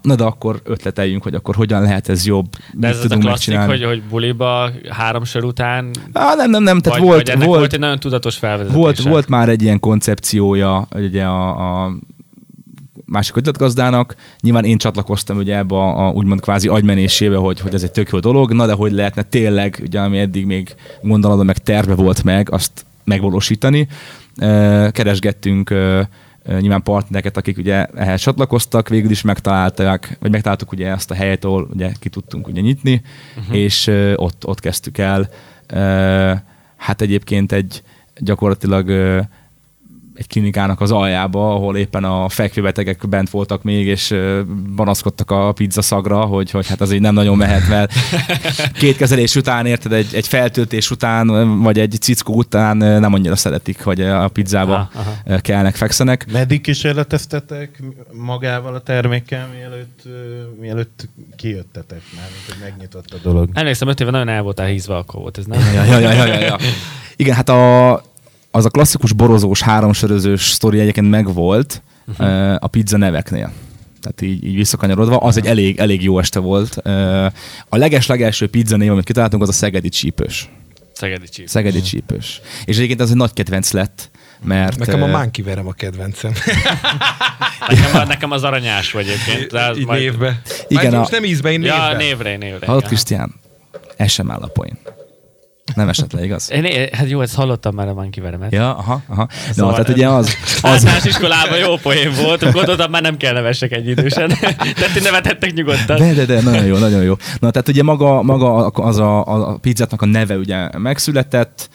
na 0.02 0.16
de 0.16 0.24
akkor 0.24 0.62
ötleteljünk, 0.64 1.24
hogy 1.24 1.34
akkor 1.36 1.56
hogyan 1.56 1.82
lehet 1.82 2.10
ez 2.10 2.26
jobb, 2.26 2.46
De 2.74 2.88
ez 2.88 3.04
az 3.04 3.12
a 3.12 3.18
klasszik, 3.18 3.58
hogy, 3.58 3.84
hogy 3.84 4.02
buliba 4.10 4.72
három 4.90 5.24
sor 5.24 5.44
után, 5.44 5.90
Á, 6.14 6.34
nem, 6.36 6.50
nem, 6.50 6.64
nem, 6.64 6.80
tehát 6.80 7.00
vagy, 7.00 7.08
volt, 7.08 7.28
vagy 7.28 7.46
volt, 7.46 7.58
volt 7.60 7.74
egy 7.74 7.80
nagyon 7.80 8.00
tudatos 8.00 8.38
felvezetése. 8.38 8.80
volt, 8.80 9.00
volt 9.02 9.28
már 9.28 9.50
egy 9.50 9.62
ilyen 9.62 9.80
koncepciója 9.80 10.88
ugye 10.96 11.24
a, 11.24 11.84
a 11.86 11.92
másik 13.10 13.36
ötletgazdának. 13.36 14.16
Nyilván 14.42 14.66
én 14.66 14.78
csatlakoztam 14.78 15.38
ugye 15.38 15.58
ebbe 15.58 15.76
a, 15.76 16.08
a 16.08 16.12
úgymond 16.12 16.42
kvázi 16.42 16.68
agymenésébe, 16.68 17.36
hogy, 17.36 17.60
hogy 17.60 17.74
ez 17.74 17.84
egy 17.84 17.92
tök 17.92 18.10
jó 18.10 18.20
dolog, 18.20 18.54
na 18.54 18.66
de 18.66 18.74
hogy 18.74 18.92
lehetne 18.92 19.22
tényleg, 19.22 19.80
ugye 19.82 20.00
ami 20.00 20.20
eddig 20.20 20.46
még 20.46 20.76
gondolatban 21.02 21.46
meg 21.46 21.58
terve 21.58 21.94
volt 21.94 22.24
meg, 22.24 22.52
azt 22.52 22.86
megvalósítani. 23.04 23.88
Keresgettünk 24.92 25.74
nyilván 26.60 26.84
partnereket, 26.84 27.38
akik 27.38 27.58
ugye 27.58 27.86
ehhez 27.86 28.22
csatlakoztak, 28.22 28.90
végül 28.90 29.12
is 29.12 29.22
megtalálták, 29.22 30.18
vagy 30.20 30.32
megtaláltuk 30.32 30.72
ugye 30.72 30.88
ezt 30.88 31.12
a 31.12 31.14
helyet, 31.14 31.46
ahol 31.46 31.68
ugye 31.74 31.92
ki 32.00 32.10
tudtunk 32.10 32.48
ugye 32.48 32.62
nyitni, 32.62 33.02
uh-huh. 33.38 33.58
és 33.58 33.92
ott, 34.16 34.48
ott 34.48 34.60
kezdtük 34.60 34.98
el. 34.98 35.30
Hát 36.76 37.02
egyébként 37.02 37.52
egy 37.52 37.84
gyakorlatilag 38.18 38.90
egy 40.20 40.28
klinikának 40.28 40.82
az 40.82 40.92
aljába, 40.92 41.54
ahol 41.54 41.78
éppen 41.78 42.04
a 42.04 42.30
fekvőbetegek 42.30 43.10
bent 43.10 43.30
voltak 43.30 43.64
még, 43.64 43.88
és 43.88 44.16
panaszkodtak 44.76 45.32
a 45.32 45.52
pizza 45.52 45.82
szagra, 45.82 46.20
hogy, 46.20 46.52
hogy 46.52 46.68
hát 46.68 46.82
az 46.82 46.92
így 46.92 47.02
nem 47.02 47.14
nagyon 47.14 47.38
mehet, 47.38 47.68
mert 47.68 47.94
két 48.80 48.98
kezelés 48.98 49.36
után, 49.36 49.66
érted, 49.66 49.92
egy, 49.92 50.14
egy 50.14 50.28
feltöltés 50.28 50.92
után, 50.92 51.58
vagy 51.62 51.80
egy 51.80 51.98
cickó 52.00 52.34
után 52.34 52.78
nem 52.78 53.14
annyira 53.14 53.36
szeretik, 53.36 53.84
hogy 53.84 54.02
a 54.02 54.28
pizzába 54.28 54.74
Aha, 54.74 54.90
aha. 55.28 55.40
kelnek, 55.40 55.76
fekszenek. 55.76 56.32
Meddig 56.32 56.62
kísérleteztetek 56.62 57.82
magával 58.12 58.76
a 58.76 58.80
termékkel, 58.80 59.48
mielőtt, 59.58 60.04
mielőtt 60.60 61.10
kijöttetek 61.36 62.02
már, 62.16 62.28
mint 62.32 62.46
hogy 62.46 62.70
megnyitott 62.70 63.14
a 63.14 63.18
dolog? 63.24 63.50
Emlékszem, 63.54 63.88
öt 63.88 64.00
éve 64.00 64.12
nagyon 64.12 64.30
el 64.30 64.42
voltál 64.42 64.68
hízva, 64.68 64.98
akkor 64.98 65.22
volt 65.22 65.38
ez, 65.38 65.46
nem? 65.46 65.60
Ja, 65.74 65.84
ja, 65.84 66.00
ja, 66.00 66.26
ja, 66.26 66.40
ja. 66.40 66.58
Igen, 67.16 67.36
hát 67.36 67.50
a, 67.50 68.02
az 68.60 68.66
a 68.66 68.70
klasszikus 68.70 69.14
borozós, 69.14 69.62
háromsörözős 69.62 70.42
sztori 70.52 70.80
egyébként 70.80 71.10
megvolt 71.10 71.82
uh-huh. 72.08 72.56
a 72.60 72.68
pizza 72.68 72.98
neveknél. 72.98 73.52
Tehát 74.02 74.22
így, 74.22 74.46
így 74.46 74.56
visszakanyarodva, 74.56 75.18
az 75.18 75.38
egy 75.38 75.46
elég, 75.46 75.80
elég 75.80 76.04
jó 76.04 76.20
este 76.20 76.40
volt. 76.40 76.78
Ö, 76.84 77.26
A 77.70 77.78
leges-legelső 77.78 78.48
pizza 78.50 78.78
név, 78.78 78.92
amit 78.92 79.04
kitaláltunk, 79.04 79.42
az 79.42 79.50
a 79.50 79.52
Szegedi 79.52 79.90
Csípős. 79.90 80.50
Szegedi 80.94 81.28
csíp. 81.28 81.48
Szegedi 81.48 81.82
Csípős. 81.82 82.42
És 82.66 82.76
egyébként 82.76 83.02
ez 83.02 83.10
egy 83.10 83.16
nagy 83.16 83.34
kedvenc 83.34 83.72
lett, 83.72 84.10
mert... 84.44 84.78
Nekem 84.78 85.04
a 85.04 85.08
ö, 85.08 85.12
Monkey 85.12 85.44
verem 85.44 85.68
a 85.68 85.72
kedvencem. 85.72 86.32
Nekem, 87.68 88.08
nekem 88.08 88.32
az 88.32 88.44
aranyás 88.44 88.92
vagy 88.92 89.08
egyébként. 89.08 89.52
de 89.52 89.72
Így 89.78 89.86
majd- 89.86 90.00
névbe. 90.02 90.42
Igen, 90.68 90.94
a- 90.94 90.98
most 90.98 91.12
nem 91.12 91.24
ízbe, 91.24 91.52
én 91.52 91.64
Ja, 91.64 91.88
névbe. 91.88 91.98
névre, 91.98 92.38
névre. 92.38 92.66
Hallott, 92.66 92.82
ja. 92.82 92.88
Krisztián? 92.88 93.34
Ez 93.98 94.12
sem 94.12 94.32
áll 94.32 94.42
a 94.42 94.48
poén. 94.48 94.78
Nem 95.80 95.90
esett 95.90 96.12
le, 96.12 96.24
igaz? 96.24 96.52
Én, 96.52 96.88
hát 96.92 97.10
jó, 97.10 97.22
ezt 97.22 97.36
hallottam 97.36 97.76
már 97.76 97.88
a 97.88 97.94
Monkey 97.94 98.24
Veremet. 98.24 98.52
Ja, 98.52 98.76
aha, 98.76 99.02
aha. 99.08 99.28
No, 99.48 99.54
Szóval 99.54 99.72
tehát 99.72 99.90
ugye 99.90 100.08
az, 100.08 100.36
az, 100.62 100.64
Általános 100.64 101.04
iskolában 101.04 101.58
jó 101.58 101.76
poén 101.76 102.12
volt, 102.24 102.52
gondoltam 102.52 102.92
már 102.92 103.02
nem 103.02 103.18
kell 103.18 103.34
nevessek 103.34 103.72
egy 103.72 103.88
idősen. 103.88 104.30
Tehát 104.78 104.94
ti 104.94 105.00
nevetettek 105.00 105.54
nyugodtan. 105.54 105.98
De, 105.98 106.14
de, 106.14 106.26
de, 106.26 106.42
nagyon 106.42 106.66
jó, 106.66 106.78
nagyon 106.78 107.04
jó. 107.04 107.16
Na, 107.40 107.52
tehát 107.52 107.68
ugye 107.68 107.84
maga, 107.84 108.22
maga 108.22 108.66
az 108.66 108.98
a, 108.98 109.26
a 109.26 109.58
pizzátnak 109.58 110.02
a 110.02 110.06
neve 110.06 110.38
ugye 110.38 110.70
megszületett, 110.78 111.70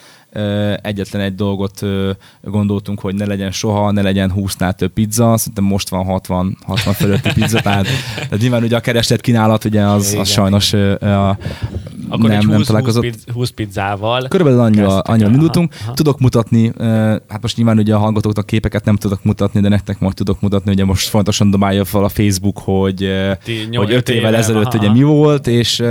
egyetlen 0.83 1.23
egy 1.23 1.35
dolgot 1.35 1.81
gondoltunk, 2.43 3.01
hogy 3.01 3.14
ne 3.14 3.27
legyen 3.27 3.51
soha, 3.51 3.90
ne 3.90 4.03
legyen 4.03 4.33
20-nál 4.37 4.73
több 4.73 4.93
pizza, 4.93 5.37
szerintem 5.37 5.64
most 5.64 5.88
van 5.88 6.05
60, 6.05 6.59
60 6.62 6.95
fölötti 6.95 7.33
pizza, 7.33 7.61
tehát, 7.61 7.87
tehát 8.14 8.38
nyilván 8.38 8.62
ugye 8.62 8.77
a 8.77 8.81
kereslet 8.81 9.21
kínálat 9.21 9.64
ugye 9.64 9.83
az, 9.83 10.17
az 10.19 10.29
sajnos 10.29 10.73
a, 10.73 11.38
Akkor 12.14 12.29
nem, 12.29 12.38
egy 12.38 12.46
nem 12.46 12.48
20, 12.48 12.57
20, 12.57 12.66
találkozott. 12.66 13.03
pizz, 13.03 13.24
20 13.33 13.50
pizzával. 13.50 14.29
Körülbelül 14.29 14.61
annyival 14.61 15.03
el. 15.07 15.20
indultunk. 15.20 15.72
Aha, 15.72 15.85
aha. 15.85 15.94
Tudok 15.94 16.18
mutatni, 16.20 16.72
hát 17.29 17.42
most 17.42 17.57
nyilván 17.57 17.79
ugye 17.79 17.94
a 17.94 17.98
hallgatóknak 17.98 18.46
képeket 18.46 18.85
nem 18.85 18.96
tudok 18.96 19.24
mutatni, 19.24 19.61
de 19.61 19.68
nektek 19.68 20.00
majd 20.00 20.14
tudok 20.14 20.40
mutatni, 20.40 20.72
ugye 20.72 20.85
most 20.85 21.09
fontosan 21.09 21.50
dobálja 21.50 21.85
fel 21.85 22.05
a 22.05 22.09
Facebook, 22.09 22.59
hogy, 22.59 23.11
Ti 23.44 23.68
hogy 23.72 23.92
öt 23.92 24.09
évvel 24.09 24.29
éve, 24.29 24.38
ezelőtt 24.38 24.74
aha, 24.74 24.79
ugye 24.79 24.90
mi 24.90 25.03
volt, 25.03 25.46
és 25.46 25.83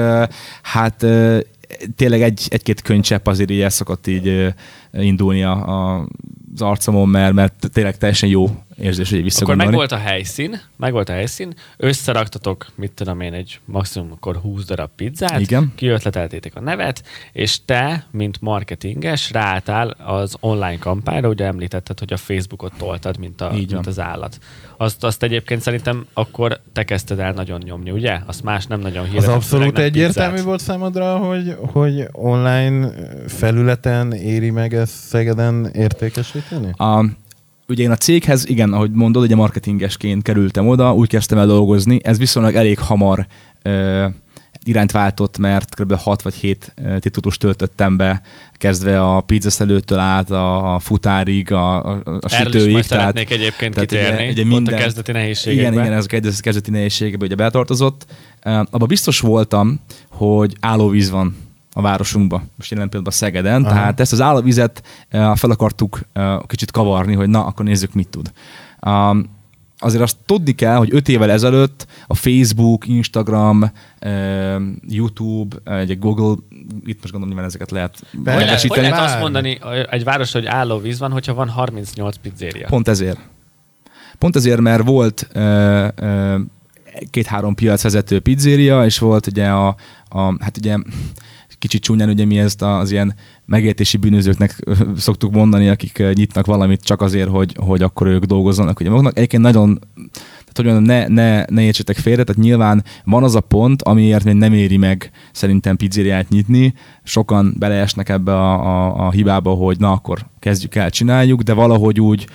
hát 0.62 1.06
tényleg 1.96 2.22
egy, 2.22 2.48
egy-két 2.50 2.82
könycsepp 2.82 3.28
azért 3.28 3.52
így 3.52 3.62
el 3.62 3.70
szokott 3.70 4.08
így 4.08 4.54
indulni 4.98 5.44
a, 5.44 5.52
a, 5.52 6.08
az 6.54 6.62
arcomon, 6.62 7.10
mert, 7.10 7.34
mert 7.34 7.70
tényleg 7.74 7.98
teljesen 7.98 8.30
jó 8.30 8.64
érzés, 8.78 9.10
hogy 9.10 9.18
Akkor 9.18 9.24
visszagondolni. 9.24 9.72
meg 9.72 9.80
volt 9.80 9.92
a 9.92 9.98
helyszín, 9.98 10.62
meg 10.78 10.92
volt 10.92 11.10
a 11.10 11.14
helyszín, 11.14 11.54
összeraktatok, 11.78 12.68
mit 12.76 12.92
tudom 12.92 13.22
én, 13.22 13.34
egy 13.34 13.60
maximum 13.66 14.12
akkor 14.12 14.36
20 14.36 14.66
darab 14.66 14.90
pizzát, 14.96 15.40
Igen. 15.40 15.72
kiötleteltétek 15.76 16.56
a 16.56 16.60
nevet, 16.60 17.04
és 17.32 17.66
te, 17.66 18.06
mint 18.12 18.42
marketinges, 18.42 19.32
ráálltál 19.32 19.90
az 19.90 20.36
online 20.40 20.78
kampányra, 20.78 21.28
ugye 21.30 21.46
említetted, 21.46 22.00
hogy 22.00 22.14
a 22.14 22.18
Facebookot 22.18 22.74
toltad, 22.78 23.18
mint, 23.20 23.42
a, 23.42 23.52
Így 23.56 23.72
mint 23.72 23.88
az 23.88 24.00
állat. 24.00 24.38
Azt, 24.78 25.04
azt 25.04 25.24
egyébként 25.24 25.62
szerintem 25.62 26.06
akkor 26.14 26.60
te 26.74 26.84
kezdted 26.84 27.20
el 27.20 27.32
nagyon 27.32 27.62
nyomni, 27.66 27.92
ugye? 27.92 28.20
Azt 28.26 28.44
más 28.44 28.66
nem 28.66 28.80
nagyon 28.80 29.04
Az 29.04 29.10
hirdetett, 29.10 29.36
abszolút 29.36 29.66
főleg 29.66 29.74
nem 29.74 29.84
egyértelmű 29.84 30.32
pizzát. 30.32 30.48
volt 30.48 30.60
számodra, 30.60 31.18
hogy, 31.18 31.56
hogy 31.60 32.08
online 32.12 32.90
felületen 33.28 34.14
éri 34.14 34.50
meg 34.50 34.74
ezt 34.84 34.94
Szegeden 35.08 35.70
értékesíteni? 35.74 36.72
A, 36.78 37.06
ugye 37.68 37.84
én 37.84 37.92
a 37.92 37.96
céghez, 37.96 38.48
igen, 38.50 38.74
ahogy 38.74 38.92
mondod, 38.92 39.24
ugye 39.24 39.36
marketingesként 39.36 40.24
kerültem 40.24 40.68
oda, 40.68 40.94
úgy 40.94 41.08
kezdtem 41.10 41.38
el 41.38 41.46
dolgozni, 41.46 42.00
ez 42.04 42.18
viszonylag 42.18 42.56
elég 42.56 42.80
hamar 42.80 43.28
ö, 43.62 44.06
irányt 44.66 44.92
váltott, 44.92 45.38
mert 45.38 45.76
kb. 45.76 45.94
6 45.94 46.22
vagy 46.22 46.34
7 46.34 46.74
titulust 47.00 47.40
töltöttem 47.40 47.98
be, 47.98 48.22
kezdve 48.54 49.02
a 49.16 49.22
pizzaszelőtől 49.22 50.00
át 50.00 50.32
a, 50.32 50.76
a 50.76 50.80
futárig, 50.80 51.52
a, 51.52 51.86
a, 51.86 51.90
a 51.90 52.00
Erről 52.06 52.20
is 52.22 52.32
sütőig. 52.52 52.72
majd 52.72 52.84
szeretnék 52.84 53.30
egyébként 53.32 53.74
tehát 53.74 53.90
kitérni, 53.90 54.14
ugye- 54.16 54.32
ugye 54.32 54.42
ott 54.42 54.48
a 54.48 54.54
minden- 54.56 54.80
kezdeti 54.80 55.12
nehézségekbe. 55.12 55.70
igen, 55.72 55.84
igen, 55.84 55.98
ez 55.98 56.04
a 56.04 56.08
kezdeti 56.08 56.42
kezdeti 56.42 56.72
nehézségekbe 56.72 57.26
ugye 57.26 57.36
betartozott. 57.36 58.06
Abban 58.42 58.88
biztos 58.88 59.20
voltam, 59.20 59.80
hogy 60.10 60.56
állóvíz 60.60 61.10
van 61.10 61.36
a 61.74 61.82
városunkban, 61.82 62.50
most 62.58 62.72
jelen 62.72 62.90
pillanatban 62.90 63.20
Szegeden, 63.20 63.64
Aha. 63.64 63.74
tehát 63.74 64.00
ezt 64.00 64.12
az 64.12 64.22
állóvizet 64.22 64.84
uh, 65.12 65.36
fel 65.36 65.50
akartuk 65.50 66.02
uh, 66.16 66.46
kicsit 66.46 66.72
kavarni, 66.72 67.14
hogy 67.14 67.30
na, 67.30 67.46
akkor 67.46 67.66
nézzük, 67.66 67.94
mit 67.94 68.08
tud. 68.08 68.32
Azért 69.78 70.04
azt 70.04 70.18
tudni 70.26 70.52
kell, 70.52 70.76
hogy 70.76 70.94
öt 70.94 71.10
évvel 71.10 71.32
ezelőtt 71.32 71.88
a 72.08 72.16
Facebook, 72.16 72.88
Instagram, 72.88 73.72
YouTube, 74.88 75.56
egy 75.66 76.00
Google, 76.00 76.36
itt 76.86 77.02
most 77.02 77.12
gondolom, 77.12 77.28
nyilván 77.28 77.46
ezeket 77.46 77.72
lehet 77.72 78.00
Hogy 78.12 78.20
lehet, 78.24 78.40
hogy 78.40 78.48
nevesíteni. 78.48 78.88
lehet 78.88 79.06
azt 79.06 79.20
mondani 79.20 79.60
egy 79.90 80.04
város, 80.04 80.32
hogy 80.32 80.46
álló 80.46 80.80
víz 80.80 81.00
van, 81.00 81.12
hogyha 81.12 81.34
van 81.34 81.50
38 81.50 82.16
pizzéria? 82.18 82.68
Pont 82.68 82.88
ezért. 82.88 83.20
Pont 84.18 84.36
ezért, 84.36 84.60
mert 84.60 84.84
volt 84.84 85.28
ö, 85.34 86.38
két-három 87.10 87.56
piacvezető 87.56 88.20
pizzéria, 88.20 88.86
és 88.86 89.00
volt 89.00 89.28
ugye 89.28 89.48
a, 89.48 89.76
a 90.10 90.44
hát 90.44 90.58
ugye 90.58 90.78
kicsit 91.64 91.82
csúnyán 91.82 92.10
ugye 92.10 92.26
mi 92.26 92.38
ezt 92.38 92.62
az 92.62 92.92
ilyen 92.92 93.16
megértési 93.46 93.98
bűnözőknek 93.98 94.64
szoktuk 94.98 95.32
mondani, 95.32 95.68
akik 95.70 96.00
ö, 96.00 96.12
nyitnak 96.14 96.46
valamit 96.46 96.84
csak 96.84 97.02
azért, 97.02 97.30
hogy, 97.30 97.56
hogy 97.60 97.82
akkor 97.82 98.08
ők 98.08 98.24
dolgozzanak 98.24 98.80
ugye 98.80 98.90
maguknak. 98.90 99.18
Egyébként 99.18 99.44
nagyon 99.44 99.80
tehát 100.54 100.56
hogy 100.56 100.66
mondjam, 100.66 100.84
ne, 100.84 101.08
ne, 101.08 101.46
ne 101.50 101.62
értsetek 101.62 101.98
félre, 101.98 102.24
tehát 102.24 102.42
nyilván 102.42 102.84
van 103.06 103.24
az 103.24 103.36
a 103.36 103.40
pont, 103.40 103.82
amiért 103.82 104.24
még 104.24 104.36
nem 104.36 104.54
éri 104.54 104.78
meg 104.78 105.12
szerintem 105.32 105.76
pizzériát 105.76 106.30
nyitni. 106.30 106.74
Sokan 107.04 107.56
beleesnek 107.60 108.10
ebbe 108.10 108.32
a, 108.32 108.54
a, 108.54 109.06
a 109.06 109.12
hibába, 109.12 109.52
hogy 109.52 109.80
na 109.80 109.92
akkor 109.92 110.26
kezdjük 110.40 110.76
el, 110.76 110.90
csináljuk, 110.90 111.42
de 111.42 111.54
valahogy 111.54 112.00
úgy 112.00 112.28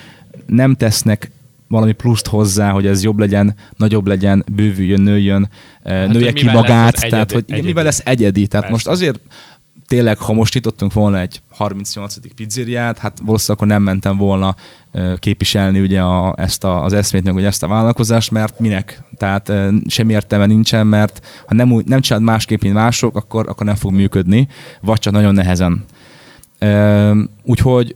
nem 0.46 0.74
tesznek 0.74 1.30
valami 1.68 1.92
pluszt 1.92 2.26
hozzá, 2.26 2.70
hogy 2.70 2.86
ez 2.86 3.02
jobb 3.02 3.18
legyen, 3.18 3.54
nagyobb 3.76 4.06
legyen, 4.06 4.44
bővüljön, 4.52 5.00
nőjön, 5.00 5.48
hát, 5.84 6.06
hogy 6.06 6.16
nője 6.16 6.32
ki 6.32 6.44
magát, 6.44 6.94
ez 6.94 7.00
tehát 7.00 7.12
egyedi- 7.12 7.34
hogy 7.34 7.44
egyedi. 7.48 7.66
mivel 7.66 7.84
lesz 7.84 8.02
egyedi. 8.04 8.46
Tehát 8.46 8.68
Persze. 8.68 8.70
most 8.70 8.86
azért 8.86 9.20
tényleg, 9.86 10.18
ha 10.18 10.32
most 10.32 10.54
nyitottunk 10.54 10.92
volna 10.92 11.18
egy 11.18 11.42
38. 11.50 12.34
pizzériát, 12.34 12.98
hát 12.98 13.18
valószínűleg 13.22 13.56
akkor 13.56 13.66
nem 13.66 13.82
mentem 13.82 14.16
volna 14.16 14.54
ö, 14.92 15.14
képviselni 15.18 15.80
ugye 15.80 16.00
a, 16.00 16.34
ezt 16.36 16.64
a, 16.64 16.84
az 16.84 16.92
eszmét, 16.92 17.24
meg 17.24 17.34
ugye 17.34 17.46
ezt 17.46 17.62
a 17.62 17.68
vállalkozást, 17.68 18.30
mert 18.30 18.60
minek? 18.60 19.02
Tehát 19.16 19.48
ö, 19.48 19.74
semmi 19.86 20.12
értelme 20.12 20.46
nincsen, 20.46 20.86
mert 20.86 21.26
ha 21.46 21.54
nem, 21.54 21.72
úgy, 21.72 21.84
nem 21.86 22.00
csinálod 22.00 22.26
másképp, 22.26 22.62
mint 22.62 22.74
mások, 22.74 23.16
akkor, 23.16 23.48
akkor 23.48 23.66
nem 23.66 23.74
fog 23.74 23.92
működni, 23.92 24.48
vagy 24.80 24.98
csak 24.98 25.12
nagyon 25.12 25.34
nehezen. 25.34 25.84
Ö, 26.58 27.20
úgyhogy 27.42 27.94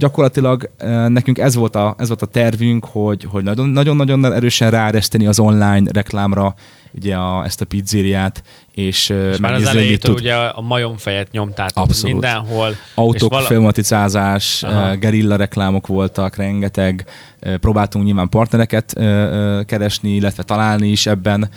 gyakorlatilag 0.00 0.70
eh, 0.76 1.08
nekünk 1.08 1.38
ez 1.38 1.54
volt 1.54 1.76
a, 1.76 1.94
ez 1.98 2.08
volt 2.08 2.22
a 2.22 2.26
tervünk, 2.26 2.84
hogy, 2.84 3.26
hogy 3.30 3.42
nagyon- 3.44 3.68
nagyon-nagyon 3.68 4.32
erősen 4.32 4.70
ráereszteni 4.70 5.26
az 5.26 5.38
online 5.38 5.90
reklámra 5.92 6.54
ugye 6.92 7.14
a, 7.16 7.44
ezt 7.44 7.60
a 7.60 7.64
pizzériát, 7.64 8.42
és, 8.74 9.08
És 9.08 9.14
és 9.32 9.38
már 9.38 9.52
az 9.52 9.64
elejétől 9.66 10.14
tud. 10.14 10.22
ugye 10.22 10.34
a 10.34 10.60
majomfejet 10.60 11.30
nyomtátok 11.30 11.84
Abszolút. 11.84 12.12
mindenhol. 12.12 12.74
Autók, 12.94 13.30
vala- 13.30 13.46
filmatizázás, 13.46 14.62
Aha. 14.62 14.88
eh, 14.90 14.96
gerilla 14.98 15.36
reklámok 15.36 15.86
voltak, 15.86 16.36
rengeteg. 16.36 17.04
Eh, 17.40 17.56
Próbáltunk 17.56 18.04
nyilván 18.04 18.28
partnereket 18.28 18.92
eh, 18.92 19.22
eh, 19.58 19.64
keresni, 19.64 20.10
illetve 20.14 20.42
találni 20.42 20.88
is 20.88 21.06
ebben, 21.06 21.42
eh, 21.42 21.48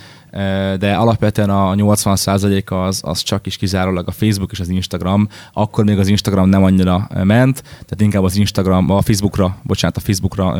de 0.79 0.95
alapvetően 0.95 1.49
a 1.49 1.73
80% 1.73 2.87
az, 2.87 3.01
az 3.03 3.21
csak 3.21 3.45
is 3.45 3.57
kizárólag 3.57 4.07
a 4.07 4.11
Facebook 4.11 4.51
és 4.51 4.59
az 4.59 4.69
Instagram. 4.69 5.27
Akkor 5.53 5.83
még 5.83 5.99
az 5.99 6.07
Instagram 6.07 6.49
nem 6.49 6.63
annyira 6.63 7.09
ment, 7.23 7.61
tehát 7.61 8.01
inkább 8.01 8.23
az 8.23 8.35
Instagram, 8.35 8.89
a 8.89 9.01
Facebookra, 9.01 9.57
bocsánat, 9.63 9.97
a 9.97 9.99
Facebookra 9.99 10.57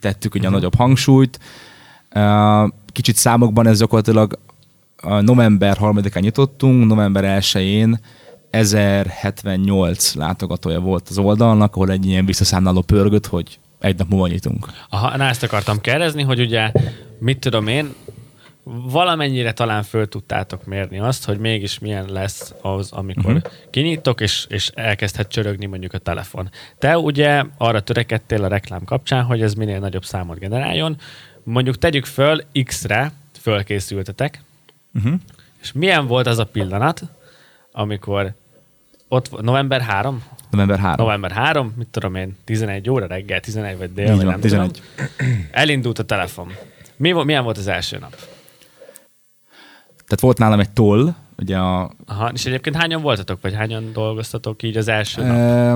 tettük 0.00 0.34
ugye 0.34 0.46
a 0.46 0.50
nagyobb 0.50 0.74
hangsúlyt. 0.74 1.38
Kicsit 2.92 3.16
számokban 3.16 3.66
ez 3.66 3.78
gyakorlatilag 3.78 4.38
november 5.20 5.76
3-án 5.80 6.20
nyitottunk, 6.20 6.86
november 6.86 7.40
1-én 7.40 8.00
1078 8.50 10.14
látogatója 10.14 10.80
volt 10.80 11.08
az 11.08 11.18
oldalnak, 11.18 11.74
ahol 11.74 11.90
egy 11.90 12.06
ilyen 12.06 12.26
visszaszámláló 12.26 12.80
pörgött, 12.80 13.26
hogy 13.26 13.58
egy 13.78 13.98
nap 13.98 14.08
múlva 14.08 14.26
nyitunk. 14.26 14.66
Aha, 14.88 15.16
na 15.16 15.24
ezt 15.24 15.42
akartam 15.42 15.80
kérdezni, 15.80 16.22
hogy 16.22 16.40
ugye, 16.40 16.72
mit 17.18 17.38
tudom 17.38 17.66
én, 17.66 17.94
valamennyire 18.64 19.52
talán 19.52 19.82
föl 19.82 20.08
tudtátok 20.08 20.64
mérni 20.64 20.98
azt, 20.98 21.24
hogy 21.24 21.38
mégis 21.38 21.78
milyen 21.78 22.06
lesz 22.08 22.54
az, 22.62 22.92
amikor 22.92 23.34
uh-huh. 23.34 23.52
kinyitok, 23.70 24.20
és, 24.20 24.46
és 24.48 24.70
elkezdhet 24.74 25.28
csörögni 25.28 25.66
mondjuk 25.66 25.92
a 25.92 25.98
telefon. 25.98 26.50
Te 26.78 26.98
ugye 26.98 27.44
arra 27.58 27.80
törekedtél 27.80 28.44
a 28.44 28.48
reklám 28.48 28.84
kapcsán, 28.84 29.24
hogy 29.24 29.42
ez 29.42 29.54
minél 29.54 29.78
nagyobb 29.78 30.04
számot 30.04 30.38
generáljon. 30.38 30.96
Mondjuk 31.42 31.78
tegyük 31.78 32.04
föl, 32.04 32.40
X-re 32.64 33.12
fölkészültetek, 33.40 34.42
Uh-huh. 34.94 35.14
és 35.60 35.72
milyen 35.72 36.06
volt 36.06 36.26
az 36.26 36.38
a 36.38 36.44
pillanat, 36.44 37.02
amikor 37.72 38.34
ott 39.08 39.40
november 39.40 39.80
3? 39.80 40.24
November 40.50 40.78
3. 40.78 41.04
November 41.04 41.30
3, 41.30 41.74
mit 41.76 41.86
tudom 41.86 42.14
én, 42.14 42.36
11 42.44 42.90
óra 42.90 43.06
reggel, 43.06 43.40
11 43.40 43.78
vagy 43.78 43.92
dél, 43.92 44.16
vagy 44.16 44.26
nem 44.26 44.40
11. 44.40 44.70
tudom. 44.70 45.48
Elindult 45.50 45.98
a 45.98 46.04
telefon. 46.04 46.52
Mi, 46.96 47.12
milyen 47.12 47.44
volt 47.44 47.58
az 47.58 47.66
első 47.66 47.98
nap? 47.98 48.16
Tehát 50.12 50.26
volt 50.26 50.38
nálam 50.38 50.60
egy 50.60 50.70
toll, 50.70 51.14
ugye 51.38 51.56
a... 51.56 51.90
Aha, 52.06 52.30
és 52.34 52.44
egyébként 52.44 52.76
hányan 52.76 53.02
voltatok, 53.02 53.38
vagy 53.42 53.54
hányan 53.54 53.90
dolgoztatok 53.92 54.62
így 54.62 54.76
az 54.76 54.88
első 54.88 55.22
nap? 55.22 55.36
E, 55.36 55.74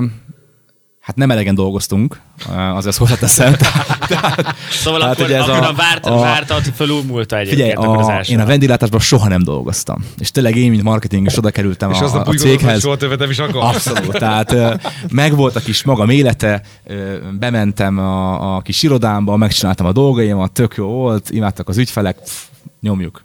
hát 1.01 1.17
nem 1.17 1.31
elegen 1.31 1.55
dolgoztunk, 1.55 2.21
eh, 2.51 2.77
az 2.77 2.87
ezt 2.87 2.99
hozzáteszem. 2.99 3.55
Tehát, 4.09 4.55
Szóval 4.71 5.01
hát 5.01 5.13
akkor, 5.13 5.25
ugye 5.25 5.37
ez 5.37 5.49
akkor 5.49 5.63
a, 5.65 5.69
a- 5.69 5.73
várt, 5.73 6.07
a- 6.07 6.19
vártad, 6.21 6.63
fölülmúlta 6.63 7.37
egyébként 7.39 7.61
Figyelj, 7.69 7.87
akkor 7.87 8.03
az 8.03 8.09
első 8.09 8.33
én 8.33 8.41
a 8.41 8.45
vendéglátásban 8.45 9.01
soha 9.01 9.29
nem 9.29 9.43
dolgoztam. 9.43 10.05
És 10.19 10.31
tényleg 10.31 10.57
én, 10.57 10.71
mint 10.71 10.83
marketing, 10.83 11.27
is 11.27 11.39
oda 11.39 11.51
kerültem 11.51 11.91
És 11.91 12.01
a, 12.01 12.05
a, 12.15 12.21
a 12.27 12.33
céghez. 12.35 12.81
soha 12.81 12.97
többet 12.97 13.19
nem 13.19 13.31
is 13.31 13.39
akar. 13.39 13.63
Abszolút. 13.65 14.19
Tehát 14.19 14.53
ö, 14.53 14.75
megvolt 15.11 15.57
a 15.57 15.61
kis 15.61 15.85
magam 15.85 16.09
élete, 16.11 16.63
ö, 16.85 17.17
bementem 17.39 17.99
a, 17.99 18.57
a 18.57 18.61
kis 18.61 18.83
irodámba, 18.83 19.37
megcsináltam 19.37 19.87
a 19.87 19.93
dolgaimat, 19.93 20.53
tök 20.53 20.75
jó 20.77 20.87
volt, 20.87 21.31
imádtak 21.31 21.69
az 21.69 21.77
ügyfelek, 21.79 22.17
pff, 22.21 22.43
nyomjuk. 22.81 23.25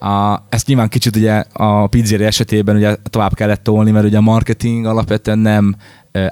A, 0.00 0.42
ezt 0.48 0.66
nyilván 0.66 0.88
kicsit 0.88 1.16
ugye 1.16 1.44
a 1.52 1.86
pizzeria 1.86 2.26
esetében 2.26 2.76
ugye 2.76 2.96
tovább 3.10 3.34
kellett 3.34 3.62
tolni, 3.62 3.90
mert 3.90 4.06
ugye 4.06 4.16
a 4.16 4.20
marketing 4.20 4.86
alapvetően 4.86 5.38
nem 5.38 5.76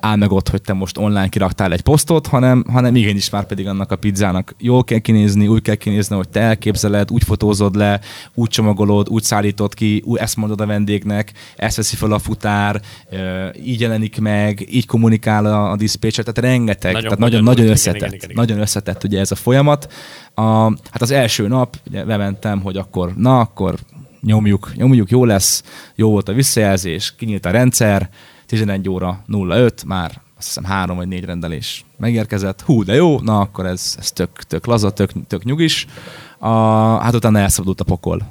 áll 0.00 0.16
meg 0.16 0.32
ott, 0.32 0.48
hogy 0.48 0.62
te 0.62 0.72
most 0.72 0.98
online 0.98 1.28
kiraktál 1.28 1.72
egy 1.72 1.80
posztot, 1.80 2.26
hanem, 2.26 2.64
hanem 2.68 2.96
igenis 2.96 3.30
már 3.30 3.46
pedig 3.46 3.68
annak 3.68 3.92
a 3.92 3.96
pizzának 3.96 4.54
jól 4.58 4.84
kell 4.84 4.98
kinézni, 4.98 5.46
úgy 5.46 5.62
kell 5.62 5.74
kinézni, 5.74 6.16
hogy 6.16 6.28
te 6.28 6.40
elképzeled, 6.40 7.10
úgy 7.10 7.24
fotózod 7.24 7.76
le, 7.76 8.00
úgy 8.34 8.48
csomagolod, 8.48 9.08
úgy 9.08 9.22
szállítod 9.22 9.74
ki, 9.74 10.02
úgy 10.04 10.18
ezt 10.18 10.36
mondod 10.36 10.60
a 10.60 10.66
vendégnek, 10.66 11.32
ezt 11.56 11.76
veszi 11.76 11.96
fel 11.96 12.12
a 12.12 12.18
futár, 12.18 12.80
így 13.64 13.80
jelenik 13.80 14.20
meg, 14.20 14.66
így 14.74 14.86
kommunikál 14.86 15.46
a, 15.46 15.70
a 15.70 15.76
diszpécser, 15.76 16.24
tehát 16.24 16.50
rengeteg, 16.50 16.92
Nagyon 16.92 17.16
nagyon 17.18 17.18
tehát 17.18 17.18
nagyon, 17.18 17.42
nagyon 17.44 17.62
igen, 17.62 17.72
összetett, 17.76 17.98
igen, 17.98 18.12
igen, 18.12 18.30
igen. 18.30 18.44
nagyon 18.44 18.60
összetett 18.60 19.04
ugye 19.04 19.20
ez 19.20 19.30
a 19.30 19.34
folyamat. 19.34 19.92
A, 20.34 20.42
hát 20.62 21.02
az 21.02 21.10
első 21.10 21.48
nap 21.48 21.76
ugye 21.88 22.04
bementem, 22.04 22.60
hogy 22.60 22.76
akkor 22.76 23.12
na, 23.16 23.40
akkor 23.40 23.74
nyomjuk, 24.20 24.72
nyomjuk, 24.74 25.10
jó 25.10 25.24
lesz, 25.24 25.62
jó 25.94 26.10
volt 26.10 26.28
a 26.28 26.32
visszajelzés, 26.32 27.14
kinyílt 27.16 27.46
a 27.46 27.50
rendszer, 27.50 28.10
11 28.52 28.88
óra 28.88 29.22
05, 29.28 29.84
már 29.84 30.20
azt 30.38 30.46
hiszem 30.46 30.64
három 30.64 30.96
vagy 30.96 31.08
négy 31.08 31.24
rendelés 31.24 31.84
megérkezett. 31.96 32.60
Hú, 32.60 32.82
de 32.84 32.94
jó, 32.94 33.20
na 33.20 33.40
akkor 33.40 33.66
ez, 33.66 33.94
ez 33.98 34.12
tök, 34.12 34.42
tök 34.42 34.66
laza, 34.66 34.90
tök, 34.90 35.10
tök 35.26 35.44
nyugis. 35.44 35.86
A, 36.38 36.50
hát 36.96 37.14
utána 37.14 37.38
elszabadult 37.38 37.80
a 37.80 37.84
pokol. 37.84 38.22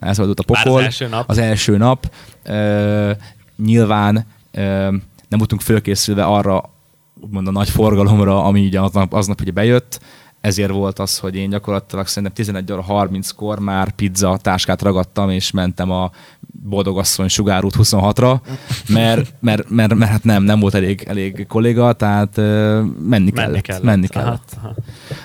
Elszabadult 0.00 0.40
a 0.40 0.44
Már 0.52 0.58
az 0.58 0.64
pokol. 0.64 0.82
első 0.82 1.08
nap? 1.08 1.28
Az 1.28 1.38
első 1.38 1.76
nap. 1.76 2.12
Ö, 2.44 3.10
nyilván 3.56 4.26
ö, 4.50 4.60
nem 5.28 5.38
voltunk 5.38 5.60
fölkészülve 5.60 6.24
arra, 6.24 6.62
úgymond 7.20 7.46
a 7.48 7.50
nagy 7.50 7.70
forgalomra, 7.70 8.44
ami 8.44 8.60
így 8.60 8.76
aznap, 8.76 9.12
aznap 9.12 9.40
ugye 9.40 9.50
bejött, 9.52 10.00
ezért 10.40 10.70
volt 10.70 10.98
az, 10.98 11.18
hogy 11.18 11.36
én 11.36 11.50
gyakorlatilag 11.50 12.06
szerintem 12.06 12.32
11 12.32 12.72
óra 12.72 12.84
30-kor 12.88 13.58
már 13.58 13.90
pizza 13.90 14.38
táskát 14.42 14.82
ragadtam, 14.82 15.30
és 15.30 15.50
mentem 15.50 15.90
a 15.90 16.10
boldogasszony 16.62 17.28
sugárút 17.28 17.74
26-ra, 17.78 18.40
mert, 18.88 19.34
mert, 19.40 19.70
mert, 19.70 19.94
mert, 19.94 20.10
hát 20.10 20.24
nem, 20.24 20.42
nem 20.42 20.60
volt 20.60 20.74
elég, 20.74 21.04
elég 21.06 21.46
kolléga, 21.46 21.92
tehát 21.92 22.36
menni, 22.36 22.88
Menni 23.08 23.30
kellett, 23.30 23.60
kellett. 23.60 23.82
Menni 23.82 24.06
kellett. 24.06 24.56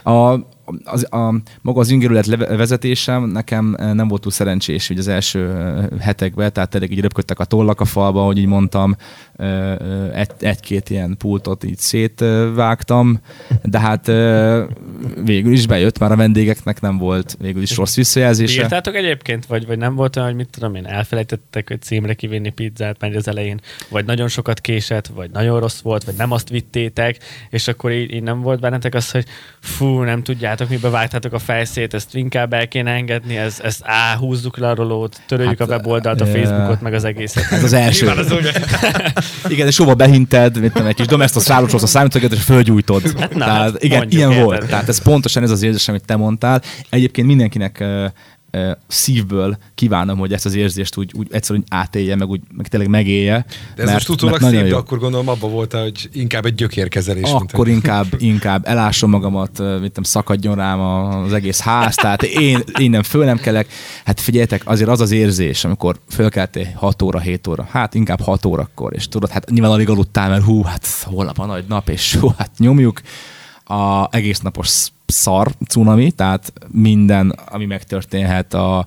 aha. 0.03 0.33
A, 0.33 0.53
az, 0.83 1.13
a, 1.13 1.33
maga 1.61 1.79
az 1.79 1.89
ingerület 1.89 2.25
vezetésem 2.47 3.23
nekem 3.23 3.75
nem 3.93 4.07
volt 4.07 4.21
túl 4.21 4.31
szerencsés 4.31 4.89
ugye 4.89 4.99
az 4.99 5.07
első 5.07 5.69
hetekben, 5.99 6.53
tehát 6.53 6.69
tényleg 6.69 6.91
így 6.91 7.01
röpködtek 7.01 7.39
a 7.39 7.45
tollak 7.45 7.81
a 7.81 7.85
falba, 7.85 8.23
hogy 8.23 8.37
így 8.37 8.45
mondtam, 8.45 8.95
egy, 10.13 10.31
egy-két 10.39 10.89
ilyen 10.89 11.17
pultot 11.17 11.63
így 11.63 11.77
szétvágtam, 11.77 13.19
de 13.63 13.79
hát 13.79 14.07
végül 15.23 15.53
is 15.53 15.67
bejött, 15.67 15.99
már 15.99 16.11
a 16.11 16.15
vendégeknek 16.15 16.81
nem 16.81 16.97
volt 16.97 17.37
végül 17.39 17.61
is 17.61 17.75
rossz 17.75 17.95
visszajelzése. 17.95 18.61
Írtátok 18.61 18.95
egyébként, 18.95 19.45
vagy, 19.45 19.65
vagy 19.65 19.77
nem 19.77 19.95
volt 19.95 20.15
olyan, 20.15 20.27
hogy 20.27 20.37
mit 20.37 20.49
tudom 20.49 20.75
én, 20.75 20.85
elfelejtettek 20.85 21.69
egy 21.69 21.81
címre 21.81 22.13
kivinni 22.13 22.49
pizzát 22.49 22.97
már 22.99 23.15
az 23.15 23.27
elején, 23.27 23.59
vagy 23.89 24.05
nagyon 24.05 24.27
sokat 24.27 24.59
késett, 24.59 25.07
vagy 25.07 25.29
nagyon 25.31 25.59
rossz 25.59 25.79
volt, 25.79 26.03
vagy 26.03 26.15
nem 26.17 26.31
azt 26.31 26.49
vittétek, 26.49 27.17
és 27.49 27.67
akkor 27.67 27.91
így, 27.91 28.13
így 28.13 28.23
nem 28.23 28.41
volt 28.41 28.59
bennetek 28.59 28.93
az, 28.95 29.11
hogy 29.11 29.25
fú, 29.59 30.01
nem 30.01 30.23
tudjátok, 30.23 30.69
mibe 30.69 30.89
vágtátok 30.89 31.33
a 31.33 31.39
fejszét, 31.39 31.93
ezt 31.93 32.15
inkább 32.15 32.53
el 32.53 32.67
kéne 32.67 32.91
engedni, 32.91 33.37
ez, 33.37 33.59
ezt 33.63 33.81
á, 33.83 34.15
húzzuk 34.15 34.57
le 34.57 34.69
a 34.69 34.75
rolót, 34.75 35.21
töröljük 35.27 35.59
Hát, 35.59 35.69
a 35.69 35.71
weboldalt, 35.71 36.21
a 36.21 36.25
Facebookot, 36.25 36.81
meg 36.81 36.93
az 36.93 37.03
egészet. 37.03 37.51
Ez 37.51 37.63
az 37.63 37.73
első. 37.73 38.07
Az 38.07 38.31
úgy, 38.31 38.51
Igen, 39.53 39.67
és 39.67 39.77
hova 39.77 39.95
behinted, 39.95 40.59
mit 40.59 40.71
tudom, 40.71 40.87
egy 40.87 40.95
kis 40.95 41.07
domestos 41.07 41.43
szállócsolsz 41.43 41.83
a 41.83 41.87
számítógépet, 41.87 42.37
és 42.37 42.43
fölgyújtod. 42.43 43.19
Hát 43.19 43.33
na, 43.33 43.45
Tehát 43.45 43.61
hát 43.61 43.83
igen, 43.83 43.97
mondjuk, 43.97 44.21
ilyen 44.21 44.43
volt. 44.43 44.67
Tehát 44.67 44.87
ez 44.95 45.03
pontosan 45.03 45.43
ez 45.43 45.51
az 45.51 45.61
érzés, 45.61 45.87
amit 45.87 46.05
te 46.05 46.15
mondtál. 46.15 46.61
Egyébként 46.89 47.27
mindenkinek 47.27 47.83
szívből 48.87 49.57
kívánom, 49.75 50.17
hogy 50.17 50.33
ezt 50.33 50.45
az 50.45 50.55
érzést 50.55 50.97
úgy, 50.97 51.11
úgy 51.13 51.27
egyszerűen 51.31 51.63
úgy 51.65 51.77
átélje, 51.77 52.15
meg, 52.15 52.29
úgy, 52.29 52.41
meg 52.53 52.67
tényleg 52.67 52.89
megélje. 52.89 53.45
De 53.75 53.83
ez 53.83 53.91
most 53.91 54.09
utólag 54.09 54.41
szép, 54.41 54.51
de 54.51 54.67
jó. 54.67 54.77
akkor 54.77 54.99
gondolom 54.99 55.29
abban 55.29 55.51
volt, 55.51 55.73
hogy 55.73 56.09
inkább 56.13 56.45
egy 56.45 56.55
gyökérkezelés. 56.55 57.31
mint 57.31 57.51
Akkor 57.53 57.67
egy- 57.67 57.73
inkább, 57.73 58.05
inkább 58.17 58.67
elásom 58.67 59.09
magamat, 59.09 59.51
tudom, 59.51 59.91
szakadjon 60.01 60.55
rám 60.55 60.79
az 60.79 61.33
egész 61.33 61.59
ház, 61.59 61.95
tehát 61.95 62.23
én 62.23 62.63
innen 62.77 63.03
föl 63.03 63.25
nem 63.25 63.37
kelek. 63.37 63.67
Hát 64.05 64.19
figyeljetek, 64.19 64.61
azért 64.65 64.89
az 64.89 65.01
az 65.01 65.11
érzés, 65.11 65.63
amikor 65.63 65.99
fölkeltél 66.09 66.67
6 66.75 67.01
óra, 67.01 67.19
7 67.19 67.47
óra, 67.47 67.67
hát 67.71 67.93
inkább 67.93 68.21
6 68.21 68.45
órakor, 68.45 68.93
és 68.93 69.07
tudod, 69.07 69.29
hát 69.29 69.49
nyilván 69.49 69.71
alig 69.71 69.89
aludtál, 69.89 70.29
mert 70.29 70.43
hú, 70.43 70.61
hát 70.63 70.87
holnap 71.03 71.39
a 71.39 71.45
nagy 71.45 71.65
nap, 71.67 71.89
és 71.89 72.15
hú, 72.15 72.33
hát 72.37 72.51
nyomjuk 72.57 73.01
a 73.65 74.07
egész 74.11 74.39
napos 74.39 74.87
szar 75.05 75.51
cunami, 75.67 76.11
tehát 76.11 76.53
minden, 76.71 77.39
ami 77.49 77.65
megtörténhet, 77.65 78.53
a, 78.53 78.85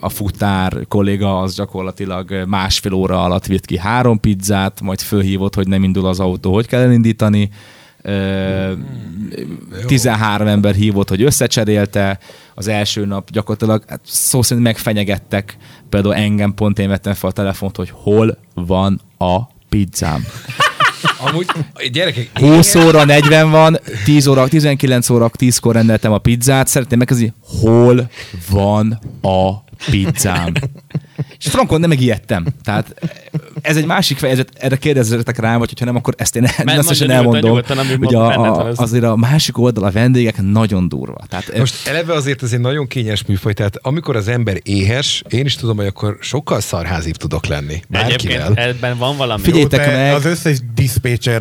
a 0.00 0.08
futár 0.08 0.86
kolléga 0.88 1.40
az 1.40 1.54
gyakorlatilag 1.54 2.44
másfél 2.46 2.92
óra 2.92 3.22
alatt 3.22 3.46
vitt 3.46 3.64
ki 3.64 3.78
három 3.78 4.20
pizzát, 4.20 4.80
majd 4.80 5.00
fölhívott, 5.00 5.54
hogy 5.54 5.68
nem 5.68 5.82
indul 5.84 6.06
az 6.06 6.20
autó, 6.20 6.54
hogy 6.54 6.66
kell 6.66 6.80
elindítani, 6.80 7.50
Ö, 8.02 8.72
13 9.86 10.46
ember 10.46 10.74
hívott, 10.74 11.08
hogy 11.08 11.22
összecserélte, 11.22 12.18
az 12.54 12.68
első 12.68 13.04
nap 13.04 13.30
gyakorlatilag 13.30 13.82
hát 13.88 14.00
szó 14.04 14.42
szerint 14.42 14.66
megfenyegettek, 14.66 15.56
például 15.88 16.14
engem 16.14 16.54
pont 16.54 16.78
én 16.78 16.88
vettem 16.88 17.14
fel 17.14 17.30
a 17.30 17.32
telefont, 17.32 17.76
hogy 17.76 17.90
hol 17.92 18.38
van 18.54 19.00
a 19.18 19.40
pizzám. 19.68 20.24
Amúgy, 21.18 21.46
gyerekek, 21.92 22.30
20 22.34 22.74
óra 22.74 23.04
40 23.04 23.50
van, 23.50 23.78
10 24.04 24.26
óra, 24.26 24.48
19 24.48 25.10
óra 25.10 25.30
10-kor 25.38 25.74
rendeltem 25.74 26.12
a 26.12 26.18
pizzát, 26.18 26.68
szeretném 26.68 26.98
megkezdeni, 26.98 27.32
hol 27.60 28.10
van 28.50 29.00
a 29.22 29.64
pizzám. 29.90 30.52
És 31.38 31.46
frankon 31.46 31.80
nem 31.80 31.88
megijedtem. 31.88 32.46
Tehát 32.64 32.94
ez 33.62 33.76
egy 33.76 33.86
másik 33.86 34.18
fejezet, 34.18 34.48
erre 34.54 34.76
kérdezzetek 34.76 35.38
rám, 35.38 35.58
vagy 35.58 35.72
ha 35.78 35.84
nem, 35.84 35.96
akkor 35.96 36.14
ezt 36.16 36.36
én 36.36 36.42
nyugodtan, 36.64 37.10
elmondom. 37.10 37.50
nyugodtan, 37.50 37.78
Ugye 38.00 38.16
a, 38.16 38.28
a, 38.42 38.66
az- 38.66 38.80
azért 38.80 39.04
a 39.04 39.16
másik 39.16 39.58
oldal, 39.58 39.84
a 39.84 39.90
vendégek 39.90 40.42
nagyon 40.42 40.88
durva. 40.88 41.18
Tehát 41.28 41.58
Most 41.58 41.88
eleve 41.88 42.12
azért 42.12 42.42
ez 42.42 42.52
egy 42.52 42.60
nagyon 42.60 42.86
kényes 42.86 43.24
műfaj, 43.24 43.52
tehát 43.52 43.76
amikor 43.82 44.16
az 44.16 44.28
ember 44.28 44.56
éhes, 44.62 45.22
én 45.28 45.44
is 45.44 45.54
tudom, 45.56 45.76
hogy 45.76 45.86
akkor 45.86 46.16
sokkal 46.20 46.60
szarházibb 46.60 47.16
tudok 47.16 47.46
lenni. 47.46 47.82
Bárkivel. 47.88 48.52
Ebben 48.54 48.98
van 48.98 49.16
valami. 49.16 49.42
Figyelj, 49.42 49.62
Jó, 49.62 49.68
meg. 49.86 50.14
Az 50.14 50.24
összes 50.24 50.58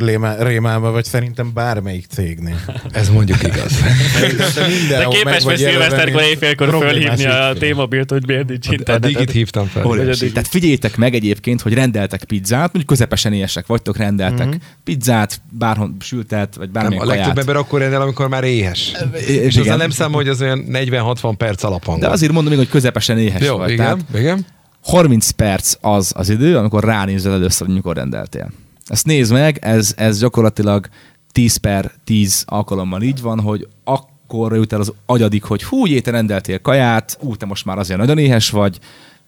lémá- 0.01 0.41
rémában 0.41 0.91
vagy 0.91 1.05
szerintem 1.05 1.51
bármelyik 1.53 2.05
cégnél. 2.09 2.59
Ez 2.91 3.09
mondjuk 3.09 3.43
igaz. 3.43 3.71
De 4.89 5.05
képes 5.09 5.43
vagy 5.43 5.57
szilveszterkor 5.57 6.21
éjfélkor 6.21 6.69
fölhívni 6.79 7.25
a 7.25 7.53
témobilt, 7.59 8.09
hogy 8.09 8.27
miért 8.27 8.47
nincs 8.47 8.67
A 8.67 8.71
interneted. 8.71 9.11
digit 9.11 9.31
hívtam 9.31 9.64
fel. 9.67 9.85
Óriási. 9.85 10.31
Tehát 10.31 10.47
figyeljétek 10.47 10.97
meg 10.97 11.13
egyébként, 11.13 11.61
hogy 11.61 11.73
rendeltek 11.73 12.23
pizzát, 12.23 12.59
mondjuk 12.59 12.85
közepesen 12.85 13.33
éhesek 13.33 13.67
vagytok, 13.67 13.97
rendeltek 13.97 14.47
mm-hmm. 14.47 14.57
pizzát, 14.83 15.41
bárhol 15.49 15.95
sültet, 15.99 16.55
vagy 16.55 16.69
Nem, 16.71 16.81
bármilyen 16.81 17.03
a 17.03 17.05
legtöbb 17.05 17.23
kaját. 17.23 17.39
ember 17.39 17.55
akkor 17.55 17.79
rendel, 17.79 18.01
amikor 18.01 18.27
már 18.27 18.43
éhes. 18.43 18.91
És 19.13 19.27
És 19.27 19.55
igen. 19.55 19.77
nem 19.77 19.89
számol, 19.89 20.15
hogy 20.15 20.27
az 20.27 20.41
olyan 20.41 20.65
40-60 20.71 21.33
perc 21.37 21.63
alaphangon. 21.63 22.03
De 22.03 22.09
azért 22.09 22.31
mondom 22.31 22.51
még, 22.51 22.61
hogy 22.61 22.71
közepesen 22.71 23.17
éhes 23.17 23.41
Jó, 23.41 23.57
vagy. 23.57 23.69
igen, 23.69 23.85
Tehát 23.85 24.19
igen. 24.23 24.45
30 24.83 25.29
perc 25.29 25.75
az 25.81 26.11
az 26.15 26.29
idő, 26.29 26.57
amikor 26.57 26.83
ránézel 26.83 27.33
először, 27.33 27.65
hogy 27.65 27.75
mikor 27.75 27.95
rendeltél. 27.95 28.51
Ezt 28.85 29.05
nézd 29.05 29.31
meg, 29.31 29.57
ez, 29.61 29.93
ez 29.97 30.19
gyakorlatilag 30.19 30.87
10 31.31 31.55
per 31.57 31.91
10 32.03 32.43
alkalommal 32.47 33.01
így 33.01 33.21
van, 33.21 33.39
hogy 33.39 33.67
akkor 33.83 34.55
jut 34.55 34.73
el 34.73 34.79
az 34.79 34.93
agyadik, 35.05 35.43
hogy 35.43 35.63
hú, 35.63 36.01
te 36.01 36.11
rendeltél 36.11 36.59
kaját, 36.59 37.17
ú, 37.21 37.35
te 37.35 37.45
most 37.45 37.65
már 37.65 37.77
azért 37.77 37.99
nagyon 37.99 38.17
éhes 38.17 38.49
vagy, 38.49 38.79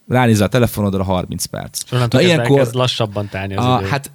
ránézel 0.07 0.45
a 0.45 0.49
telefonodra 0.49 1.03
30 1.03 1.45
perc. 1.45 1.81
És 1.83 1.89
kezdve 1.89 2.31
elkezd 2.31 2.75
lassabban 2.75 3.29
tálni 3.29 3.55
az 3.55 3.65
a, 3.65 3.77
idő. 3.79 3.89
hát 3.89 4.11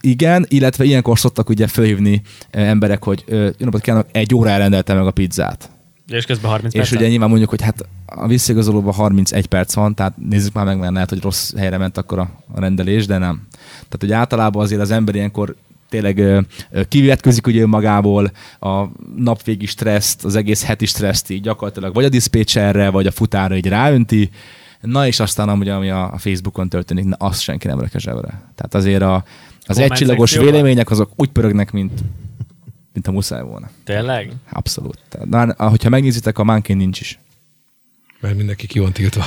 igen, 0.00 0.46
illetve 0.48 0.84
ilyenkor 0.84 1.18
szoktak 1.18 1.48
ugye 1.48 1.66
felhívni 1.66 2.22
eh, 2.50 2.68
emberek, 2.68 3.04
hogy 3.04 3.24
jó 3.28 3.52
napot 3.58 3.80
kívánok, 3.80 4.06
egy 4.12 4.34
óra 4.34 4.48
elrendeltem 4.48 4.96
meg 4.96 5.06
a 5.06 5.10
pizzát. 5.10 5.70
És 6.08 6.24
közben 6.24 6.50
30 6.50 6.74
És 6.74 6.80
percen? 6.80 6.98
ugye 6.98 7.08
nyilván 7.08 7.28
mondjuk, 7.28 7.50
hogy 7.50 7.62
hát 7.62 7.88
a 8.06 8.26
visszaigazolóban 8.26 8.92
31 8.92 9.46
perc 9.46 9.74
van, 9.74 9.94
tehát 9.94 10.14
nézzük 10.28 10.52
már 10.52 10.64
meg, 10.64 10.78
mert 10.78 10.92
lehet, 10.92 11.08
hogy 11.08 11.20
rossz 11.20 11.54
helyre 11.56 11.78
ment 11.78 11.96
akkor 11.98 12.18
a, 12.18 12.30
rendelés, 12.54 13.06
de 13.06 13.18
nem. 13.18 13.46
Tehát, 13.72 13.96
hogy 13.98 14.12
általában 14.12 14.62
azért 14.62 14.80
az 14.80 14.90
ember 14.90 15.14
ilyenkor 15.14 15.56
tényleg 15.88 16.46
kivetközik 16.88 17.46
ugye 17.46 17.66
magából 17.66 18.30
a 18.60 18.84
napvégi 19.16 19.66
stresszt, 19.66 20.24
az 20.24 20.36
egész 20.36 20.64
heti 20.64 20.86
stresszt 20.86 21.30
így 21.30 21.42
gyakorlatilag 21.42 21.94
vagy 21.94 22.04
a 22.04 22.08
diszpécserre, 22.08 22.90
vagy 22.90 23.06
a 23.06 23.10
futára 23.10 23.56
így 23.56 23.68
ráönti, 23.68 24.30
na 24.86 25.06
és 25.06 25.20
aztán 25.20 25.48
amúgy, 25.48 25.68
ami 25.68 25.90
a, 25.90 26.14
Facebookon 26.18 26.68
történik, 26.68 27.04
na, 27.04 27.16
azt 27.18 27.40
senki 27.40 27.66
nem 27.66 27.80
röke 27.80 27.98
zsebre. 27.98 28.28
Tehát 28.54 28.74
azért 28.74 29.02
a, 29.02 29.14
az 29.14 29.24
Komment 29.66 29.92
egycsillagos 29.92 30.36
vélemények 30.36 30.90
azok 30.90 31.10
úgy 31.16 31.28
pörögnek, 31.28 31.72
mint, 31.72 32.00
mint 32.92 33.06
a 33.06 33.10
muszáj 33.10 33.42
volna. 33.42 33.70
Tényleg? 33.84 34.32
Abszolút. 34.52 34.98
Tehát, 35.08 35.28
na, 35.28 35.40
ahogyha 35.40 35.88
megnézitek, 35.88 36.38
a 36.38 36.44
Mánként 36.44 36.78
nincs 36.78 37.00
is. 37.00 37.18
Mert 38.20 38.36
mindenki 38.36 38.66
ki 38.66 38.78
van 38.78 38.92
tiltva. 38.92 39.24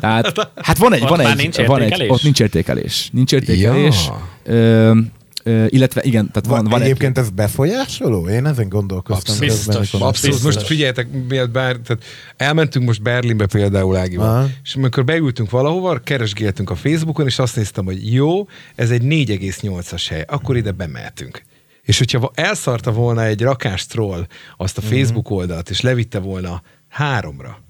Tehát, 0.00 0.50
hát 0.56 0.78
van 0.78 0.92
egy, 0.92 1.02
Ott 1.02 1.08
van 1.08 1.20
egy, 1.20 1.36
nincs 1.36 1.56
van 1.56 1.80
egy, 1.80 1.82
értékelés? 1.82 2.10
ott 2.10 2.22
nincs 2.22 2.40
értékelés. 2.40 3.10
Nincs 3.12 3.32
értékelés. 3.32 4.06
Ja. 4.06 4.28
Ö, 4.44 4.98
ö, 5.42 5.64
illetve 5.68 6.02
igen, 6.02 6.30
tehát 6.30 6.48
van, 6.48 6.70
Van, 6.70 6.82
egyébként 6.82 7.18
ez 7.18 7.30
befolyásoló? 7.30 8.28
Én 8.28 8.46
ezen 8.46 8.68
gondolkoztam. 8.68 9.34
Abszolút. 9.34 9.52
közben, 9.52 9.80
Biztos. 9.80 10.00
Abszolút. 10.00 10.36
Biztos. 10.36 10.54
Most 10.54 10.66
figyeljetek, 10.66 11.08
miért 11.28 11.50
bár, 11.50 11.76
tehát 11.76 12.04
elmentünk 12.36 12.86
most 12.86 13.02
Berlinbe 13.02 13.46
például 13.46 13.96
Ágival, 13.96 14.28
Aha. 14.28 14.48
és 14.62 14.74
amikor 14.74 15.04
beültünk 15.04 15.50
valahova, 15.50 15.98
keresgéltünk 15.98 16.70
a 16.70 16.74
Facebookon, 16.74 17.26
és 17.26 17.38
azt 17.38 17.56
néztem, 17.56 17.84
hogy 17.84 18.12
jó, 18.12 18.48
ez 18.74 18.90
egy 18.90 19.02
4,8-as 19.02 20.04
hely, 20.08 20.24
akkor 20.28 20.56
ide 20.56 20.70
bemehetünk. 20.72 21.42
És 21.82 21.98
hogyha 21.98 22.30
elszarta 22.34 22.92
volna 22.92 23.24
egy 23.24 23.42
rakás 23.42 23.86
troll 23.86 24.26
azt 24.56 24.78
a 24.78 24.80
Facebook 24.80 25.30
oldalt, 25.30 25.70
és 25.70 25.80
levitte 25.80 26.18
volna 26.18 26.62
háromra, 26.88 27.62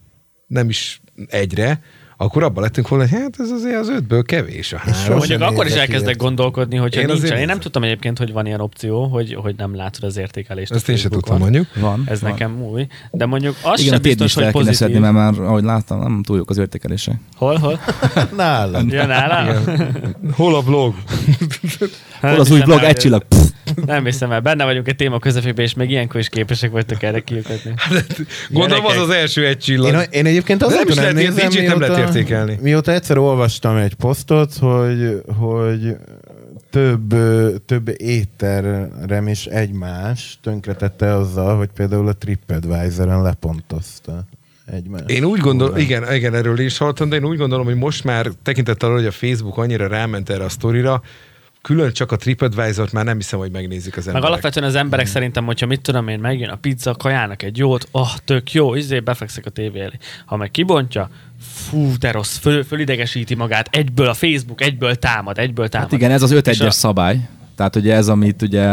nem 0.46 0.68
is 0.68 1.00
egyre, 1.26 1.80
akkor 2.22 2.42
abban 2.42 2.62
lettünk 2.62 2.88
volna, 2.88 3.08
hogy 3.08 3.18
hát 3.18 3.34
ez 3.38 3.50
azért 3.50 3.78
az 3.80 3.88
ötből 3.88 4.22
kevés 4.22 4.72
a 4.72 4.76
három. 4.76 5.16
Mondjuk 5.16 5.40
akkor 5.40 5.66
is 5.66 5.72
elkezdek 5.72 6.04
ilyet. 6.04 6.16
gondolkodni, 6.16 6.76
hogy 6.76 6.96
Én 6.96 7.06
nincsen. 7.06 7.36
Én 7.38 7.46
nem 7.46 7.58
tudtam 7.58 7.82
egyébként, 7.82 8.18
hogy 8.18 8.32
van 8.32 8.46
ilyen 8.46 8.60
opció, 8.60 9.04
hogy, 9.04 9.34
hogy 9.34 9.54
nem 9.56 9.76
látod 9.76 10.04
az 10.04 10.16
értékelést. 10.16 10.72
Ezt 10.72 10.88
én 10.88 10.96
sem 10.96 11.10
tudtam 11.10 11.38
mondjuk. 11.38 11.66
Van. 11.74 12.02
Ez 12.06 12.20
van. 12.20 12.30
nekem 12.30 12.62
új. 12.62 12.86
De 13.10 13.26
mondjuk 13.26 13.56
az 13.62 13.80
Igen, 13.80 13.92
a 13.92 13.94
sem 13.94 14.02
biztos, 14.02 14.34
hogy 14.34 14.50
pozitív. 14.50 14.76
szedni, 14.76 14.98
mert 14.98 15.14
már, 15.14 15.40
ahogy 15.40 15.62
láttam, 15.62 16.00
nem 16.00 16.22
túl 16.22 16.36
jók 16.36 16.50
az 16.50 16.58
értékelések. 16.58 17.14
Hol, 17.36 17.56
hol? 17.56 17.80
Nálad. 18.36 18.92
Jön 18.92 19.06
nálam? 19.06 19.64
Hol 20.32 20.54
a 20.54 20.62
blog? 20.62 20.94
Hol 22.20 22.40
az 22.40 22.50
új 22.50 22.60
blog, 22.60 22.82
egy 22.82 22.96
csillag. 22.96 23.22
Pff, 23.28 23.40
Nem 23.86 24.04
hiszem 24.04 24.32
el. 24.32 24.40
Benne 24.40 24.64
vagyunk 24.64 24.88
egy 24.88 24.96
téma 24.96 25.18
közepébe, 25.18 25.62
és 25.62 25.74
még 25.74 25.90
ilyenkor 25.90 26.20
is 26.20 26.28
képesek 26.28 26.70
vagytok 26.70 27.02
erre 27.02 27.20
kiukatni. 27.20 27.74
Gondolom 28.50 28.84
az 28.84 28.96
az 28.96 29.10
első 29.10 29.46
egy 29.46 29.58
csillag. 29.58 29.92
Én, 29.94 30.00
én 30.10 30.26
egyébként 30.26 30.60
De 30.60 30.66
nem 30.68 30.88
is 30.88 30.94
nem, 30.94 31.04
lehet, 31.04 31.34
nézem, 31.34 31.48
DJ-t 31.48 31.66
nem 31.66 31.80
lehet 31.80 31.96
mióta, 31.96 32.18
értékelni. 32.18 32.58
mióta 32.62 32.92
egyszer 32.92 33.18
olvastam 33.18 33.76
egy 33.76 33.94
posztot, 33.94 34.52
hogy, 34.60 35.22
hogy 35.38 35.96
több, 36.70 37.14
több 37.66 38.00
étterem 38.00 39.28
is 39.28 39.46
egymás 39.46 40.38
tönkretette 40.42 41.14
azzal, 41.14 41.56
hogy 41.56 41.68
például 41.74 42.08
a 42.08 42.12
TripAdvisor-en 42.12 43.22
lepontozta 43.22 44.24
egymást. 44.66 45.10
Én 45.10 45.24
úgy 45.24 45.40
gondolom, 45.40 45.76
igen, 45.76 46.14
igen, 46.14 46.34
erről 46.34 46.58
is 46.58 46.78
hallottam, 46.78 47.08
de 47.08 47.16
én 47.16 47.24
úgy 47.24 47.38
gondolom, 47.38 47.64
hogy 47.64 47.76
most 47.76 48.04
már 48.04 48.30
tekintettel 48.42 48.88
arra, 48.88 48.98
hogy 48.98 49.06
a 49.06 49.10
Facebook 49.10 49.58
annyira 49.58 49.86
ráment 49.86 50.30
erre 50.30 50.44
a 50.44 50.48
sztorira, 50.48 51.02
külön 51.62 51.92
csak 51.92 52.12
a 52.12 52.16
TripAdvisor-t 52.16 52.92
már 52.92 53.04
nem 53.04 53.16
hiszem, 53.16 53.38
hogy 53.38 53.50
megnézik 53.50 53.96
az 53.96 54.04
Meg 54.04 54.14
emberek. 54.14 54.30
alapvetően 54.30 54.66
az 54.66 54.74
emberek 54.74 55.06
szerintem, 55.06 55.44
hogyha 55.44 55.66
mit 55.66 55.80
tudom 55.80 56.08
én, 56.08 56.18
megjön 56.18 56.48
a 56.50 56.56
pizza, 56.56 56.94
kajának 56.94 57.42
egy 57.42 57.56
jót, 57.58 57.88
oh, 57.90 58.08
tök 58.24 58.52
jó, 58.52 58.74
izé, 58.74 59.00
befekszek 59.00 59.46
a 59.46 59.50
tévé 59.50 59.80
elé. 59.80 59.98
Ha 60.26 60.36
meg 60.36 60.50
kibontja, 60.50 61.10
fú, 61.40 61.92
de 61.98 62.10
rossz, 62.10 62.36
föl, 62.36 62.64
fölidegesíti 62.64 63.34
magát, 63.34 63.68
egyből 63.70 64.06
a 64.06 64.14
Facebook, 64.14 64.60
egyből 64.60 64.94
támad, 64.94 65.38
egyből 65.38 65.68
támad. 65.68 65.90
Hát 65.90 65.98
igen, 65.98 66.10
ez 66.10 66.22
az 66.22 66.30
5 66.30 66.46
És 66.46 66.60
1 66.60 66.66
a- 66.66 66.70
szabály. 66.70 67.28
Tehát 67.56 67.76
ugye 67.76 67.94
ez, 67.94 68.08
amit 68.08 68.42
ugye 68.42 68.68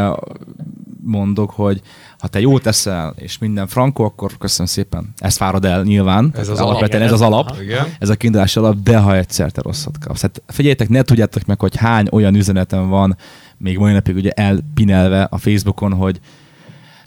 mondok, 1.04 1.52
hogy 1.52 1.82
ha 2.19 2.27
te 2.27 2.39
jót 2.39 2.63
teszel, 2.63 3.13
és 3.17 3.38
minden 3.38 3.67
frankó, 3.67 4.03
akkor 4.03 4.38
köszönöm 4.38 4.67
szépen. 4.67 5.13
Ezt 5.17 5.38
várod 5.38 5.65
el 5.65 5.84
nyilván. 5.84 6.32
Ez 6.36 6.49
az 6.49 6.60
alap. 6.60 6.84
ez 6.84 7.12
az 7.12 7.21
alap. 7.21 7.55
Igen. 7.62 7.86
Ez 7.99 8.10
a 8.10 8.15
kiindulási 8.15 8.60
alap, 8.60 8.75
de 8.84 8.97
ha 8.97 9.15
egyszer 9.15 9.51
te 9.51 9.62
rosszat 9.62 9.97
kapsz. 9.99 10.21
Hát 10.21 10.41
figyeljetek, 10.47 10.89
ne 10.89 11.01
tudjátok 11.01 11.45
meg, 11.45 11.60
hogy 11.60 11.75
hány 11.75 12.08
olyan 12.12 12.36
üzenetem 12.36 12.89
van, 12.89 13.17
még 13.58 13.77
mai 13.77 13.93
napig 13.93 14.15
ugye 14.15 14.32
elpinelve 14.32 15.23
a 15.23 15.38
Facebookon, 15.38 15.93
hogy 15.93 16.19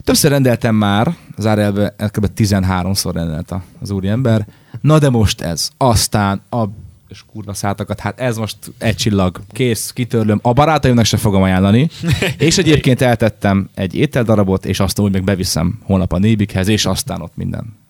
többször 0.03 0.31
rendeltem 0.31 0.75
már, 0.75 1.15
az 1.35 1.45
árelve 1.45 1.95
kb. 1.97 2.27
13-szor 2.35 3.11
rendelt 3.13 3.53
az 3.81 3.89
úriember, 3.91 4.47
na 4.81 4.99
de 4.99 5.09
most 5.09 5.41
ez, 5.41 5.69
aztán 5.77 6.41
a 6.49 6.65
és 7.13 7.23
kurva 7.31 7.53
szátakat, 7.53 7.99
hát 7.99 8.19
ez 8.19 8.37
most 8.37 8.57
egy 8.77 8.95
csillag, 8.95 9.41
kész, 9.51 9.91
kitörlöm, 9.91 10.39
a 10.41 10.53
barátaimnak 10.53 11.05
se 11.05 11.17
fogom 11.17 11.41
ajánlani, 11.41 11.89
és 12.37 12.57
egyébként 12.57 13.01
eltettem 13.01 13.69
egy 13.73 13.95
ételdarabot, 13.95 14.65
és 14.65 14.79
azt 14.79 14.99
úgy 14.99 15.11
meg 15.11 15.23
beviszem 15.23 15.79
holnap 15.83 16.13
a 16.13 16.17
nébikhez, 16.17 16.67
és 16.67 16.85
aztán 16.85 17.21
ott 17.21 17.35
minden. 17.35 17.81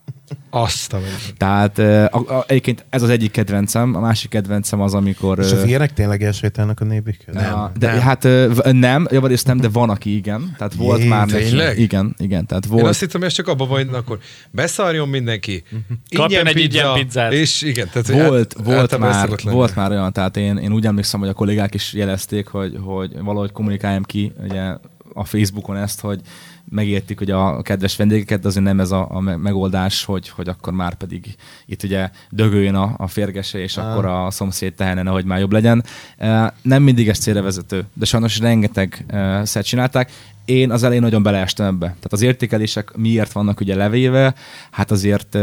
Azt 0.50 0.94
a. 0.94 1.00
Tehát 1.38 1.80
a, 1.80 2.38
a, 2.38 2.44
egyébként 2.48 2.86
ez 2.90 3.02
az 3.02 3.10
egyik 3.10 3.32
kedvencem, 3.32 3.96
a 3.96 4.00
másik 4.00 4.30
kedvencem 4.30 4.82
az, 4.82 4.94
amikor... 4.94 5.40
És 5.40 5.52
az 5.52 5.64
ilyenek 5.64 5.94
tényleg 5.94 6.24
elsétálnak 6.24 6.80
a 6.80 6.84
nébikhez? 6.84 7.36
Nem. 7.36 7.72
de 7.80 7.92
nem. 7.92 8.00
hát 8.00 8.28
nem, 8.72 9.08
javarészt 9.12 9.48
nem, 9.48 9.58
de 9.58 9.70
van, 9.70 9.90
aki 9.90 10.16
igen. 10.16 10.56
Tehát 10.58 10.74
volt 10.74 11.02
Jé, 11.02 11.08
már 11.08 11.28
neki. 11.28 11.44
tényleg? 11.44 11.80
Igen, 11.80 12.16
igen. 12.18 12.46
Tehát 12.46 12.66
Én 12.66 12.72
volt. 12.72 12.86
azt 12.86 13.00
hittem, 13.00 13.20
hogy 13.20 13.30
ez 13.30 13.36
csak 13.36 13.48
abban 13.48 13.68
van, 13.68 13.88
akkor 13.88 14.20
beszarjon 14.52 15.10
mindenki, 15.10 15.64
Kapjon 16.16 16.48
egy 16.48 16.60
ingyen 16.60 16.94
pizzát. 16.94 17.34
és 17.34 17.62
igen, 17.62 17.90
tehát 17.92 18.28
volt, 18.28 18.56
át- 18.58 18.66
volt, 18.66 18.98
már, 18.98 19.30
volt 19.44 19.76
már 19.76 19.92
olyan, 19.92 20.14
tehát 20.14 20.38
én, 20.38 20.58
én 20.58 20.74
úgy 20.74 20.86
emlékszem, 20.86 21.20
hogy 21.20 21.30
a 21.30 21.34
kollégák 21.34 21.74
is 21.74 21.94
jelezték, 21.94 22.48
hogy, 22.48 22.78
hogy 22.82 23.12
valahogy 23.24 23.52
kommunikáljam 23.52 24.04
ki 24.04 24.34
ugye 24.44 24.62
a 25.14 25.24
Facebookon 25.24 25.78
ezt, 25.78 26.00
hogy 26.00 26.22
megértik 26.70 27.22
ugye 27.22 27.36
a 27.36 27.62
kedves 27.62 27.96
vendégeket, 27.96 28.40
de 28.42 28.48
azért 28.48 28.66
nem 28.66 28.80
ez 28.80 28.92
a, 28.92 29.08
a 29.10 29.20
me- 29.20 29.38
megoldás, 29.38 30.04
hogy, 30.04 30.30
hogy 30.30 30.48
akkor 30.48 30.74
már 30.74 30.94
pedig 30.96 31.36
itt 31.66 31.84
ugye 31.84 32.10
dögöljön 32.30 32.76
a, 32.76 32.94
a 32.98 33.08
férgese, 33.08 33.60
és 33.60 33.78
Ah. 33.78 33.92
akkor 33.92 34.06
a 34.06 34.32
szomszéd 34.32 34.74
tehenen, 34.74 35.08
hogy 35.08 35.26
már 35.26 35.40
jobb 35.40 35.52
legyen. 35.52 35.84
Nem 36.62 36.84
mindig 36.84 37.10
ez 37.10 37.18
célra 37.20 37.42
vezető, 37.42 37.84
de 37.94 38.06
sajnos 38.06 38.40
rengeteg 38.40 39.06
szert 39.44 39.66
csinálták. 39.66 40.12
Én 40.46 40.72
az 40.72 40.84
elején 40.84 41.02
nagyon 41.02 41.24
beleestem 41.24 41.66
ebbe. 41.66 41.86
Tehát 41.86 42.12
az 42.14 42.22
értékelések 42.22 42.96
miért 42.96 43.32
vannak 43.32 43.60
ugye 43.60 43.76
levéve, 43.76 44.34
hát 44.72 44.92
azért 44.92 45.36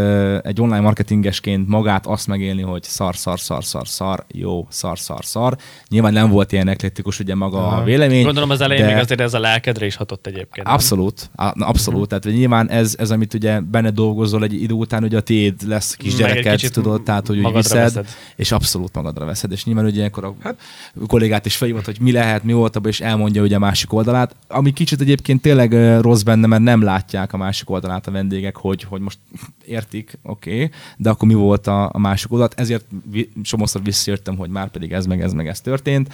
egy 0.42 0.60
online 0.60 0.80
marketingesként 0.80 1.68
magát 1.68 2.06
azt 2.06 2.26
megélni, 2.26 2.62
hogy 2.62 2.82
szar, 2.82 3.16
szar, 3.16 3.40
szar, 3.40 3.64
szar, 3.64 3.88
szar, 3.88 4.24
jó, 4.28 4.66
szar, 4.70 4.98
szar, 4.98 5.24
szar. 5.24 5.56
Nyilván 5.88 6.12
nem 6.12 6.30
volt 6.30 6.52
ilyen 6.52 6.68
eklektikus 6.68 7.18
ugye 7.20 7.34
maga 7.34 7.58
a 7.58 7.66
Aha. 7.66 7.84
vélemény. 7.84 8.24
Gondolom 8.24 8.50
az 8.50 8.60
elején 8.60 8.84
de- 8.84 8.92
még 8.92 9.02
azért 9.02 9.20
ez 9.20 9.34
a 9.34 9.40
lelkedre 9.40 9.86
is 9.86 9.96
hatott 9.96 10.26
egyébként. 10.26 10.66
nem? 10.66 10.74
Abszolút, 10.74 11.30
abszolút. 11.54 12.08
Tehát 12.08 12.24
hogy 12.24 12.34
nyilván 12.34 12.70
ez, 12.70 12.94
ez, 12.98 13.10
amit 13.10 13.34
ugye 13.34 13.60
benne 13.60 13.90
dolgozol 13.90 14.42
egy 14.42 14.62
idő 14.62 14.74
után, 14.74 15.04
ugye 15.04 15.16
a 15.16 15.20
tiéd 15.20 15.54
lesz 15.66 15.94
kisgyereket, 15.94 16.72
tudod, 16.72 17.02
tehát 17.02 17.26
hogy 17.26 17.38
úgy 17.38 17.52
viszed, 17.52 17.78
veszed. 17.78 18.06
és 18.36 18.52
abszolút 18.52 18.94
magadra 18.94 19.24
veszed. 19.24 19.52
És 19.52 19.64
nyilván 19.64 19.84
ugye 19.84 19.96
ilyenkor 19.96 20.24
a 20.24 20.34
hát, 20.42 20.60
kollégát 21.06 21.46
is 21.46 21.56
felhívott, 21.56 21.84
hogy 21.84 22.00
mi 22.00 22.12
lehet, 22.12 22.44
mi 22.44 22.52
volt 22.52 22.76
abban, 22.76 22.90
és 22.90 23.00
elmondja 23.00 23.42
ugye 23.42 23.56
a 23.56 23.58
másik 23.58 23.92
oldalát, 23.92 24.36
ami 24.48 24.72
kicsit 24.72 24.89
egyébként 24.98 25.42
tényleg 25.42 26.00
rossz 26.00 26.22
benne, 26.22 26.46
mert 26.46 26.62
nem 26.62 26.82
látják 26.82 27.32
a 27.32 27.36
másik 27.36 27.70
oldalát 27.70 28.06
a 28.06 28.10
vendégek, 28.10 28.56
hogy, 28.56 28.82
hogy 28.82 29.00
most 29.00 29.18
értik, 29.66 30.18
oké, 30.22 30.54
okay, 30.54 30.70
de 30.96 31.10
akkor 31.10 31.28
mi 31.28 31.34
volt 31.34 31.66
a, 31.66 31.90
a 31.92 31.98
másik 31.98 32.32
oldalat, 32.32 32.60
ezért 32.60 32.84
vi, 33.10 33.30
somószor 33.42 33.82
visszajöttem, 33.82 34.36
hogy 34.36 34.50
már 34.50 34.70
pedig 34.70 34.92
ez 34.92 35.06
meg 35.06 35.22
ez 35.22 35.32
meg 35.32 35.46
ez 35.46 35.60
történt. 35.60 36.12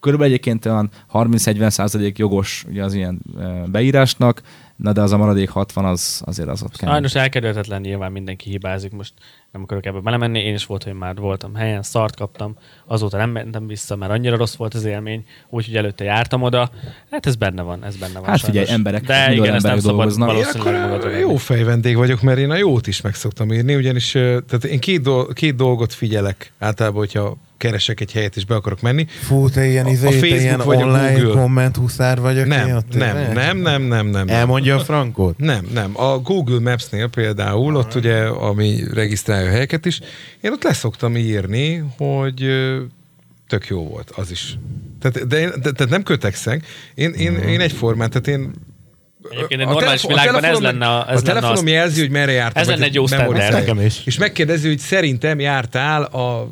Körülbelül 0.00 0.32
egyébként 0.32 0.66
olyan 0.66 0.90
30-40 1.12 1.70
százalék 1.70 2.18
jogos 2.18 2.64
ugye 2.68 2.84
az 2.84 2.94
ilyen 2.94 3.20
beírásnak, 3.66 4.42
na 4.82 4.92
de 4.92 5.00
az 5.00 5.12
a 5.12 5.16
maradék 5.16 5.48
60 5.48 5.84
az 5.84 6.22
azért 6.24 6.48
az 6.48 6.62
ott 6.62 6.76
kell. 6.76 6.90
Sajnos 6.90 7.14
elkerülhetetlen, 7.14 7.80
nyilván 7.80 8.12
mindenki 8.12 8.50
hibázik, 8.50 8.92
most 8.92 9.12
nem 9.52 9.62
akarok 9.62 9.86
ebbe 9.86 10.00
belemenni, 10.00 10.38
én 10.38 10.54
is 10.54 10.66
volt, 10.66 10.82
hogy 10.82 10.92
már 10.92 11.16
voltam 11.16 11.54
helyen, 11.54 11.82
szart 11.82 12.16
kaptam, 12.16 12.56
azóta 12.86 13.16
nem 13.16 13.30
mentem 13.30 13.66
vissza, 13.66 13.96
mert 13.96 14.12
annyira 14.12 14.36
rossz 14.36 14.54
volt 14.54 14.74
az 14.74 14.84
élmény, 14.84 15.24
úgyhogy 15.48 15.76
előtte 15.76 16.04
jártam 16.04 16.42
oda. 16.42 16.70
Hát 17.10 17.26
ez 17.26 17.36
benne 17.36 17.62
van, 17.62 17.84
ez 17.84 17.96
benne 17.96 18.18
van. 18.18 18.28
Hát 18.28 18.40
figyelj, 18.40 18.66
sajnos. 18.66 18.70
emberek, 18.70 19.04
de 19.04 19.32
igen, 19.32 19.54
ezt 19.54 19.64
nem 19.64 19.72
emberek 19.72 19.80
szabad 19.80 19.96
dolgoznak. 19.96 20.28
Én 20.28 20.34
valószínűleg 20.34 20.92
akkor 20.92 21.10
jó 21.10 21.36
fej 21.36 21.62
vendég 21.62 21.96
vagyok, 21.96 22.22
mert 22.22 22.38
én 22.38 22.50
a 22.50 22.56
jót 22.56 22.86
is 22.86 23.00
meg 23.00 23.14
szoktam 23.14 23.52
írni, 23.52 23.74
ugyanis 23.74 24.10
tehát 24.10 24.64
én 24.64 24.80
két, 24.80 25.02
dol- 25.02 25.32
két 25.32 25.54
dolgot 25.54 25.92
figyelek 25.92 26.52
általában, 26.58 26.98
hogyha 26.98 27.36
keresek 27.62 28.00
egy 28.00 28.12
helyet 28.12 28.36
és 28.36 28.44
be 28.44 28.54
akarok 28.54 28.80
menni. 28.80 29.06
Fú, 29.20 29.48
te 29.48 29.66
ilyen, 29.66 29.84
A- 29.84 29.88
a 29.88 29.90
izé, 29.92 30.04
te 30.04 30.10
Facebook 30.12 30.40
ilyen 30.40 30.58
vagy 30.58 30.82
a 30.82 30.84
online 30.86 31.12
Google. 31.12 31.40
komment 31.40 31.76
huszár 31.76 32.20
vagy, 32.20 32.38
aki 32.38 32.48
Nem, 32.48 32.76
ott- 32.76 32.94
nem, 32.94 33.16
nem, 33.16 33.32
nem, 33.32 33.56
nem, 33.58 33.82
nem, 33.82 34.06
nem. 34.06 34.28
Elmondja 34.28 34.76
a 34.76 34.78
frankot? 34.80 35.38
Nem, 35.38 35.66
nem. 35.72 35.90
A 36.00 36.18
Google 36.18 36.60
Maps-nél 36.60 37.08
például, 37.08 37.76
ott 37.76 37.94
ugye, 37.94 38.16
ami 38.24 38.80
regisztrálja 38.94 39.48
a 39.48 39.50
helyeket 39.50 39.86
is, 39.86 40.00
én 40.40 40.52
ott 40.52 40.62
leszoktam 40.62 41.16
írni, 41.16 41.84
hogy 41.96 42.44
tök 43.48 43.66
jó 43.66 43.88
volt, 43.88 44.10
az 44.16 44.30
is. 44.30 44.58
Tehát, 45.00 45.26
de, 45.28 45.38
én, 45.40 45.48
de, 45.62 45.70
tehát 45.72 45.90
nem 45.92 46.02
kötekszek. 46.02 46.66
Én, 46.94 47.10
én, 47.10 47.34
én 47.36 47.60
egyformán, 47.60 48.10
tehát 48.10 48.28
én 48.28 48.50
Egyébként 49.30 49.60
egy 49.60 49.66
a 49.66 49.70
normális 49.70 50.00
telefon- 50.00 50.18
a 50.18 50.40
világban 50.40 50.50
ez 50.50 50.60
lenne 50.72 50.86
a, 50.86 51.00
ez 51.00 51.06
a 51.06 51.12
lenne 51.12 51.22
telefonom 51.22 51.64
az, 51.64 51.70
jelzi, 51.70 52.00
hogy 52.00 52.10
merre 52.10 52.32
jártam. 52.32 52.62
Ez 52.62 52.68
lenne 52.68 52.84
egy 52.84 52.94
jó 52.94 53.06
standard. 53.06 53.42
style. 53.42 53.58
Nekem 53.58 53.80
is. 53.80 54.00
És 54.04 54.18
megkérdezi, 54.18 54.68
hogy 54.68 54.78
szerintem 54.78 55.40
jártál 55.40 56.02
a 56.02 56.50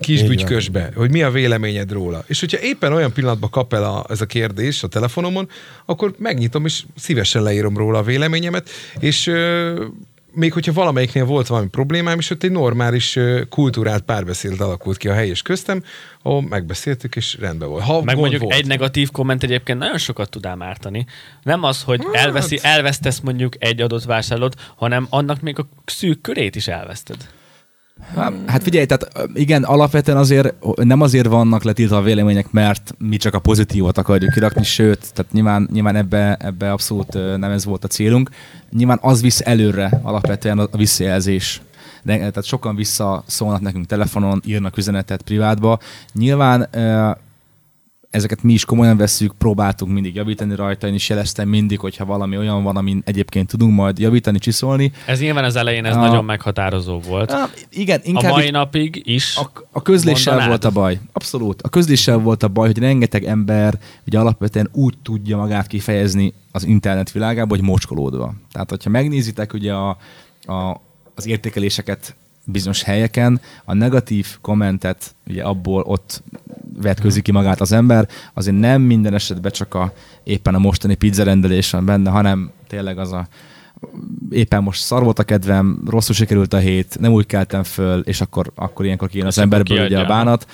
kisbügykösbe, 0.00 0.90
hogy 0.94 1.10
mi 1.10 1.22
a 1.22 1.30
véleményed 1.30 1.92
róla. 1.92 2.24
És 2.26 2.40
hogyha 2.40 2.60
éppen 2.60 2.92
olyan 2.92 3.12
pillanatban 3.12 3.50
kap 3.50 3.72
el 3.74 3.84
a, 3.84 4.06
ez 4.08 4.20
a 4.20 4.26
kérdés 4.26 4.82
a 4.82 4.86
telefonomon, 4.88 5.48
akkor 5.84 6.14
megnyitom, 6.18 6.64
és 6.64 6.82
szívesen 6.96 7.42
leírom 7.42 7.76
róla 7.76 7.98
a 7.98 8.02
véleményemet, 8.02 8.68
és 8.98 9.26
ö, 9.26 9.84
még 10.32 10.52
hogyha 10.52 10.72
valamelyiknél 10.72 11.24
volt 11.24 11.46
valami 11.46 11.68
problémám, 11.68 12.18
és 12.18 12.30
ott 12.30 12.42
egy 12.42 12.50
normális, 12.50 13.18
kultúrált 13.48 14.02
párbeszéd 14.02 14.60
alakult 14.60 14.96
ki 14.96 15.08
a 15.08 15.12
hely 15.14 15.28
és 15.28 15.42
köztem, 15.42 15.82
ahol 16.22 16.42
megbeszéltük, 16.42 17.16
és 17.16 17.36
rendben 17.40 17.68
volt. 17.68 17.84
Ha 17.84 18.02
Meg 18.02 18.16
mondjuk 18.16 18.42
volt. 18.42 18.54
egy 18.54 18.66
negatív 18.66 19.10
komment 19.10 19.42
egyébként 19.42 19.78
nagyon 19.78 19.98
sokat 19.98 20.30
tud 20.30 20.46
ám 20.46 20.62
ártani. 20.62 21.06
Nem 21.42 21.62
az, 21.62 21.82
hogy 21.82 22.00
Hát. 22.12 22.24
elveszi, 22.24 22.58
elvesztesz 22.62 23.20
mondjuk 23.20 23.54
egy 23.58 23.80
adott 23.80 24.04
vásárlót, 24.04 24.54
hanem 24.76 25.06
annak 25.10 25.40
még 25.40 25.58
a 25.58 25.68
szűk 25.84 26.20
körét 26.20 26.56
is 26.56 26.68
elveszted. 26.68 27.16
Hát 28.46 28.62
figyelj, 28.62 28.86
tehát 28.86 29.28
igen, 29.34 29.62
alapvetően 29.62 30.16
azért 30.16 30.54
nem 30.76 31.00
azért 31.00 31.26
vannak 31.26 31.62
letiltva 31.62 31.96
a 31.96 32.02
vélemények, 32.02 32.50
mert 32.50 32.94
mi 32.98 33.16
csak 33.16 33.34
a 33.34 33.38
pozitívot 33.38 33.98
akarjuk 33.98 34.32
kirakni, 34.32 34.64
sőt, 34.64 35.12
tehát 35.14 35.32
nyilván, 35.32 35.68
nyilván 35.72 35.96
ebbe, 35.96 36.36
ebbe 36.40 36.72
abszolút 36.72 37.12
nem 37.12 37.50
ez 37.50 37.64
volt 37.64 37.84
a 37.84 37.88
célunk. 37.88 38.30
Nyilván 38.70 38.98
az 39.02 39.22
visz 39.22 39.40
előre 39.44 40.00
alapvetően 40.02 40.58
a 40.58 40.76
visszajelzés. 40.76 41.60
De, 42.02 42.16
tehát 42.16 42.44
sokan 42.44 42.76
visszaszólnak 42.76 43.60
nekünk 43.60 43.86
telefonon, 43.86 44.42
írnak 44.44 44.76
üzenetet 44.76 45.22
privátba. 45.22 45.78
Nyilván 46.12 46.68
ezeket 48.10 48.42
mi 48.42 48.52
is 48.52 48.64
komolyan 48.64 48.96
vesszük, 48.96 49.32
próbáltunk 49.38 49.92
mindig 49.92 50.14
javítani 50.14 50.54
rajta, 50.54 50.86
én 50.86 50.94
is 50.94 51.08
jeleztem 51.08 51.48
mindig, 51.48 51.78
hogyha 51.78 52.04
valami 52.04 52.36
olyan 52.38 52.62
van, 52.62 52.76
amin 52.76 53.02
egyébként 53.04 53.48
tudunk 53.48 53.74
majd 53.74 53.98
javítani, 53.98 54.38
csiszolni. 54.38 54.92
Ez 55.06 55.20
nyilván 55.20 55.44
az 55.44 55.56
elején 55.56 55.84
ez 55.84 55.96
A- 55.96 56.00
nagyon 56.00 56.24
meghatározó 56.24 56.98
volt. 57.00 57.30
Ah, 57.32 57.50
igen, 57.70 57.98
A 57.98 58.02
inkább 58.04 58.30
mai 58.32 58.44
így- 58.44 58.52
napig 58.52 59.02
is. 59.04 59.36
a, 59.36 59.50
a 59.70 59.82
közléssel 59.82 60.32
mondanád? 60.34 60.62
volt 60.62 60.74
a 60.74 60.80
baj. 60.80 60.98
Abszolút. 61.12 61.62
A 61.62 61.68
közléssel 61.68 62.18
volt 62.18 62.42
a 62.42 62.48
baj, 62.48 62.66
hogy 62.66 62.78
rengeteg 62.78 63.24
ember 63.24 63.78
ugye 64.06 64.18
alapvetően 64.18 64.68
úgy 64.72 64.94
tudja 65.02 65.36
magát 65.36 65.66
kifejezni 65.66 66.32
az 66.52 66.64
internet 66.64 67.10
világában, 67.12 67.58
hogy 67.58 67.66
mocskolódva. 67.66 68.34
Tehát, 68.52 68.70
hogyha 68.70 68.90
megnézitek 68.90 69.52
ugye 69.52 69.72
a, 69.72 69.88
a, 70.42 70.80
az 71.14 71.26
értékeléseket 71.26 72.16
bizonyos 72.44 72.82
helyeken, 72.82 73.40
a 73.64 73.74
negatív 73.74 74.38
kommentet 74.40 75.14
ugye 75.26 75.42
abból 75.42 75.82
ott 75.82 76.22
vetkőzik 76.82 77.22
ki 77.22 77.32
magát 77.32 77.60
az 77.60 77.72
ember, 77.72 78.08
azért 78.34 78.58
nem 78.58 78.82
minden 78.82 79.14
esetben 79.14 79.52
csak 79.52 79.74
a, 79.74 79.92
éppen 80.24 80.54
a 80.54 80.58
mostani 80.58 80.94
pizzarendelés 80.94 81.70
van 81.70 81.84
benne, 81.84 82.10
hanem 82.10 82.50
tényleg 82.66 82.98
az 82.98 83.12
a 83.12 83.28
éppen 84.30 84.62
most 84.62 84.80
szar 84.80 85.02
volt 85.02 85.18
a 85.18 85.22
kedvem, 85.22 85.82
rosszul 85.86 86.14
sikerült 86.14 86.52
a 86.52 86.58
hét, 86.58 86.96
nem 87.00 87.12
úgy 87.12 87.26
keltem 87.26 87.62
föl, 87.62 88.00
és 88.00 88.20
akkor, 88.20 88.52
akkor 88.54 88.84
ilyenkor 88.84 89.08
kijön 89.08 89.26
az 89.26 89.38
emberből 89.38 89.76
ugye 89.76 89.84
a 89.84 89.88
kiadja. 89.88 90.06
bánat. 90.06 90.46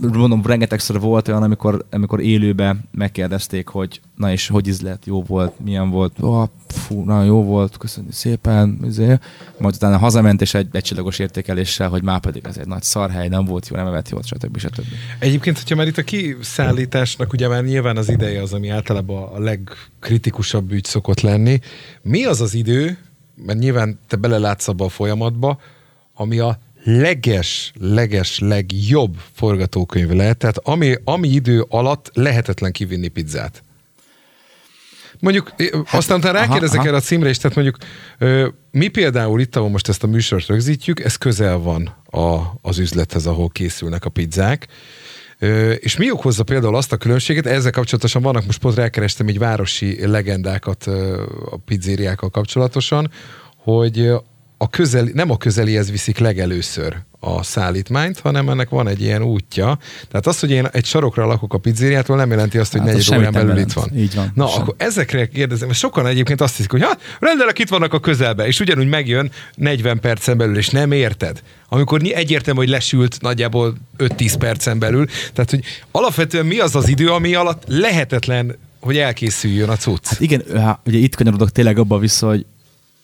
Mondom, 0.00 0.42
rengetegszer 0.46 1.00
volt 1.00 1.28
olyan, 1.28 1.42
amikor, 1.42 1.84
amikor 1.90 2.20
élőbe 2.20 2.76
megkérdezték, 2.90 3.68
hogy 3.68 4.00
na 4.16 4.32
és 4.32 4.48
hogy 4.48 4.66
ízlet, 4.66 5.06
jó 5.06 5.22
volt, 5.22 5.60
milyen 5.64 5.90
volt, 5.90 6.12
oh, 6.20 6.48
fú, 6.68 7.02
nagyon 7.02 7.24
jó 7.24 7.44
volt, 7.44 7.76
köszönjük 7.76 8.12
szépen, 8.12 8.78
azért. 8.86 9.24
majd 9.58 9.74
utána 9.74 9.98
hazament 9.98 10.40
és 10.40 10.54
egy 10.54 10.68
egycsillagos 10.72 11.18
értékeléssel, 11.18 11.88
hogy 11.88 12.02
már 12.02 12.20
pedig 12.20 12.44
ez 12.44 12.56
egy 12.56 12.66
nagy 12.66 12.82
szarhely, 12.82 13.28
nem 13.28 13.44
volt 13.44 13.68
jó, 13.68 13.76
nem 13.76 13.86
evett 13.86 14.08
jót, 14.08 14.26
stb. 14.26 14.58
stb. 14.58 14.86
Egyébként, 15.18 15.58
hogyha 15.58 15.74
már 15.74 15.86
itt 15.86 15.98
a 15.98 16.02
kiszállításnak 16.02 17.32
ugye 17.32 17.48
már 17.48 17.64
nyilván 17.64 17.96
az 17.96 18.08
ideje 18.08 18.42
az, 18.42 18.52
ami 18.52 18.68
általában 18.68 19.22
a 19.22 19.38
legkritikusabb 19.38 20.72
ügy 20.72 20.84
szokott 20.84 21.20
lenni. 21.20 21.60
Mi 22.02 22.24
az 22.24 22.40
az 22.40 22.54
idő, 22.54 22.98
mert 23.46 23.58
nyilván 23.58 23.98
te 24.06 24.16
belelátsz 24.16 24.68
abba 24.68 24.84
a 24.84 24.88
folyamatba, 24.88 25.60
ami 26.14 26.38
a 26.38 26.58
leges, 26.84 27.72
leges, 27.80 28.38
legjobb 28.38 29.16
forgatókönyv 29.32 30.10
lehet, 30.10 30.38
tehát 30.38 30.58
ami, 30.58 30.94
ami 31.04 31.28
idő 31.28 31.64
alatt 31.68 32.10
lehetetlen 32.14 32.72
kivinni 32.72 33.08
pizzát. 33.08 33.62
Mondjuk, 35.20 35.52
hát, 35.58 35.84
aztán 35.90 36.18
utána 36.18 36.38
rákérdezek 36.38 36.84
erre 36.84 36.96
a 36.96 37.00
címre 37.00 37.28
is, 37.28 37.38
tehát 37.38 37.56
mondjuk 37.56 37.76
mi 38.70 38.88
például 38.88 39.40
itt, 39.40 39.56
ahol 39.56 39.68
most 39.68 39.88
ezt 39.88 40.02
a 40.02 40.06
műsort 40.06 40.46
rögzítjük, 40.46 41.00
ez 41.00 41.16
közel 41.16 41.58
van 41.58 41.96
a, 42.10 42.38
az 42.62 42.78
üzlethez, 42.78 43.26
ahol 43.26 43.48
készülnek 43.48 44.04
a 44.04 44.10
pizzák, 44.10 44.66
és 45.78 45.96
mi 45.96 46.10
okozza 46.10 46.42
például 46.42 46.76
azt 46.76 46.92
a 46.92 46.96
különbséget, 46.96 47.46
ezzel 47.46 47.70
kapcsolatosan 47.70 48.22
vannak, 48.22 48.46
most 48.46 48.58
pont 48.58 48.74
rákerestem 48.74 49.28
így 49.28 49.38
városi 49.38 50.06
legendákat 50.06 50.86
a 51.50 51.56
pizzériákkal 51.64 52.30
kapcsolatosan, 52.30 53.10
hogy 53.56 54.12
a 54.62 54.68
közeli, 54.68 55.10
nem 55.14 55.30
a 55.30 55.36
közelihez 55.36 55.90
viszik 55.90 56.18
legelőször 56.18 56.96
a 57.20 57.42
szállítmányt, 57.42 58.18
hanem 58.18 58.48
ennek 58.48 58.68
van 58.68 58.88
egy 58.88 59.00
ilyen 59.00 59.22
útja. 59.22 59.78
Tehát 60.08 60.26
az, 60.26 60.40
hogy 60.40 60.50
én 60.50 60.68
egy 60.72 60.84
sarokra 60.84 61.26
lakok 61.26 61.54
a 61.54 61.58
pizzériától, 61.58 62.16
nem 62.16 62.30
jelenti 62.30 62.58
azt, 62.58 62.72
hogy 62.72 62.80
hát 62.80 62.92
negyed 62.92 63.18
órán 63.18 63.32
belül 63.32 63.58
itt 63.58 63.72
van. 63.72 63.96
Így 63.96 64.14
van. 64.14 64.32
Na, 64.34 64.48
sem. 64.48 64.60
akkor 64.60 64.74
ezekre 64.78 65.26
kérdezem, 65.26 65.66
mert 65.66 65.78
sokan 65.78 66.06
egyébként 66.06 66.40
azt 66.40 66.56
hiszik, 66.56 66.70
hogy 66.70 66.82
hát 66.82 67.00
rendelek, 67.18 67.58
itt 67.58 67.68
vannak 67.68 67.92
a 67.92 68.00
közelbe, 68.00 68.46
és 68.46 68.60
ugyanúgy 68.60 68.88
megjön 68.88 69.30
40 69.54 70.00
percen 70.00 70.36
belül, 70.36 70.56
és 70.56 70.68
nem 70.68 70.92
érted. 70.92 71.42
Amikor 71.68 72.00
egyértelmű, 72.04 72.60
hogy 72.60 72.68
lesült 72.68 73.20
nagyjából 73.20 73.74
5-10 73.98 74.34
percen 74.38 74.78
belül. 74.78 75.06
Tehát, 75.32 75.50
hogy 75.50 75.64
alapvetően 75.90 76.46
mi 76.46 76.58
az 76.58 76.76
az 76.76 76.88
idő, 76.88 77.08
ami 77.08 77.34
alatt 77.34 77.62
lehetetlen 77.66 78.56
hogy 78.80 78.98
elkészüljön 78.98 79.68
a 79.68 79.76
cucc. 79.76 80.06
Hát 80.06 80.20
igen, 80.20 80.42
ugye 80.86 80.98
itt 80.98 81.14
kanyarodok 81.14 81.50
tényleg 81.50 81.78
abba 81.78 81.98
vissza, 81.98 82.26
hogy 82.28 82.46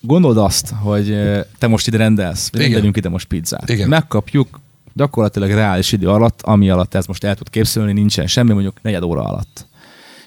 gondold 0.01 0.37
azt, 0.37 0.69
hogy 0.69 1.17
te 1.57 1.67
most 1.67 1.87
ide 1.87 1.97
rendelsz, 1.97 2.51
vagy 2.51 2.61
rendelünk 2.61 2.97
ide 2.97 3.09
most 3.09 3.27
pizzát. 3.27 3.69
Igen. 3.69 3.89
Megkapjuk 3.89 4.59
gyakorlatilag 4.93 5.49
reális 5.49 5.91
idő 5.91 6.09
alatt, 6.09 6.41
ami 6.41 6.69
alatt 6.69 6.93
ez 6.93 7.05
most 7.05 7.23
el 7.23 7.35
tud 7.35 7.49
képzelni, 7.49 7.91
nincsen 7.91 8.27
semmi, 8.27 8.53
mondjuk 8.53 8.81
negyed 8.81 9.03
óra 9.03 9.21
alatt. 9.21 9.67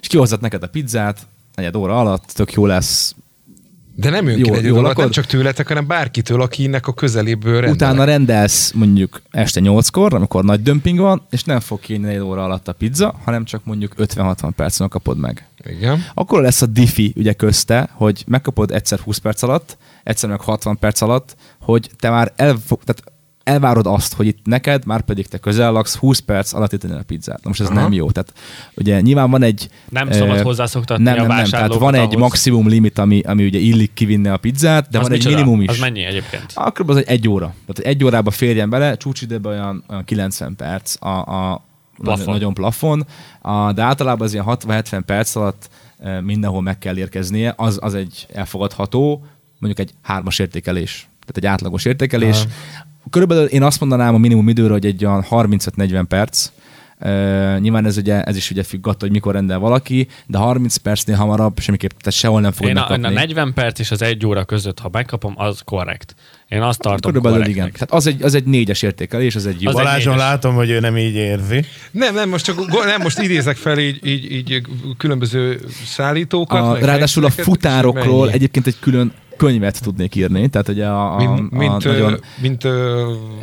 És 0.01 0.07
kihozzat 0.07 0.41
neked 0.41 0.62
a 0.62 0.68
pizzát, 0.68 1.27
negyed 1.55 1.77
óra 1.77 2.01
alatt, 2.01 2.31
tök 2.35 2.53
jó 2.53 2.66
lesz, 2.66 3.14
de 3.95 4.11
nem 4.11 4.26
önként 4.26 4.57
egy 4.57 4.66
alatt, 4.66 4.97
nem 4.97 5.11
csak 5.11 5.26
tőletek, 5.26 5.68
hanem 5.68 5.86
bárkitől, 5.86 6.43
akinek 6.43 6.86
a 6.86 6.95
közeléből 6.95 7.53
rendelek. 7.53 7.74
Utána 7.74 8.05
rendelsz 8.05 8.72
mondjuk 8.72 9.22
este 9.30 9.61
nyolckor, 9.61 10.14
amikor 10.14 10.45
nagy 10.45 10.62
dömping 10.62 10.99
van, 10.99 11.22
és 11.30 11.45
nem 11.45 11.61
fog 11.61 11.80
kérni 11.80 12.09
egy 12.09 12.18
óra 12.18 12.45
alatt 12.45 12.68
a 12.68 12.72
pizza, 12.72 13.14
hanem 13.24 13.45
csak 13.45 13.64
mondjuk 13.64 13.95
50-60 13.99 14.51
percen 14.57 14.88
kapod 14.88 15.18
meg. 15.18 15.49
Igen. 15.64 16.05
Akkor 16.14 16.43
lesz 16.43 16.62
a 16.62 16.66
diffi 16.66 17.12
ugye 17.16 17.32
közte, 17.32 17.88
hogy 17.93 18.24
megkapod 18.26 18.70
egyszer 18.70 18.99
20 18.99 19.18
perc 19.18 19.43
alatt, 19.43 19.76
egyszer 20.05 20.28
meg 20.28 20.41
60 20.41 20.78
perc 20.78 21.01
alatt, 21.01 21.36
hogy 21.61 21.91
te 21.99 22.11
már 22.11 22.32
el, 22.36 22.57
tehát 22.68 23.03
elvárod 23.51 23.86
azt, 23.86 24.14
hogy 24.14 24.26
itt 24.26 24.38
neked, 24.44 24.84
már 24.86 25.01
pedig 25.01 25.26
te 25.26 25.38
közel 25.38 25.72
laksz, 25.72 25.94
20 25.96 26.18
perc 26.18 26.53
alatt 26.53 26.72
itt 26.72 26.84
a 26.84 27.03
pizzát. 27.07 27.42
Na 27.42 27.48
most 27.48 27.61
ez 27.61 27.66
Aha. 27.66 27.80
nem 27.80 27.92
jó. 27.92 28.11
Tehát 28.11 28.32
ugye 28.76 29.01
nyilván 29.01 29.30
van 29.30 29.42
egy... 29.42 29.68
Nem 29.88 30.12
szabad 30.12 30.40
hozzászoktatni 30.40 31.05
nem, 31.05 31.16
nem, 31.16 31.26
nem, 31.26 31.44
tehát 31.44 31.74
van 31.74 31.94
egy 31.94 32.01
ahhoz. 32.01 32.20
maximum 32.20 32.68
limit, 32.68 32.98
ami, 32.98 33.20
ami 33.20 33.44
ugye 33.44 33.59
illik 33.59 33.92
kivinni 33.92 34.28
a 34.28 34.36
pizzát, 34.36 34.88
de 34.88 34.98
az 34.98 35.09
van 35.09 35.12
egy 35.12 35.26
minimum 35.26 35.61
is. 35.61 35.68
Az 35.68 35.78
mennyi 35.78 36.05
egyébként? 36.05 36.53
Akkor 36.55 36.90
az 36.90 36.96
egy, 36.96 37.05
egy 37.07 37.28
óra. 37.28 37.55
Tehát 37.66 37.92
egy 37.92 38.05
órába 38.05 38.30
férjen 38.30 38.70
bele, 38.70 38.96
csúcsidőben 38.96 39.53
olyan, 39.53 39.84
olyan 39.88 40.05
90 40.05 40.57
perc 40.57 41.05
a, 41.05 41.18
a 41.53 41.64
plafon. 42.03 42.34
nagyon 42.34 42.55
plafon, 42.55 43.07
a, 43.40 43.72
de 43.72 43.82
általában 43.82 44.26
az 44.26 44.32
ilyen 44.32 44.44
60-70 44.48 45.03
perc 45.07 45.36
alatt 45.36 45.70
mindenhol 46.22 46.62
meg 46.62 46.78
kell 46.78 46.96
érkeznie, 46.96 47.55
az, 47.57 47.78
az 47.82 47.94
egy 47.94 48.26
elfogadható, 48.32 49.24
mondjuk 49.59 49.88
egy 49.88 49.94
hármas 50.03 50.38
értékelés 50.38 51.09
tehát 51.33 51.37
egy 51.37 51.47
átlagos 51.47 51.85
értékelés. 51.85 52.37
Aha. 52.37 52.49
Körülbelül 53.11 53.45
én 53.45 53.62
azt 53.62 53.81
mondanám 53.81 54.14
a 54.14 54.18
minimum 54.18 54.49
időre, 54.49 54.72
hogy 54.72 54.87
egy 54.87 55.05
olyan 55.05 55.24
35-40 55.31 56.05
perc, 56.09 56.51
Uh, 57.03 57.59
nyilván 57.59 57.87
ez, 57.87 57.97
ugye, 57.97 58.22
ez 58.22 58.37
is 58.37 58.51
ugye 58.51 58.62
függ 58.62 58.87
attól, 58.87 58.99
hogy 59.01 59.11
mikor 59.11 59.35
rendel 59.35 59.59
valaki, 59.59 60.09
de 60.26 60.39
30 60.39 60.76
percnél 60.76 61.16
hamarabb 61.16 61.59
semmiképp, 61.61 61.91
tehát 61.91 62.18
sehol 62.18 62.41
nem 62.41 62.53
fogod 62.53 62.68
én 62.68 62.74
megkapni. 62.74 63.05
A, 63.05 63.09
a 63.09 63.12
40 63.12 63.53
perc 63.55 63.78
és 63.78 63.91
az 63.91 64.03
egy 64.03 64.26
óra 64.26 64.45
között, 64.45 64.78
ha 64.78 64.89
megkapom, 64.93 65.35
az 65.37 65.61
korrekt. 65.64 66.14
Én 66.49 66.62
azt 66.62 66.81
tartom 66.81 67.12
Körülbelül 67.12 67.47
igen. 67.47 67.72
Tehát 67.72 67.93
az 67.93 68.07
egy, 68.07 68.22
az 68.22 68.35
egy 68.35 68.45
négyes 68.45 68.83
értékelés, 68.83 69.35
az 69.35 69.47
egy 69.47 69.62
jó. 69.62 69.68
Az 69.68 69.74
Balázson 69.74 70.16
látom, 70.16 70.55
hogy 70.55 70.70
ő 70.70 70.81
nem 70.81 70.97
így 70.97 71.14
érzi. 71.14 71.64
Nem, 71.91 72.14
nem, 72.14 72.28
most 72.28 72.45
csak 72.45 72.85
nem, 72.85 73.01
most 73.03 73.18
idézek 73.18 73.57
fel 73.57 73.78
így, 73.78 74.07
így, 74.07 74.33
így 74.33 74.62
különböző 74.97 75.61
szállítókat. 75.87 76.83
A, 76.83 76.87
ráadásul 76.87 77.24
a 77.24 77.31
futárokról 77.31 78.31
egyébként 78.31 78.66
egy 78.66 78.76
külön 78.81 79.12
könyvet 79.41 79.82
tudnék 79.82 80.14
írni. 80.14 80.49
Tehát 80.49 80.68
ugye 80.68 80.86
a, 80.86 81.14
a, 81.14 81.16
mint, 81.16 81.51
mint, 81.51 81.84
a 81.84 81.88
nagyon, 81.88 82.20
mint 82.41 82.64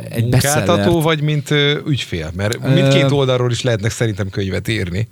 egy 0.08 0.22
munkáltató, 0.22 1.00
vagy 1.00 1.20
mint 1.20 1.50
ügyfél? 1.86 2.30
Mert 2.34 2.58
mindkét 2.74 3.10
oldalról 3.10 3.50
is 3.50 3.62
lehetnek 3.62 3.90
szerintem 3.90 4.28
könyvet 4.28 4.68
írni. 4.68 5.08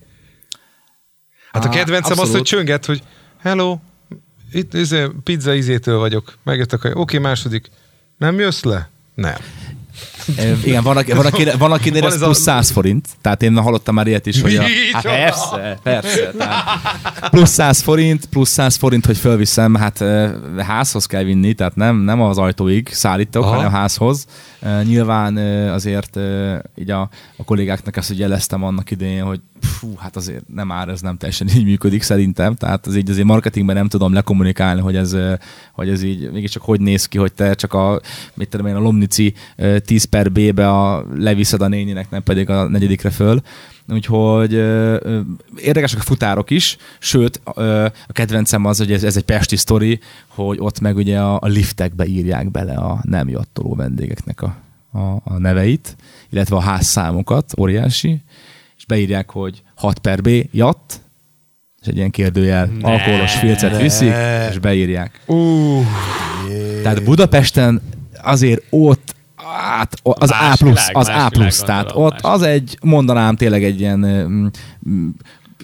Hát 1.53 1.65
a 1.65 1.69
kedvencem 1.69 2.11
Abszolút. 2.11 2.31
az, 2.31 2.31
hogy 2.31 2.43
csönget, 2.43 2.85
hogy 2.85 3.03
hello, 3.39 3.79
itt 4.53 4.75
izé, 4.75 5.07
pizza 5.25 5.55
izétől 5.55 5.99
vagyok. 5.99 6.39
Megjöttek, 6.43 6.85
oké, 6.85 6.99
okay, 6.99 7.19
második. 7.19 7.71
Nem 8.19 8.39
jössz 8.39 8.63
le? 8.63 8.91
Nem. 9.15 9.37
Igen, 10.65 10.83
van, 10.83 10.97
aki, 10.97 11.13
van, 11.13 11.27
aki, 11.27 11.45
van 11.59 11.73
akinél 11.73 12.01
van 12.01 12.13
ez 12.13 12.19
plusz 12.19 12.41
100 12.41 12.71
forint, 12.71 13.09
tehát 13.21 13.43
én 13.43 13.59
hallottam 13.59 13.95
már 13.95 14.07
ilyet 14.07 14.27
is, 14.27 14.41
hogy 14.41 14.57
a, 14.57 14.63
hát 14.93 15.03
persze, 15.03 15.79
persze. 15.83 16.31
Tehát 16.39 17.31
plusz 17.31 17.51
100 17.51 17.81
forint, 17.81 18.25
plusz 18.25 18.51
100 18.51 18.77
forint, 18.77 19.07
hogy 19.07 19.17
fölviszem, 19.17 19.75
hát 19.75 20.05
házhoz 20.59 21.07
kell 21.07 21.23
vinni, 21.23 21.55
tehát 21.55 21.77
nem, 21.77 21.97
nem 21.97 22.21
az 22.21 22.39
ajtóig 22.39 22.89
szállítok, 22.93 23.43
Aha. 23.43 23.55
hanem 23.55 23.71
házhoz. 23.71 24.27
Nyilván 24.83 25.37
azért 25.69 26.19
így 26.75 26.91
a, 26.91 27.09
a 27.37 27.45
kollégáknak 27.45 27.97
ezt 27.97 28.09
hogy 28.09 28.19
jeleztem 28.19 28.65
annak 28.65 28.91
idején, 28.91 29.23
hogy 29.23 29.41
fú, 29.61 29.95
hát 29.97 30.17
azért 30.17 30.45
nem 30.55 30.67
már 30.67 30.89
ez 30.89 31.01
nem 31.01 31.17
teljesen 31.17 31.49
így 31.49 31.65
működik 31.65 32.03
szerintem, 32.03 32.55
tehát 32.55 32.87
az 32.87 32.97
így 32.97 33.11
azért 33.11 33.27
marketingben 33.27 33.77
nem 33.77 33.89
tudom 33.89 34.13
lekommunikálni, 34.13 34.81
hogy 34.81 34.97
ez, 34.97 35.17
hogy 35.73 35.89
ez 35.89 36.03
így 36.03 36.31
mégiscsak 36.33 36.63
hogy 36.63 36.81
néz 36.81 37.07
ki, 37.07 37.19
hogy 37.19 37.33
te 37.33 37.55
csak 37.55 37.73
a, 37.73 38.01
mit 38.35 38.49
tudom 38.49 38.67
én, 38.67 38.75
a 38.75 38.81
Lomnici 38.81 39.35
10 39.85 40.05
per 40.17 40.33
B-be 40.33 40.69
a, 40.69 41.07
leviszed 41.17 41.63
a 41.63 41.69
néninek, 41.69 42.11
nem 42.11 42.23
pedig 42.23 42.51
a 42.51 42.69
negyedikre 42.69 43.11
föl. 43.11 43.41
Úgyhogy 43.89 44.55
ö, 44.55 44.97
ö, 45.03 45.21
érdekesek 45.57 45.99
a 45.99 46.03
futárok 46.03 46.51
is, 46.51 46.77
sőt, 46.99 47.41
ö, 47.55 47.85
a 47.85 48.13
kedvencem 48.13 48.65
az, 48.65 48.79
hogy 48.79 48.93
ez, 48.93 49.05
ez 49.05 49.17
egy 49.17 49.25
pesti 49.25 49.57
sztori, 49.57 50.01
hogy 50.27 50.59
ott 50.61 50.81
meg 50.81 50.97
ugye 50.97 51.21
a, 51.21 51.39
a 51.41 51.47
liftekbe 51.47 52.07
írják 52.07 52.51
bele 52.51 52.75
a 52.75 52.99
nem 53.03 53.29
jattoló 53.29 53.75
vendégeknek 53.75 54.43
a, 54.43 54.57
a, 54.93 54.99
a 55.25 55.39
neveit, 55.39 55.97
illetve 56.31 56.57
a 56.57 56.61
házszámokat, 56.61 57.53
óriási, 57.59 58.23
és 58.77 58.85
beírják, 58.85 59.31
hogy 59.31 59.63
6 59.75 59.99
per 59.99 60.21
B 60.21 60.29
jatt, 60.53 61.01
és 61.81 61.87
egy 61.87 61.97
ilyen 61.97 62.11
kérdőjel 62.11 62.67
ne, 62.67 62.89
alkoholos 62.89 63.35
filcet 63.35 63.81
viszik, 63.81 64.13
és 64.51 64.59
beírják. 64.59 65.21
Uh, 65.27 65.85
Tehát 66.83 67.05
Budapesten 67.05 67.83
azért 68.23 68.63
ott 68.71 69.06
hát 69.53 69.95
az 70.03 70.31
más 70.31 70.53
A 70.53 70.65
plusz, 70.65 70.89
az 70.93 71.09
A 71.09 71.29
plusz, 71.29 71.59
tehát 71.59 71.91
ott 71.95 72.21
az 72.21 72.43
egy, 72.43 72.79
mondanám 72.83 73.37
tényleg 73.37 73.65
egy 73.65 73.81
ilyen 73.81 74.53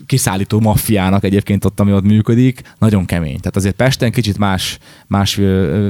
kiszállító 0.07 0.61
maffiának 0.61 1.25
egyébként 1.25 1.65
ott, 1.65 1.81
ami 1.81 1.93
ott 1.93 2.05
működik, 2.05 2.63
nagyon 2.79 3.05
kemény. 3.05 3.39
Tehát 3.39 3.57
azért 3.57 3.75
Pesten 3.75 4.13
kicsit 4.13 4.39
más, 4.39 4.79
más 5.07 5.41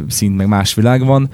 szint, 0.09 0.37
meg 0.37 0.47
más 0.47 0.75
világ 0.75 1.05
van, 1.05 1.31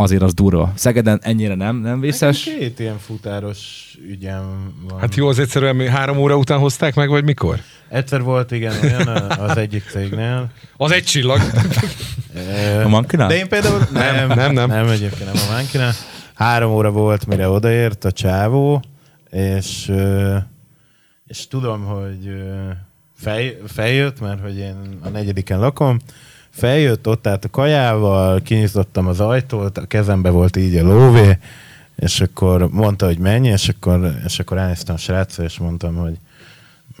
azért 0.00 0.22
az 0.22 0.34
durva. 0.34 0.72
Szegeden 0.74 1.20
ennyire 1.22 1.54
nem, 1.54 1.76
nem 1.76 2.00
vészes. 2.00 2.44
Nekem 2.44 2.60
két 2.60 2.78
ilyen 2.78 2.98
futáros 2.98 3.96
ügyem 4.08 4.72
van. 4.88 5.00
Hát 5.00 5.14
jó, 5.14 5.28
az 5.28 5.38
egyszerűen 5.38 5.88
három 5.88 6.18
óra 6.18 6.36
után 6.36 6.58
hozták 6.58 6.94
meg, 6.94 7.08
vagy 7.08 7.24
mikor? 7.24 7.58
Egyszer 7.88 8.22
volt, 8.22 8.50
igen, 8.50 8.74
olyan 8.82 9.08
az 9.30 9.56
egyik 9.56 9.84
cégnél. 9.90 10.50
Az 10.76 10.90
egy 10.90 11.04
csillag. 11.04 11.40
a 12.84 12.88
Mankinál? 12.88 13.28
De 13.28 13.36
én 13.36 13.48
például 13.48 13.88
nem, 13.92 14.28
nem, 14.28 14.52
nem. 14.52 14.68
Nem, 14.68 14.88
egyébként 14.88 15.32
nem 15.32 15.42
a 15.48 15.52
Mankinál. 15.52 15.92
Három 16.34 16.70
óra 16.70 16.90
volt, 16.90 17.26
mire 17.26 17.48
odaért 17.48 18.04
a 18.04 18.12
csávó, 18.12 18.82
és, 19.30 19.92
és 21.26 21.48
tudom, 21.48 21.84
hogy 21.84 22.42
fej, 23.16 23.58
feljött, 23.66 24.20
mert 24.20 24.40
hogy 24.40 24.56
én 24.56 24.98
a 25.02 25.08
negyediken 25.08 25.58
lakom, 25.58 25.98
feljött, 26.50 27.08
ott 27.08 27.26
állt 27.26 27.44
a 27.44 27.50
kajával, 27.50 28.40
kinyitottam 28.42 29.06
az 29.06 29.20
ajtót, 29.20 29.78
a 29.78 29.86
kezembe 29.86 30.30
volt 30.30 30.56
így 30.56 30.76
a 30.76 30.82
lóvé, 30.82 31.38
és 31.96 32.20
akkor 32.20 32.68
mondta, 32.70 33.06
hogy 33.06 33.18
mennyi, 33.18 33.48
és 33.48 33.68
akkor, 33.68 34.14
és 34.24 34.38
akkor 34.38 34.58
elnéztem 34.58 34.94
a 34.94 34.98
srácra, 34.98 35.44
és 35.44 35.58
mondtam, 35.58 35.94
hogy 35.94 36.18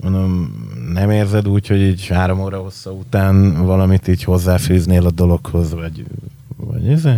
mondom, 0.02 0.54
nem 0.92 1.10
érzed 1.10 1.48
úgy, 1.48 1.66
hogy 1.66 1.80
így 1.80 2.06
három 2.06 2.40
óra 2.40 2.58
hossza 2.58 2.92
után 2.92 3.64
valamit 3.64 4.08
így 4.08 4.24
hozzáfűznél 4.24 5.06
a 5.06 5.10
dologhoz, 5.10 5.72
vagy, 5.72 6.04
vagy 6.56 6.88
ez? 6.88 7.08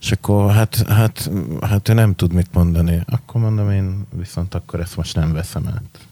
És 0.00 0.12
akkor 0.12 0.52
hát, 0.52 0.84
hát, 0.88 1.30
hát 1.60 1.88
ő 1.88 1.92
nem 1.92 2.14
tud 2.14 2.32
mit 2.32 2.48
mondani. 2.52 3.02
Akkor 3.06 3.40
mondom 3.40 3.70
én, 3.70 4.06
viszont 4.16 4.54
akkor 4.54 4.80
ezt 4.80 4.96
most 4.96 5.14
nem 5.14 5.32
veszem 5.32 5.66
át. 5.66 6.05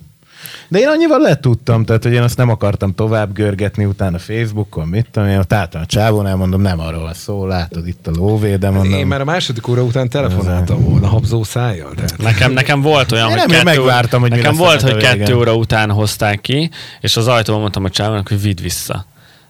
De 0.68 0.78
én 0.78 0.88
annyival 0.88 1.20
letudtam, 1.20 1.84
tehát 1.84 2.02
hogy 2.02 2.12
én 2.12 2.22
azt 2.22 2.36
nem 2.36 2.48
akartam 2.48 2.94
tovább 2.94 3.32
görgetni 3.32 3.84
utána 3.84 4.18
Facebookon, 4.18 4.88
mit 4.88 5.06
tudom 5.10 5.28
én, 5.28 5.38
ott 5.38 5.52
álltam 5.52 5.80
a 5.80 5.86
csávónál, 5.86 6.36
mondom, 6.36 6.60
nem 6.60 6.80
arról 6.80 7.02
van 7.02 7.14
szó, 7.14 7.46
látod 7.46 7.86
itt 7.86 8.06
a 8.06 8.10
lóvé, 8.10 8.56
de 8.56 8.70
mondom... 8.70 8.98
Én 8.98 9.06
már 9.06 9.20
a 9.20 9.24
második 9.24 9.68
óra 9.68 9.82
után 9.82 10.08
telefonáltam 10.08 10.84
volna 10.84 11.06
habzó 11.06 11.42
szájjal. 11.42 11.92
Tehát. 11.94 12.16
Nekem, 12.18 12.52
nekem 12.52 12.80
volt 12.80 13.12
olyan, 13.12 13.24
Én 13.30 13.38
hogy 13.38 13.48
nem, 13.48 13.64
kettő, 13.64 13.64
megvártam, 13.64 14.20
hogy 14.20 14.30
nekem 14.30 14.54
volt, 14.54 14.80
hogy 14.80 14.96
kettő 14.96 15.36
óra 15.36 15.54
után 15.54 15.90
hozták 15.90 16.40
ki, 16.40 16.70
és 17.00 17.16
az 17.16 17.26
ajtóban 17.26 17.60
mondtam 17.60 17.84
a 17.84 17.90
csávónak, 17.90 18.28
hogy 18.28 18.40
vidd 18.42 18.62
vissza. 18.62 19.06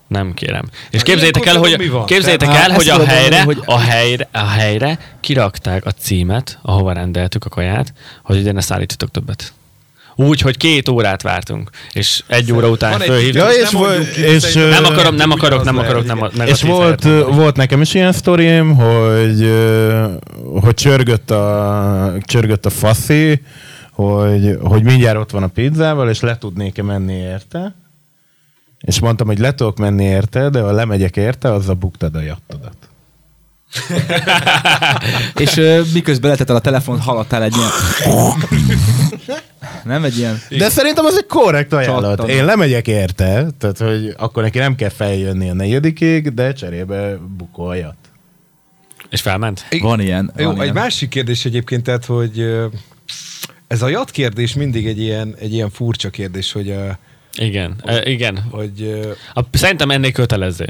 Nem 0.08 0.34
kérem. 0.34 0.64
És 0.90 1.02
képzeljétek 1.02 1.46
el, 1.46 1.56
hogy, 1.56 1.90
képzeljétek 2.06 2.48
el, 2.48 2.54
hát 2.54 2.72
hogy 2.72 2.88
a 2.88 3.04
helyre, 3.04 3.42
hogy- 3.42 3.62
a 3.64 3.78
helyre, 3.78 4.28
a 4.32 4.46
helyre 4.46 4.98
kirakták 5.20 5.84
a 5.86 5.90
címet, 5.90 6.58
ahova 6.62 6.92
rendeltük 6.92 7.44
a 7.44 7.48
kaját, 7.48 7.92
hogy 8.22 8.36
ugye 8.36 8.52
ne 8.52 8.60
szállítsatok 8.60 9.10
többet. 9.10 9.52
Úgy, 10.16 10.40
hogy 10.40 10.56
két 10.56 10.88
órát 10.88 11.22
vártunk, 11.22 11.70
és 11.92 12.22
egy 12.26 12.52
óra 12.52 12.68
után 12.68 13.00
fölhívtuk. 13.00 13.34
Ja, 13.34 13.44
Most 13.44 13.56
és, 13.56 13.70
nem 14.14 14.34
és, 14.34 14.54
Nem 14.54 14.84
akarom, 14.84 15.14
nem 15.14 15.30
akarok, 15.30 15.64
nem 15.64 15.78
akarok, 15.78 16.06
nem, 16.06 16.16
igen. 16.16 16.30
nem 16.34 16.46
És 16.46 16.62
volt, 16.62 17.02
volt 17.34 17.56
nekem 17.56 17.80
is 17.80 17.94
ilyen 17.94 18.12
sztorim, 18.12 18.74
hogy, 18.74 19.52
hogy 20.60 20.74
csörgött 20.74 21.30
a, 21.30 22.12
csörgött 22.20 22.66
a 22.66 22.70
faszi, 22.70 23.42
hogy, 23.90 24.58
hogy 24.62 24.82
mindjárt 24.82 25.18
ott 25.18 25.30
van 25.30 25.42
a 25.42 25.46
pizzával, 25.46 26.08
és 26.08 26.20
le 26.20 26.38
tudnék-e 26.38 26.82
menni 26.82 27.14
érte. 27.14 27.74
És 28.80 29.00
mondtam, 29.00 29.26
hogy 29.26 29.38
le 29.38 29.54
tudok 29.54 29.78
menni 29.78 30.04
érte, 30.04 30.48
de 30.48 30.60
ha 30.60 30.72
lemegyek 30.72 31.16
érte, 31.16 31.52
azzal 31.52 31.74
buktad 31.74 32.14
a 32.14 32.20
jattodat. 32.20 32.76
És 35.44 35.60
miközben 35.92 36.30
letetted 36.30 36.50
el 36.50 36.56
a 36.56 36.60
telefont, 36.60 37.02
hallottál 37.02 37.42
egy 37.42 37.54
ilyen... 37.56 37.70
Nem 39.84 40.04
egy 40.04 40.18
ilyen... 40.18 40.40
De 40.48 40.68
szerintem 40.68 41.04
az 41.04 41.16
egy 41.16 41.26
korrekt 41.26 41.72
ajánlat. 41.72 42.16
Csattan. 42.16 42.28
Én 42.28 42.44
lemegyek 42.44 42.86
érte, 42.86 43.46
tehát 43.58 43.78
hogy 43.78 44.14
akkor 44.18 44.42
neki 44.42 44.58
nem 44.58 44.74
kell 44.74 44.88
feljönni 44.88 45.50
a 45.50 45.54
negyedikig, 45.54 46.34
de 46.34 46.52
cserébe 46.52 47.16
bukoljat. 47.36 47.96
És 49.10 49.20
felment? 49.20 49.66
Van 49.80 50.00
ilyen. 50.00 50.32
Jó, 50.36 50.44
van 50.46 50.56
egy 50.56 50.62
ilyen. 50.62 50.74
másik 50.74 51.08
kérdés 51.08 51.44
egyébként, 51.44 51.82
tehát, 51.82 52.04
hogy 52.04 52.46
ez 53.66 53.82
a 53.82 53.88
jat 53.88 54.10
kérdés 54.10 54.54
mindig 54.54 54.86
egy 54.86 55.00
ilyen, 55.00 55.34
egy 55.38 55.52
ilyen 55.52 55.70
furcsa 55.70 56.10
kérdés, 56.10 56.52
hogy, 56.52 56.74
Igen, 57.36 57.76
e, 57.84 58.10
igen. 58.10 58.44
hogy 58.50 58.82
ö, 58.82 59.10
A, 59.34 59.40
szerintem 59.52 59.90
ennél 59.90 60.12
kötelező. 60.12 60.66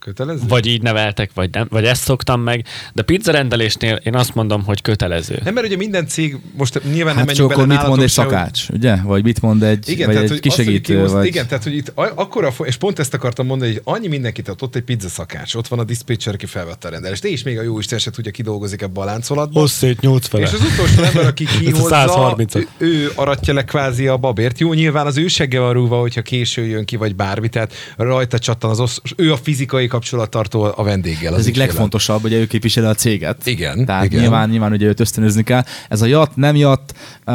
Kötelező? 0.00 0.42
Vagy 0.48 0.66
így 0.66 0.82
neveltek, 0.82 1.30
vagy, 1.34 1.50
nem, 1.52 1.66
vagy 1.70 1.84
ezt 1.84 2.02
szoktam 2.02 2.40
meg, 2.40 2.64
de 2.94 3.02
pizza 3.02 3.32
rendelésnél 3.32 3.94
én 4.04 4.14
azt 4.14 4.34
mondom, 4.34 4.64
hogy 4.64 4.82
kötelező. 4.82 5.40
Nem, 5.44 5.54
mert 5.54 5.66
ugye 5.66 5.76
minden 5.76 6.06
cég, 6.06 6.36
most 6.56 6.74
nyilván 6.84 7.14
nem 7.14 7.16
Hát 7.16 7.26
menjünk 7.26 7.36
csak 7.36 7.48
bele 7.48 7.62
akkor 7.62 7.66
mit 7.66 7.88
mond 7.88 8.02
egy 8.02 8.10
se, 8.10 8.22
hogy- 8.22 8.30
szakács, 8.32 8.68
ugye? 8.68 8.96
Vagy 8.96 9.22
mit 9.24 9.40
mond 9.42 9.62
egy, 9.62 9.88
Igen, 9.88 10.06
vagy 10.06 10.14
tehát, 10.14 10.30
egy 10.30 10.32
azt, 10.32 10.40
kisegítő, 10.56 10.94
kihoz, 10.94 11.12
vagy... 11.12 11.26
Igen, 11.26 11.46
tehát, 11.46 11.62
hogy 11.64 11.74
itt 11.76 11.92
akkora, 11.94 12.52
és 12.62 12.76
pont 12.76 12.98
ezt 12.98 13.14
akartam 13.14 13.46
mondani, 13.46 13.72
hogy 13.72 13.80
annyi 13.84 14.08
mindenkit 14.08 14.48
ott, 14.48 14.62
ott 14.62 14.74
egy 14.76 14.82
pizza 14.82 15.08
szakács, 15.08 15.54
ott 15.54 15.68
van 15.68 15.78
a 15.78 15.84
diszpécser, 15.84 16.34
aki 16.34 16.46
felvette 16.46 16.88
a 16.88 16.90
rendelést, 16.90 17.24
és 17.24 17.42
még 17.42 17.58
a 17.58 17.62
jó 17.62 17.78
Isten 17.78 17.98
se 17.98 18.10
tudja, 18.10 18.30
kidolgozik 18.30 18.82
ebbe 18.82 19.00
a 19.00 19.04
láncolatba. 19.04 19.66
szét 19.66 20.00
8 20.00 20.26
fele. 20.26 20.46
És 20.46 20.52
az 20.52 20.60
utolsó 20.72 21.02
ember, 21.02 21.26
aki 21.26 21.44
kihozza, 21.44 22.34
130-at. 22.36 22.66
ő, 22.78 22.86
ő 22.86 23.12
aratja 23.14 23.54
le 23.54 23.64
kvázi 23.64 24.06
a 24.06 24.16
babért. 24.16 24.58
Jó, 24.58 24.72
nyilván 24.72 25.06
az 25.06 25.16
ő 25.16 25.26
segge 25.28 25.60
van 25.60 25.72
rúva, 25.72 26.00
hogyha 26.00 26.22
késő 26.22 26.66
jön 26.66 26.84
ki, 26.84 26.96
vagy 26.96 27.14
bármi, 27.16 27.48
tehát 27.48 27.72
rajta 27.96 28.38
csattan 28.38 28.70
az 28.70 28.80
osz, 28.80 29.00
ő 29.16 29.32
a 29.32 29.36
fizikai 29.36 29.86
kapcsolattartó 29.90 30.72
a 30.76 30.82
vendéggel. 30.82 31.34
Ez 31.34 31.40
egyik 31.40 31.56
legfontosabb, 31.56 32.20
hogy 32.20 32.32
ő 32.32 32.46
képviseli 32.46 32.86
a 32.86 32.94
céget. 32.94 33.46
Igen, 33.46 33.84
Tehát 33.84 34.04
igen. 34.04 34.20
Nyilván, 34.20 34.48
nyilván 34.48 34.72
ugye 34.72 34.86
őt 34.86 35.00
ösztönözni 35.00 35.42
kell. 35.42 35.62
Ez 35.88 36.02
a 36.02 36.06
jat, 36.06 36.36
nem 36.36 36.56
jat, 36.56 36.94
uh, 37.26 37.34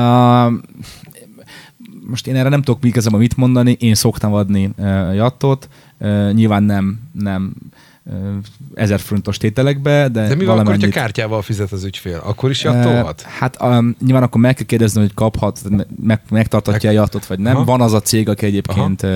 most 2.07 2.27
én 2.27 2.35
erre 2.35 2.49
nem 2.49 2.61
tudok 2.61 2.85
igazából 2.85 3.19
mit 3.19 3.37
mondani, 3.37 3.77
én 3.79 3.95
szoktam 3.95 4.33
adni 4.33 4.69
uh, 4.77 5.15
jattot, 5.15 5.69
uh, 5.99 6.31
nyilván 6.31 6.63
nem, 6.63 6.99
nem 7.11 7.53
ezer 8.75 8.99
forintos 8.99 9.37
tételekbe, 9.37 10.07
de, 10.07 10.07
De 10.07 10.21
mi 10.21 10.27
van 10.27 10.29
akkor, 10.29 10.45
hogyha 10.45 10.53
valamennyit- 10.63 10.93
kártyával 10.93 11.41
fizet 11.41 11.71
az 11.71 11.83
ügyfél? 11.83 12.21
Akkor 12.25 12.49
is 12.49 12.63
jattolhat? 12.63 13.21
Eh, 13.25 13.31
Hát 13.39 13.57
um, 13.61 13.95
nyilván 14.05 14.23
akkor 14.23 14.41
meg 14.41 14.55
kell 14.55 14.65
kérdezni, 14.65 15.01
hogy 15.01 15.13
kaphat, 15.13 15.59
meg, 16.03 16.19
megtartatja 16.29 16.89
a 16.89 16.93
jattot, 16.93 17.25
vagy 17.25 17.39
nem. 17.39 17.55
Aha. 17.55 17.65
Van 17.65 17.81
az 17.81 17.93
a 17.93 18.01
cég, 18.01 18.29
aki 18.29 18.45
egyébként 18.45 19.03
uh, 19.03 19.09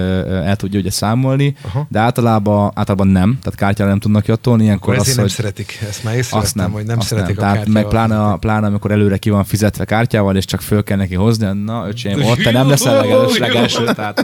el 0.47 0.55
tudja 0.55 0.79
ugye 0.79 0.91
számolni, 0.91 1.55
Aha. 1.61 1.85
de 1.89 1.99
általában, 1.99 2.71
általában 2.75 3.07
nem, 3.07 3.37
tehát 3.41 3.59
kártyára 3.59 3.89
nem 3.89 3.99
tudnak 3.99 4.25
jattolni. 4.25 4.63
Ilyenkor 4.63 4.93
Akkor 4.93 5.07
az, 5.07 5.13
nem 5.15 5.23
hogy 5.23 5.33
szeretik. 5.33 5.79
Ezt 5.89 6.03
már 6.03 6.13
azt 6.17 6.23
észrevettem, 6.25 6.61
nem, 6.63 6.71
hogy 6.71 6.85
nem 6.85 6.97
azt 6.97 7.07
szeretik 7.07 7.37
a 7.37 7.39
Tehát 7.39 7.55
kártyával. 7.55 7.81
meg 7.81 7.91
pláne, 7.91 8.37
pláne, 8.37 8.67
amikor 8.67 8.91
előre 8.91 9.17
ki 9.17 9.29
van 9.29 9.43
fizetve 9.43 9.85
kártyával, 9.85 10.35
és 10.35 10.45
csak 10.45 10.61
föl 10.61 10.83
kell 10.83 10.97
neki 10.97 11.15
hozni, 11.15 11.47
na 11.63 11.87
öcsém, 11.87 12.23
ott 12.23 12.37
te 12.37 12.51
nem 12.51 12.69
leszel 12.69 12.95
leges, 13.05 13.37
legelső. 13.37 13.83
Tehát 13.85 14.23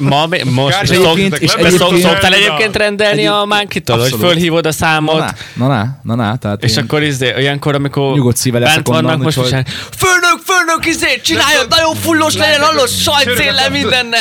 ma, 0.00 0.26
most 0.54 0.86
szok, 0.86 0.96
egyébként- 0.96 1.34
és 1.34 1.40
és 1.40 1.52
egyébként, 1.52 2.00
szoktál 2.00 2.32
egyébként 2.34 2.76
rendelni 2.76 3.26
a 3.26 3.44
mánkitól, 3.48 3.87
hogy 3.92 4.02
Abszolút. 4.02 4.26
fölhívod 4.26 4.66
a 4.66 4.72
számot, 4.72 5.18
na, 5.18 5.32
na, 5.54 5.66
na, 5.66 5.98
na, 6.02 6.14
na, 6.14 6.36
tehát 6.36 6.64
és 6.64 6.76
én, 6.76 6.82
akkor 6.82 7.02
izé, 7.02 7.34
olyankor, 7.34 7.74
amikor 7.74 8.14
Nyugodt 8.14 8.36
szívvel 8.36 8.60
bent 8.60 8.72
leszek 8.72 8.88
onnan, 8.88 9.02
vannak, 9.04 9.22
most 9.22 9.38
úgyhogy- 9.38 9.66
is 9.66 9.74
fölnök, 9.96 10.38
fölnök, 10.44 10.86
izé, 10.86 11.20
csináljon, 11.22 11.66
nagyon 11.68 11.94
fullos 11.94 12.36
legyen, 12.36 12.60
hallod, 12.60 12.88
sajtszéllel 12.88 13.70
mindenne. 13.70 14.18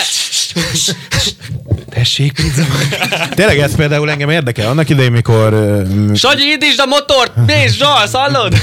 Tessék, 1.90 2.32
pizza. 2.34 2.64
Tényleg 3.30 3.60
ez 3.60 3.76
például 3.76 4.10
engem 4.10 4.30
érdekel. 4.30 4.70
Annak 4.70 4.90
idején, 4.90 5.12
mikor, 5.12 5.50
Sanyi, 6.14 6.44
indítsd 6.44 6.80
a 6.80 6.86
motort, 6.86 7.36
nézd, 7.46 7.76
zsalsz, 7.78 8.12
hallod? 8.12 8.54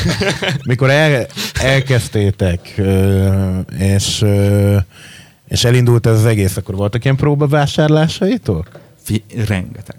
mikor 0.64 0.90
el, 0.90 1.26
elkezdtétek, 1.60 2.80
és, 3.78 4.24
és 5.48 5.64
elindult 5.64 6.06
ez 6.06 6.12
az 6.18 6.26
egész, 6.26 6.56
akkor 6.56 6.74
voltak 6.74 7.04
ilyen 7.04 7.16
próbavásárlásaitok? 7.16 8.68
fi, 9.04 9.24
rengeteg. 9.46 9.96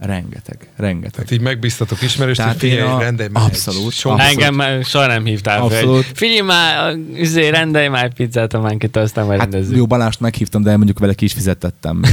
Rengeteg, 0.00 0.56
rengeteg. 0.76 1.20
Hát 1.20 1.30
így 1.30 1.40
megbíztatok 1.40 2.02
ismerős, 2.02 2.36
hogy 2.36 2.46
Tehát 2.46 2.62
én 2.62 2.70
figyelj, 2.70 2.90
a- 2.90 2.98
rendelj 2.98 3.28
már 3.32 3.44
abszolút, 3.44 3.92
egy. 3.92 4.20
Engem 4.20 4.54
már 4.54 4.84
soha 4.84 5.06
nem 5.06 5.24
hívtál 5.24 5.56
fel. 5.56 5.64
Abszolút. 5.66 5.94
hogy 6.06 6.06
Figyelj 6.14 6.40
már, 6.40 6.94
izé, 7.14 7.48
rendelj 7.48 7.88
már 7.88 8.04
egy 8.04 8.14
pizzát 8.14 8.54
a 8.54 8.60
mánkitól, 8.60 9.02
aztán 9.02 9.26
majd 9.26 9.40
Hát 9.40 9.50
rendezzük. 9.52 9.76
jó, 9.76 9.86
Balást 9.86 10.20
meghívtam, 10.20 10.62
de 10.62 10.76
mondjuk 10.76 10.98
vele 10.98 11.14
ki 11.14 11.24
is 11.24 11.32
fizettettem. 11.32 12.02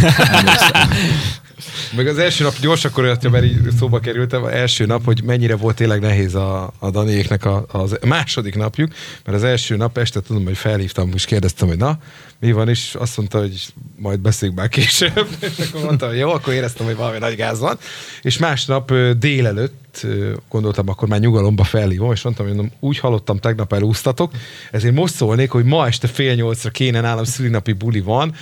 Meg 1.95 2.07
az 2.07 2.17
első 2.17 2.43
nap 2.43 2.59
gyors 2.59 2.85
akkor 2.85 3.03
olyat, 3.03 3.29
mert 3.29 3.43
így 3.43 3.57
szóba 3.77 3.99
kerültem, 3.99 4.43
az 4.43 4.51
első 4.51 4.85
nap, 4.85 5.05
hogy 5.05 5.23
mennyire 5.23 5.55
volt 5.55 5.75
tényleg 5.75 5.99
nehéz 5.99 6.35
a, 6.35 6.73
a 6.79 6.89
Daniéknek 6.89 7.45
a, 7.45 7.65
az 7.71 7.97
második 8.05 8.55
napjuk, 8.55 8.91
mert 9.25 9.37
az 9.37 9.43
első 9.43 9.75
nap 9.75 9.97
este 9.97 10.21
tudom, 10.21 10.43
hogy 10.43 10.57
felhívtam, 10.57 11.11
és 11.13 11.25
kérdeztem, 11.25 11.67
hogy 11.67 11.77
na, 11.77 11.97
mi 12.39 12.51
van, 12.51 12.69
és 12.69 12.95
azt 12.95 13.17
mondta, 13.17 13.39
hogy 13.39 13.65
majd 13.95 14.19
beszéljünk 14.19 14.59
már 14.59 14.69
később, 14.69 15.27
és 15.57 15.67
akkor 15.67 15.83
mondta, 15.83 16.07
hogy 16.07 16.17
jó, 16.17 16.29
akkor 16.29 16.53
éreztem, 16.53 16.85
hogy 16.85 16.95
valami 16.95 17.17
nagy 17.17 17.35
gáz 17.35 17.59
van, 17.59 17.77
és 18.21 18.37
másnap 18.37 18.93
délelőtt 19.17 20.05
gondoltam, 20.49 20.89
akkor 20.89 21.07
már 21.07 21.19
nyugalomba 21.19 21.63
felhívom, 21.63 22.11
és 22.11 22.21
mondtam, 22.21 22.47
hogy 22.47 22.71
úgy 22.79 22.99
hallottam, 22.99 23.37
tegnap 23.37 23.73
elúsztatok, 23.73 24.31
ezért 24.71 24.95
most 24.95 25.13
szólnék, 25.13 25.51
hogy 25.51 25.65
ma 25.65 25.87
este 25.87 26.07
fél 26.07 26.33
nyolcra 26.33 26.69
kéne 26.69 27.01
nálam 27.01 27.23
szülinapi 27.23 27.71
buli 27.71 27.99
van, 28.01 28.35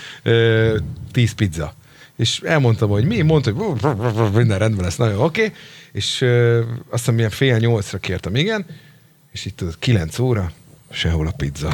tíz 1.12 1.32
pizza. 1.32 1.74
És 2.18 2.40
elmondtam, 2.40 2.90
hogy 2.90 3.06
mi, 3.06 3.22
mondta, 3.22 3.52
hogy 3.52 4.32
minden 4.34 4.60
rendben 4.60 4.84
lesz, 4.84 4.96
nagyon 4.96 5.20
oké, 5.20 5.44
okay. 5.46 5.56
és 5.92 6.22
ö, 6.22 6.60
azt 6.60 6.76
hiszem, 6.90 7.16
milyen 7.16 7.30
fél 7.30 7.58
nyolcra 7.58 7.98
kértem, 7.98 8.36
igen, 8.36 8.66
és 9.32 9.46
itt 9.46 9.58
tudod, 9.58 9.80
kilenc 9.80 10.20
óra, 10.20 10.52
sehol 10.92 11.28
a 11.28 11.32
pizza. 11.38 11.74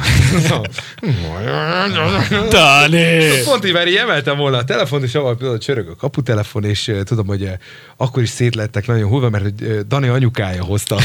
Dani! 2.50 3.42
Pont 3.44 3.66
így 3.66 3.72
már 3.72 3.88
így 3.88 3.94
emeltem 3.94 4.36
volna 4.36 4.56
a 4.56 4.64
telefon, 4.64 5.02
és 5.02 5.14
avval 5.14 5.36
például 5.36 5.58
csörög 5.58 5.88
a 5.88 5.96
kaputelefon, 5.96 6.64
és 6.64 6.88
uh, 6.88 7.02
tudom, 7.02 7.26
hogy 7.26 7.42
uh, 7.42 7.50
akkor 7.96 8.22
is 8.22 8.28
szétlettek 8.28 8.86
nagyon 8.86 9.08
hullva, 9.08 9.30
mert 9.30 9.44
hogy 9.44 9.54
uh, 9.60 9.80
Dani 9.80 10.08
anyukája 10.08 10.64
hozta 10.64 10.96
a 10.96 11.00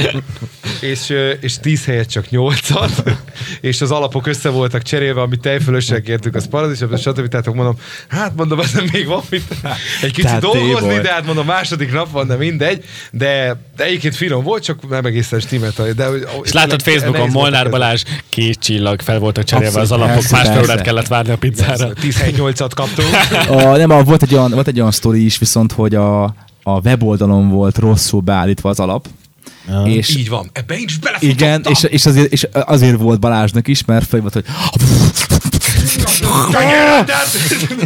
és, 0.80 1.08
uh, 1.08 1.30
és 1.40 1.58
tíz 1.58 1.84
helyet 1.84 2.10
csak 2.10 2.30
nyolcat, 2.30 3.02
és 3.60 3.80
az 3.80 3.90
alapok 3.90 4.26
össze 4.26 4.48
voltak 4.48 4.82
cserélve, 4.82 5.20
amit 5.20 5.40
tejfölössel 5.40 6.00
kértük, 6.00 6.34
az 6.34 6.48
paradicsom, 6.48 6.96
stb. 6.96 7.28
Tehát 7.28 7.54
mondom, 7.54 7.78
hát 8.08 8.36
mondom, 8.36 8.60
ezen 8.60 8.88
még 8.92 9.06
van 9.06 9.22
mit 9.30 9.44
egy 10.02 10.12
kicsit 10.12 10.24
Tehát 10.24 10.40
dolgozni, 10.40 10.98
de 10.98 11.12
hát 11.12 11.26
mondom, 11.26 11.46
második 11.46 11.92
nap 11.92 12.10
van, 12.10 12.26
de 12.26 12.36
mindegy, 12.36 12.84
de, 13.10 13.56
de 13.76 13.84
egyébként 13.84 14.16
finom 14.16 14.42
volt, 14.42 14.62
csak 14.62 14.88
nem 14.88 15.04
egészen 15.04 15.40
stimmelt. 15.40 15.94
De, 15.94 16.08
És 16.42 16.52
látod 16.52 16.82
Facebookon 17.04 17.42
Molnár 17.42 17.70
Balázs 17.70 18.02
két 18.28 18.58
csillag 18.58 19.00
fel 19.00 19.18
voltak 19.18 19.44
cserélve 19.44 19.80
az 19.80 19.90
Abszolút, 19.90 20.04
alapok, 20.04 20.28
persze, 20.28 20.36
másfél 20.36 20.62
órát 20.62 20.80
kellett 20.80 21.06
várni 21.06 21.32
a 21.32 21.36
pizzára. 21.36 21.92
10 21.92 22.22
8 22.36 22.60
at 22.60 22.74
kaptunk. 22.74 23.08
A, 23.48 23.76
nem, 23.76 23.90
a, 23.90 24.02
volt, 24.02 24.22
egy 24.22 24.34
olyan, 24.34 24.50
volt 24.50 24.66
egy 24.66 24.78
olyan 24.78 24.90
sztori 24.90 25.24
is, 25.24 25.38
viszont, 25.38 25.72
hogy 25.72 25.94
a, 25.94 26.22
a 26.62 26.80
weboldalon 26.84 27.48
volt 27.48 27.78
rosszul 27.78 28.20
beállítva 28.20 28.68
az 28.68 28.80
alap, 28.80 29.06
Ja. 29.68 29.82
És 29.84 30.16
Így 30.16 30.28
van. 30.28 30.50
Ebbe 30.52 30.74
én 30.74 30.84
is 30.86 30.98
belefutottam. 30.98 31.46
igen, 31.46 31.64
és, 31.68 31.82
és, 31.82 32.06
azért, 32.06 32.32
és 32.32 32.48
azért 32.52 32.96
volt 32.98 33.20
Balázsnak 33.20 33.68
is, 33.68 33.84
mert 33.84 34.10
volt, 34.10 34.32
hogy 34.32 34.44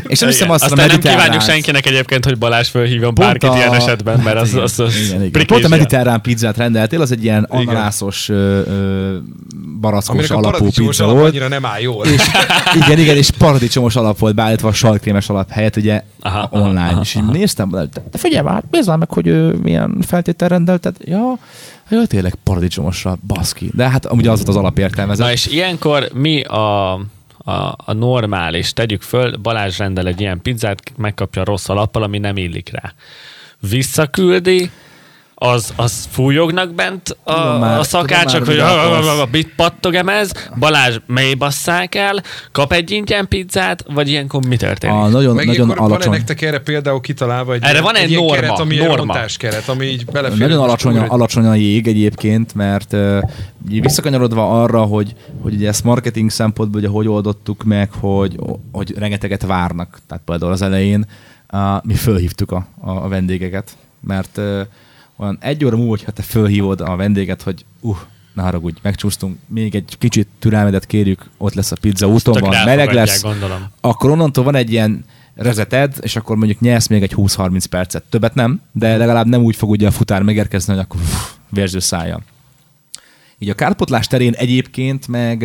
és 0.07 0.18
nem 0.18 0.29
hiszem 0.29 0.51
azt, 0.51 0.64
Aztán 0.64 0.87
nem 0.87 1.01
kívánjuk 1.01 1.43
senkinek 1.43 1.87
egyébként, 1.87 2.24
hogy 2.24 2.39
Balázs 2.39 2.68
fölhívjon 2.68 3.14
Pont 3.14 3.29
bárkit 3.29 3.49
a- 3.49 3.57
ilyen 3.57 3.74
esetben, 3.74 4.20
mert 4.20 4.37
az, 4.37 4.49
igen, 4.51 4.62
az, 4.62 4.81
az 4.81 4.97
igen, 4.97 5.24
igen. 5.24 5.47
Pont 5.47 5.64
a 5.64 5.68
mediterrán 5.68 6.20
pizzát 6.20 6.57
rendeltél, 6.57 7.01
az 7.01 7.12
egy 7.12 7.22
ilyen 7.24 7.47
ananászos, 7.49 8.31
barackos 9.81 10.31
alapú 10.31 10.70
pizza 10.70 11.05
alap 11.05 11.16
volt. 11.16 11.29
annyira 11.29 11.49
nem 11.49 11.64
áll 11.66 11.81
jól. 11.81 12.07
És, 12.07 12.22
igen, 12.74 12.99
igen, 12.99 13.16
és 13.16 13.31
paradicsomos 13.31 13.97
alap 13.97 14.18
volt 14.18 14.35
beállítva 14.35 14.68
a 14.68 14.72
sajtkrémes 14.72 15.29
alap 15.29 15.51
helyett, 15.51 15.76
ugye 15.76 16.03
Aha, 16.20 16.49
online. 16.53 16.81
aha, 16.89 17.01
és 17.01 17.14
így 17.14 17.22
aha. 17.22 17.33
néztem, 17.33 17.70
de, 17.70 17.89
de 18.11 18.18
figyelj 18.18 18.45
már, 18.45 18.62
nézd 18.70 18.99
meg, 18.99 19.11
hogy 19.11 19.26
ő, 19.26 19.53
milyen 19.62 19.97
feltétel 20.07 20.49
rendelted. 20.49 20.97
Ja, 21.05 21.39
jó, 21.89 22.05
tényleg 22.05 22.34
paradicsomosra, 22.34 23.18
baszki. 23.26 23.70
De 23.74 23.89
hát 23.89 24.07
amúgy 24.07 24.26
az 24.26 24.36
volt 24.36 24.49
az 24.49 24.57
alapértelmezet. 24.57 25.26
Na 25.26 25.32
és 25.32 25.47
ilyenkor 25.47 26.09
mi 26.12 26.43
a, 26.43 26.93
a, 26.93 27.03
a 27.76 27.93
normális? 27.93 28.72
Tegyük 28.72 29.03
föl, 29.03 29.36
Balázs 29.36 29.78
rendel 29.78 30.07
egy 30.07 30.20
ilyen 30.20 30.43
pizzát, 30.43 30.93
megkapja 30.97 31.45
rossz 31.45 31.68
alappal, 31.68 32.03
ami 32.03 32.18
nem 32.18 32.36
illik 32.36 32.70
rá. 32.72 32.93
Visszaküldi, 33.61 34.70
az, 35.41 35.72
az 35.76 36.09
fújognak 36.11 36.74
bent 36.74 37.16
a, 37.24 37.32
Tudom 37.34 37.59
már, 37.59 37.78
a 37.78 37.82
szakácsok, 37.82 38.45
hogy 38.47 38.62
bit 39.30 39.55
pattog 39.57 39.95
ez, 39.95 40.30
Balázs 40.59 40.97
mély 41.07 41.34
basszák 41.34 41.95
el, 41.95 42.22
kap 42.53 42.72
egy 42.72 42.91
ingyen 42.91 43.28
pizzát, 43.28 43.84
vagy 43.95 44.09
ilyenkor 44.09 44.47
mi 44.47 44.57
történik? 44.57 44.97
A 44.97 45.09
nagyon, 45.09 45.34
Meg 45.34 45.47
nagyon 45.47 45.70
alacsony. 45.70 46.12
nektek 46.12 46.43
erre 46.43 46.59
például 46.59 47.01
kitalálva 47.01 47.53
egy, 47.53 47.62
Erre 47.62 47.70
ilyen- 47.72 47.84
van 47.84 47.97
egy 47.97 48.11
ilyen 48.11 48.22
norma, 48.22 48.34
keret, 48.41 48.59
ami 48.59 48.76
norma. 48.76 49.22
egy 49.22 49.36
keret, 49.36 49.68
ami 49.68 49.84
így 49.86 50.05
belefér. 50.05 50.39
Nagyon 50.39 50.62
alacsony, 50.62 50.97
alacsony 50.99 51.47
a 51.47 51.55
jég 51.55 51.86
egyébként, 51.86 52.55
mert 52.55 52.93
uh, 52.93 53.18
visszakanyarodva 53.68 54.62
arra, 54.62 54.82
hogy, 54.82 55.14
hogy 55.43 55.55
ugye 55.55 55.68
ezt 55.68 55.84
marketing 55.84 56.30
szempontból 56.30 56.80
ugye 56.80 56.89
hogy 56.91 57.09
oldottuk 57.09 57.64
meg, 57.64 57.91
hogy, 58.01 58.36
hogy 58.72 58.95
rengeteget 58.99 59.43
várnak. 59.47 59.99
Tehát 60.07 60.24
például 60.26 60.53
az 60.53 60.62
elején 60.62 61.07
uh, 61.53 61.61
mi 61.82 61.95
fölhívtuk 61.95 62.53
a, 62.53 62.66
a, 62.80 62.91
a 62.91 63.09
vendégeket, 63.09 63.70
mert 64.01 64.36
uh, 64.36 64.61
olyan 65.18 65.38
egy 65.40 65.64
óra 65.64 65.76
múlva, 65.76 65.96
ha 66.04 66.10
te 66.10 66.22
fölhívod 66.22 66.80
a 66.80 66.96
vendéget, 66.96 67.42
hogy 67.42 67.64
uh, 67.80 67.96
ne 68.34 68.42
haragudj, 68.42 68.78
megcsúsztunk, 68.82 69.38
még 69.46 69.74
egy 69.74 69.96
kicsit 69.98 70.28
türelmedet 70.38 70.86
kérjük, 70.86 71.30
ott 71.36 71.54
lesz 71.54 71.72
a 71.72 71.76
pizza, 71.80 72.06
úton 72.06 72.40
van, 72.40 72.64
meleg 72.64 72.92
lesz, 72.92 73.22
gondolom. 73.22 73.66
akkor 73.80 74.10
onnantól 74.10 74.44
van 74.44 74.54
egy 74.54 74.72
ilyen 74.72 75.04
rezeted, 75.34 75.96
és 76.00 76.16
akkor 76.16 76.36
mondjuk 76.36 76.60
nyersz 76.60 76.86
még 76.86 77.02
egy 77.02 77.14
20-30 77.16 77.64
percet. 77.70 78.02
Többet 78.02 78.34
nem, 78.34 78.60
de 78.72 78.96
legalább 78.96 79.26
nem 79.26 79.42
úgy 79.42 79.56
fog 79.56 79.70
ugye 79.70 79.86
a 79.86 79.90
futár 79.90 80.22
megérkezni, 80.22 80.74
hogy 80.74 80.82
akkor 80.82 81.00
uff, 81.00 81.30
vérző 81.50 81.78
szája. 81.78 82.20
Így 83.38 83.48
a 83.48 83.54
kárpotlás 83.54 84.06
terén 84.06 84.32
egyébként 84.32 85.08
meg 85.08 85.42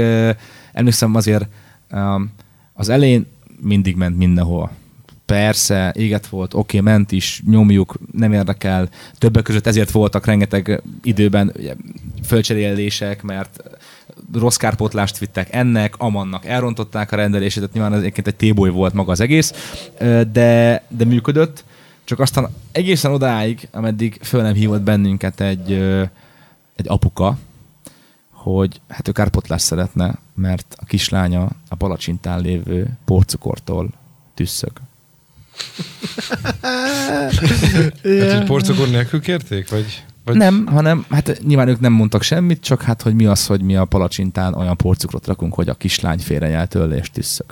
emlékszem 0.74 1.16
azért 1.16 1.48
az 2.74 2.90
elején 2.90 3.26
mindig 3.62 3.96
ment 3.96 4.18
mindenhol. 4.18 4.72
Persze, 5.34 5.94
éget 5.96 6.28
volt, 6.28 6.54
oké, 6.54 6.78
okay, 6.80 6.94
ment 6.94 7.12
is, 7.12 7.42
nyomjuk, 7.46 7.98
nem 8.12 8.34
érdekel. 8.34 8.90
Többek 9.18 9.44
között 9.44 9.68
ezért 9.68 9.92
voltak 9.92 10.26
rengeteg 10.26 10.82
időben 11.04 11.52
ugye, 11.58 11.76
fölcserélések, 12.26 13.22
mert 13.22 13.64
rossz 14.34 14.56
kárpotlást 14.56 15.18
vittek 15.18 15.54
ennek, 15.54 15.96
amannak, 15.98 16.46
elrontották 16.46 17.12
a 17.12 17.16
rendelését, 17.16 17.58
tehát 17.58 17.74
nyilván 17.74 17.94
ez 17.94 18.00
egyébként 18.00 18.28
egy 18.28 18.36
téboly 18.36 18.70
volt 18.70 18.94
maga 18.94 19.12
az 19.12 19.20
egész, 19.20 19.54
de, 20.32 20.84
de 20.88 21.06
működött, 21.06 21.64
csak 22.04 22.20
aztán 22.20 22.48
egészen 22.72 23.12
odáig, 23.12 23.68
ameddig 23.72 24.20
föl 24.22 24.42
nem 24.42 24.54
hívott 24.54 24.82
bennünket 24.82 25.42
egy, 25.42 25.72
egy 26.76 26.88
apuka, 26.88 27.38
hogy 28.30 28.82
hát 28.88 29.08
ő 29.08 29.12
kárpotlást 29.12 29.66
szeretne, 29.66 30.16
mert 30.36 30.76
a 30.80 30.86
kislánya 30.86 31.50
a 31.70 31.76
palacsintán 31.76 32.42
lévő 32.42 32.98
porcukortól 33.06 33.90
tüsszög. 34.34 34.72
Hát, 36.62 38.36
hogy 38.36 38.44
porcukor 38.46 38.90
nélkül 38.90 39.22
kérték? 39.22 39.70
Vagy, 39.70 40.04
vagy 40.26 40.36
Nem, 40.36 40.66
hanem 40.66 41.06
hát 41.10 41.42
nyilván 41.44 41.68
ők 41.68 41.80
nem 41.80 41.94
mondtak 41.94 42.22
semmit, 42.22 42.62
csak 42.62 42.82
hát, 42.82 43.02
hogy 43.02 43.16
mi 43.16 43.26
az, 43.26 43.46
hogy 43.46 43.62
mi 43.62 43.76
a 43.76 43.86
palacsintán 43.86 44.54
olyan 44.54 44.78
porcukrot 44.78 45.28
rakunk, 45.28 45.54
hogy 45.54 45.70
a 45.70 45.74
kislány 45.74 46.20
félrenyel 46.20 46.68
tőle 46.68 46.96
és 46.96 47.10
tüsszög. 47.10 47.46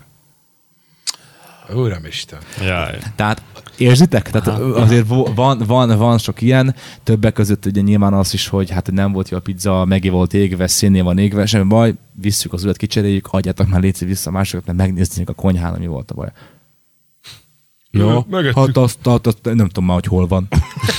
Uramisten. 1.73 2.39
Jaj. 2.61 2.97
Tehát 3.15 3.41
érzitek? 3.77 4.29
Tehát 4.29 4.47
azért 4.59 5.07
van, 5.07 5.57
van, 5.65 5.97
van 5.97 6.17
sok 6.17 6.41
ilyen, 6.41 6.75
többek 7.03 7.33
között 7.33 7.65
ugye 7.65 7.81
nyilván 7.81 8.13
az 8.13 8.33
is, 8.33 8.47
hogy 8.47 8.69
hát 8.69 8.91
nem 8.91 9.11
volt 9.11 9.29
jó 9.29 9.37
a 9.37 9.41
pizza, 9.41 9.85
megé 9.85 10.09
volt 10.09 10.33
égve, 10.33 10.67
szénné 10.67 11.01
van 11.01 11.17
égve, 11.17 11.45
semmi 11.45 11.67
baj, 11.67 11.93
visszük 12.11 12.53
az 12.53 12.63
ület, 12.63 12.77
kicseréljük, 12.77 13.27
adjátok 13.31 13.67
már 13.67 13.81
létszik 13.81 14.07
vissza 14.07 14.31
másokat, 14.31 14.65
mert 14.65 14.77
megnézzük 14.77 15.29
a 15.29 15.33
konyhán, 15.33 15.79
mi 15.79 15.87
volt 15.87 16.11
a 16.11 16.13
baj. 16.13 16.31
Ja, 17.91 18.25
hát 18.55 18.77
azt, 18.77 19.07
azt, 19.07 19.27
azt, 19.27 19.39
nem 19.43 19.67
tudom 19.67 19.85
már, 19.85 19.95
hogy 19.95 20.05
hol 20.05 20.27
van. 20.27 20.47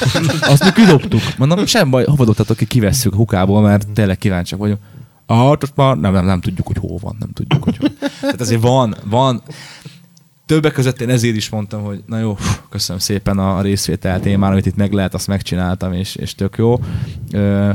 azt 0.41 0.65
mi 0.65 0.73
kidobtuk. 0.73 1.21
Mondom, 1.39 1.67
sem 1.77 1.91
baj, 1.91 2.05
hova 2.05 2.25
dobtatok 2.25 2.57
ki, 2.57 2.65
kivesszük 2.67 3.15
hukából, 3.15 3.63
mert 3.63 3.89
tényleg 3.89 4.19
kíváncsiak 4.19 4.61
vagyunk. 4.61 4.81
Hát 5.27 5.63
azt 5.63 5.77
már 5.77 5.97
nem, 5.97 6.13
nem, 6.13 6.25
nem 6.25 6.41
tudjuk, 6.41 6.67
hogy 6.67 6.77
hol 6.77 6.99
van, 7.01 7.17
nem 7.19 7.31
tudjuk, 7.33 7.65
hogy 7.65 7.77
hol. 7.77 7.91
Tehát 8.21 8.41
azért 8.41 8.63
van, 8.63 8.97
van. 9.05 9.43
Többek 10.47 10.73
között 10.73 11.01
én 11.01 11.09
ezért 11.09 11.37
is 11.37 11.49
mondtam, 11.49 11.83
hogy 11.83 12.03
na 12.07 12.19
jó, 12.19 12.37
köszönöm 12.71 13.01
szépen 13.01 13.39
a, 13.39 13.57
a 13.57 13.61
részvételt, 13.61 14.27
én 14.27 14.39
már 14.39 14.53
amit 14.53 14.67
itt 14.67 14.77
meg 14.77 14.93
lehet, 14.93 15.15
azt 15.15 15.27
megcsináltam, 15.27 15.93
és, 15.93 16.17
és 16.17 16.35
tök 16.35 16.55
jó. 16.59 16.81
Ö, 17.33 17.71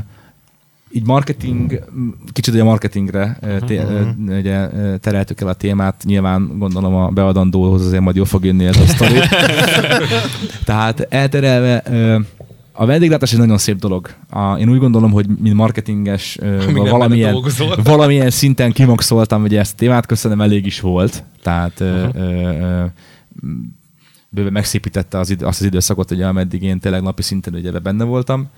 így 0.92 1.06
marketing, 1.06 1.84
kicsit 2.32 2.54
ugye 2.54 2.64
a 2.64 2.66
marketingre 2.66 3.38
ö, 3.42 3.60
té, 3.60 3.78
ö, 3.78 4.02
ugye, 4.38 4.74
ö, 4.74 4.98
tereltük 4.98 5.42
el 5.42 5.48
a 5.48 5.54
témát, 5.54 6.04
nyilván 6.04 6.58
gondolom 6.58 6.96
a 6.96 7.10
beadandóhoz 7.10 7.86
azért 7.86 8.02
majd 8.02 8.16
jól 8.16 8.26
fog 8.26 8.46
jönni 8.46 8.66
ez 8.66 8.78
a 8.78 8.86
sztori. 8.86 9.20
Tehát 10.66 11.08
elterelve, 11.10 11.84
a 12.72 12.86
vendéglátás 12.86 13.34
egy 13.34 13.40
nagyon 13.40 13.58
szép 13.58 13.78
dolog. 13.80 14.10
A, 14.30 14.56
én 14.56 14.70
úgy 14.70 14.80
gondolom, 14.80 15.12
hogy 15.12 15.26
mint 15.40 15.56
marketinges 15.56 16.38
valamilyen, 16.74 17.44
valamilyen 17.84 18.30
szinten 18.30 18.72
kimaxoltam, 18.72 19.44
ugye 19.44 19.60
ezt 19.60 19.74
a 19.74 19.78
témát, 19.78 20.06
köszönöm, 20.06 20.42
elég 20.42 20.66
is 20.66 20.80
volt. 20.80 21.24
Tehát 21.42 21.80
uh-huh. 21.80 22.16
ö, 22.16 22.50
ö, 22.60 22.86
bőven 24.30 24.52
megszépítette 24.52 25.18
az 25.18 25.36
azt 25.40 25.60
az 25.60 25.66
időszakot, 25.66 26.12
ugye, 26.12 26.28
ameddig 26.28 26.64
én 26.64 26.80
tényleg 26.80 27.02
napi 27.02 27.22
szinten 27.22 27.54
ugye 27.54 27.80
benne 27.80 28.04
voltam, 28.04 28.50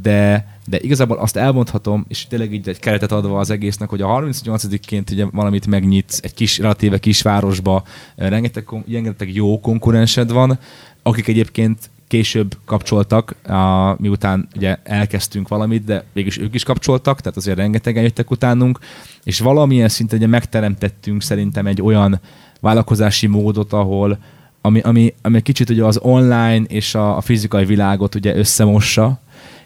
de, 0.00 0.46
de 0.66 0.78
igazából 0.80 1.18
azt 1.18 1.36
elmondhatom, 1.36 2.04
és 2.08 2.26
tényleg 2.26 2.52
így 2.52 2.68
egy 2.68 2.78
keretet 2.78 3.12
adva 3.12 3.38
az 3.38 3.50
egésznek, 3.50 3.88
hogy 3.88 4.00
a 4.00 4.06
38-ként 4.06 5.10
ugye 5.10 5.26
valamit 5.32 5.66
megnyitsz 5.66 6.20
egy 6.22 6.34
kis, 6.34 6.58
relatíve 6.58 6.98
kisvárosba, 6.98 7.82
rengeteg, 8.16 8.68
rengeteg 8.90 9.34
jó 9.34 9.60
konkurensed 9.60 10.32
van, 10.32 10.58
akik 11.02 11.28
egyébként 11.28 11.90
később 12.08 12.56
kapcsoltak, 12.64 13.34
a, 13.44 13.94
miután 13.98 14.48
ugye 14.56 14.76
elkezdtünk 14.82 15.48
valamit, 15.48 15.84
de 15.84 16.04
végülis 16.12 16.38
ők 16.38 16.54
is 16.54 16.64
kapcsoltak, 16.64 17.20
tehát 17.20 17.36
azért 17.36 17.56
rengetegen 17.56 18.02
jöttek 18.02 18.30
utánunk, 18.30 18.78
és 19.24 19.40
valamilyen 19.40 19.88
szinten 19.88 20.18
ugye 20.18 20.26
megteremtettünk 20.26 21.22
szerintem 21.22 21.66
egy 21.66 21.82
olyan 21.82 22.20
vállalkozási 22.60 23.26
módot, 23.26 23.72
ahol 23.72 24.18
ami, 24.60 24.80
ami, 24.80 25.14
ami 25.22 25.42
kicsit 25.42 25.70
ugye 25.70 25.84
az 25.84 25.98
online 26.02 26.62
és 26.62 26.94
a, 26.94 27.16
a 27.16 27.20
fizikai 27.20 27.64
világot 27.64 28.14
ugye 28.14 28.36
összemossa, 28.36 29.20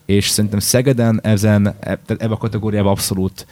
és 0.06 0.28
szerintem 0.28 0.58
Szegeden 0.58 1.20
ezen, 1.22 1.66
e- 1.66 1.72
tehát 1.80 2.22
ebbe 2.22 2.32
a 2.32 2.36
kategóriában 2.36 2.90
abszolút 2.92 3.46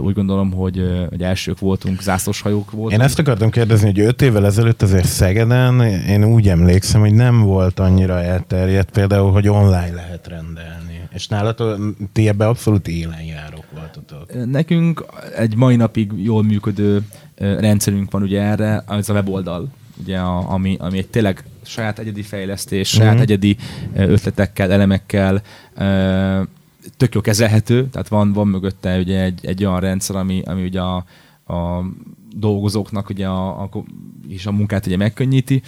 úgy 0.00 0.14
gondolom, 0.14 0.52
hogy, 0.52 1.06
hogy 1.08 1.22
elsők 1.22 1.58
voltunk, 1.58 2.02
zászlóshajók 2.02 2.70
voltunk. 2.70 2.92
Én 2.92 3.00
ezt 3.00 3.18
akartam 3.18 3.50
kérdezni, 3.50 3.86
hogy 3.86 4.00
öt 4.00 4.22
évvel 4.22 4.46
ezelőtt 4.46 4.82
azért 4.82 5.06
Szegeden, 5.06 5.80
én 5.82 6.24
úgy 6.24 6.48
emlékszem, 6.48 7.00
hogy 7.00 7.14
nem 7.14 7.40
volt 7.40 7.80
annyira 7.80 8.22
elterjedt 8.22 8.90
például, 8.90 9.32
hogy 9.32 9.48
online 9.48 9.92
lehet 9.94 10.26
rendelni. 10.26 11.08
És 11.12 11.28
nálatok, 11.28 11.94
ti 12.12 12.28
ebbe 12.28 12.46
abszolút 12.46 12.88
élen 12.88 13.22
járok 13.22 13.64
voltatok. 13.74 14.46
Nekünk 14.46 15.04
egy 15.36 15.56
mai 15.56 15.76
napig 15.76 16.12
jól 16.16 16.42
működő 16.42 17.02
rendszerünk 17.36 18.10
van 18.10 18.22
ugye 18.22 18.40
erre, 18.40 18.82
az 18.86 19.10
a 19.10 19.12
weboldal, 19.12 19.68
ugye, 20.00 20.18
a, 20.18 20.50
ami, 20.50 20.76
ami 20.80 20.98
egy 20.98 21.08
tényleg 21.08 21.44
saját 21.70 21.98
egyedi 21.98 22.22
fejlesztés, 22.22 22.88
saját 22.88 23.12
Mhm. 23.12 23.22
egyedi 23.22 23.56
ö, 23.94 24.02
ötletekkel, 24.02 24.72
elemekkel 24.72 25.42
ö, 25.76 26.42
tök 26.96 27.14
jó 27.14 27.20
kezelhető, 27.20 27.88
tehát 27.88 28.08
van, 28.08 28.32
van 28.32 28.48
mögötte 28.48 28.98
ugye 28.98 29.22
egy, 29.22 29.46
egy 29.46 29.64
olyan 29.64 29.80
rendszer, 29.80 30.16
ami, 30.16 30.42
ami 30.44 30.62
ugye 30.62 30.80
a, 30.80 30.96
a 31.54 31.84
dolgozóknak 32.36 33.08
ugye 33.08 33.26
a, 33.26 33.62
a, 33.62 33.68
és 34.28 34.46
a 34.46 34.52
munkát 34.52 34.86
ugye 34.86 34.96
megkönnyíti, 34.96 35.62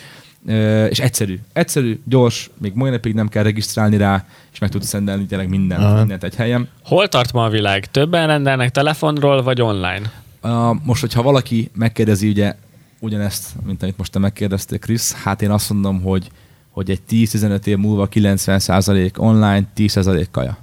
Ö, 0.46 0.84
és 0.86 1.00
egyszerű. 1.00 1.38
Egyszerű, 1.52 2.00
gyors, 2.04 2.50
még 2.58 2.72
mai 2.74 2.90
napig 2.90 3.14
nem 3.14 3.28
kell 3.28 3.42
regisztrálni 3.42 3.96
rá, 3.96 4.24
és 4.52 4.58
meg 4.58 4.70
tudsz 4.70 4.92
rendelni 4.92 5.26
tényleg 5.26 5.48
mindent, 5.48 5.82
Aha. 5.82 5.98
mindent 5.98 6.24
egy 6.24 6.34
helyen. 6.34 6.68
Hol 6.84 7.08
tart 7.08 7.32
ma 7.32 7.44
a 7.44 7.48
világ? 7.48 7.90
Többen 7.90 8.26
rendelnek 8.26 8.70
telefonról, 8.70 9.42
vagy 9.42 9.60
online? 9.60 10.12
Uh, 10.42 10.76
most, 10.84 11.00
hogyha 11.00 11.22
valaki 11.22 11.70
megkérdezi 11.74 12.28
ugye 12.28 12.54
ugyanezt, 13.02 13.54
mint 13.64 13.82
amit 13.82 13.98
most 13.98 14.12
te 14.12 14.18
megkérdeztél, 14.18 14.78
Krisz, 14.78 15.12
hát 15.12 15.42
én 15.42 15.50
azt 15.50 15.70
mondom, 15.70 16.02
hogy, 16.02 16.30
hogy 16.70 16.90
egy 16.90 17.00
10-15 17.10 17.66
év 17.66 17.76
múlva 17.76 18.08
90% 18.12 19.18
online, 19.18 19.62
10% 19.76 20.26
kaja. 20.30 20.58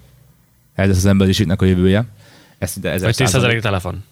ez 0.73 0.89
az 0.89 1.05
emberiségnek 1.05 1.61
a 1.61 1.65
jövője. 1.65 2.05
Ez 2.57 2.71
szinte 2.71 2.89
ezer 2.89 3.05
Vagy 3.05 3.15
10 3.15 3.29
százalék. 3.29 3.61
telefon. 3.61 4.03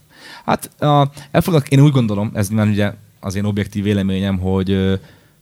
Hát 0.45 0.81
a, 0.81 1.09
elfognak, 1.31 1.67
én 1.69 1.79
úgy 1.79 1.91
gondolom, 1.91 2.31
ez 2.33 2.47
nyilván 2.49 2.69
ugye 2.69 2.93
az 3.19 3.35
én 3.35 3.43
objektív 3.43 3.83
véleményem, 3.83 4.37
hogy 4.37 4.71
ö, 4.71 4.93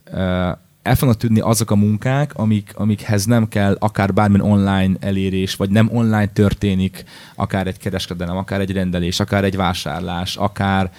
ö, 0.04 0.52
el 0.82 0.96
fognak 0.96 1.18
tűnni 1.18 1.40
azok 1.40 1.72
a 1.72 1.76
munkák, 1.76 2.36
amik, 2.36 2.72
amikhez 2.76 3.26
nem 3.26 3.48
kell 3.48 3.76
akár 3.80 4.14
bármilyen 4.14 4.46
online 4.46 4.96
elérés, 5.00 5.56
vagy 5.56 5.70
nem 5.70 5.90
online 5.92 6.28
történik, 6.28 7.04
akár 7.36 7.68
egy 7.68 7.78
kereskedelem, 7.78 8.38
akár 8.38 8.60
egy 8.60 8.72
rendelés, 8.72 9.20
akár 9.20 9.44
egy 9.44 9.56
vásárlás, 9.56 10.36
akár 10.36 10.92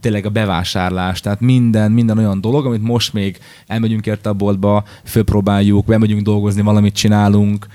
tényleg 0.00 0.26
a 0.26 0.30
bevásárlás, 0.30 1.20
tehát 1.20 1.40
minden, 1.40 1.92
minden 1.92 2.18
olyan 2.18 2.40
dolog, 2.40 2.66
amit 2.66 2.82
most 2.82 3.12
még 3.12 3.38
elmegyünk 3.66 4.06
érte 4.06 4.28
a 4.28 4.32
boltba, 4.32 4.84
fölpróbáljuk, 5.04 5.86
bemegyünk 5.86 6.22
dolgozni, 6.22 6.62
valamit 6.62 6.94
csinálunk, 6.94 7.66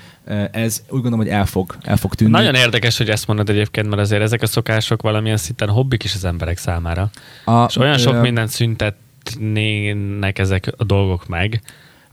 ez 0.51 0.81
úgy 0.81 1.01
gondolom, 1.01 1.19
hogy 1.19 1.27
el 1.27 1.45
fog, 1.45 1.75
el 1.81 1.97
fog 1.97 2.15
tűnni. 2.15 2.31
Nagyon 2.31 2.55
érdekes, 2.55 2.97
hogy 2.97 3.09
ezt 3.09 3.27
mondod 3.27 3.49
egyébként, 3.49 3.89
mert 3.89 4.01
azért 4.01 4.21
ezek 4.21 4.41
a 4.41 4.45
szokások 4.45 5.01
valamilyen 5.01 5.37
szinten 5.37 5.69
hobbik 5.69 6.03
is 6.03 6.13
az 6.13 6.25
emberek 6.25 6.57
számára. 6.57 7.09
a, 7.45 7.63
És 7.63 7.77
olyan 7.77 7.97
sok 7.97 8.13
ö, 8.13 8.21
mindent 8.21 8.49
szüntetnének 8.49 10.39
ezek 10.39 10.73
a 10.77 10.83
dolgok 10.83 11.27
meg. 11.27 11.61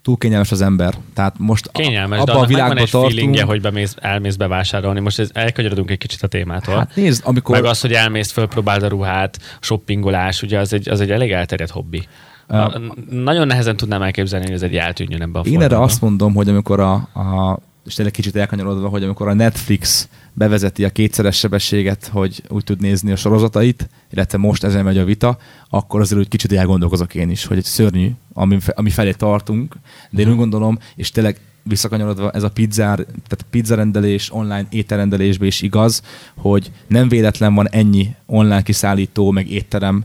Túl 0.03 0.17
kényelmes 0.17 0.53
az 0.53 0.61
ember. 0.63 0.95
Tehát 1.15 1.35
most 1.39 1.71
Kényelmes, 1.73 2.19
abban 2.21 2.37
a 2.37 2.47
világban 2.47 2.79
egy 2.79 2.91
tartunk. 2.91 3.13
feelingje, 3.13 3.43
hogy 3.45 3.61
bemész, 3.61 3.95
elmész 3.99 4.37
bevásárolni. 4.37 5.01
Most 5.01 5.19
ez, 5.19 5.31
elkanyarodunk 5.33 5.91
egy 5.91 5.99
kicsit 5.99 6.23
a 6.23 6.27
témától. 6.27 6.77
Hát 6.77 6.97
nézd, 6.97 7.23
amikor... 7.25 7.55
Meg 7.61 7.65
az, 7.65 7.81
hogy 7.81 7.93
elmész, 7.93 8.31
fölpróbáld 8.31 8.83
a 8.83 8.89
ruhát, 8.89 9.39
shoppingolás, 9.61 10.43
ugye 10.43 10.59
az 10.59 10.73
egy, 10.73 10.89
az 10.89 11.01
egy 11.01 11.11
elég 11.11 11.33
elterjedt 11.33 11.73
hobbi. 11.73 12.07
Uh, 12.49 12.75
nagyon 13.11 13.47
nehezen 13.47 13.77
tudnám 13.77 14.03
elképzelni, 14.03 14.45
hogy 14.45 14.55
ez 14.55 14.63
egy 14.63 14.77
eltűnjön 14.77 15.23
ebbe 15.23 15.39
a 15.39 15.43
Én 15.43 15.55
erre 15.55 15.63
formába. 15.63 15.85
azt 15.85 16.01
mondom, 16.01 16.35
hogy 16.35 16.49
amikor 16.49 16.81
a, 16.81 16.93
a 16.95 17.59
és 17.87 17.95
tényleg 17.95 18.15
kicsit 18.15 18.37
elkanyarodva, 18.37 18.89
hogy 18.89 19.03
amikor 19.05 19.29
a 19.29 19.35
Netflix 19.35 20.09
bevezeti 20.33 20.85
a 20.85 20.91
kétszeres 20.91 21.37
sebességet, 21.37 22.07
hogy 22.07 22.43
úgy 22.49 22.65
tud 22.65 22.81
nézni 22.81 23.13
a 23.13 23.17
sorozatait, 23.17 23.89
illetve 24.11 24.39
most 24.39 24.65
ezen 24.65 24.85
megy 24.85 24.99
a 24.99 25.05
vita, 25.05 25.39
akkor 25.69 26.01
azért 26.01 26.21
úgy 26.21 26.29
kicsit 26.29 26.53
elgondolkozok 26.53 27.15
én 27.15 27.31
is, 27.31 27.45
hogy 27.45 27.57
egy 27.57 27.65
szörnyű, 27.65 28.11
ami, 28.33 28.59
ami 28.75 28.91
felé 28.91 29.13
tartunk, 29.13 29.75
de 30.11 30.23
én 30.23 30.31
úgy 30.31 30.37
gondolom, 30.37 30.79
és 30.97 31.11
tényleg 31.11 31.41
visszakanyarodva 31.63 32.31
ez 32.31 32.43
a 32.43 32.51
pizzár, 32.51 32.97
tehát 32.97 33.47
pizzarendelés, 33.51 34.33
online 34.33 34.67
ételrendelésben 34.71 35.49
is 35.49 35.63
igaz, 35.63 36.03
hogy 36.37 36.71
nem 36.87 37.09
véletlen 37.09 37.55
van 37.55 37.69
ennyi 37.69 38.15
online 38.27 38.63
kiszállító, 38.63 39.31
meg 39.31 39.51
étterem, 39.51 40.05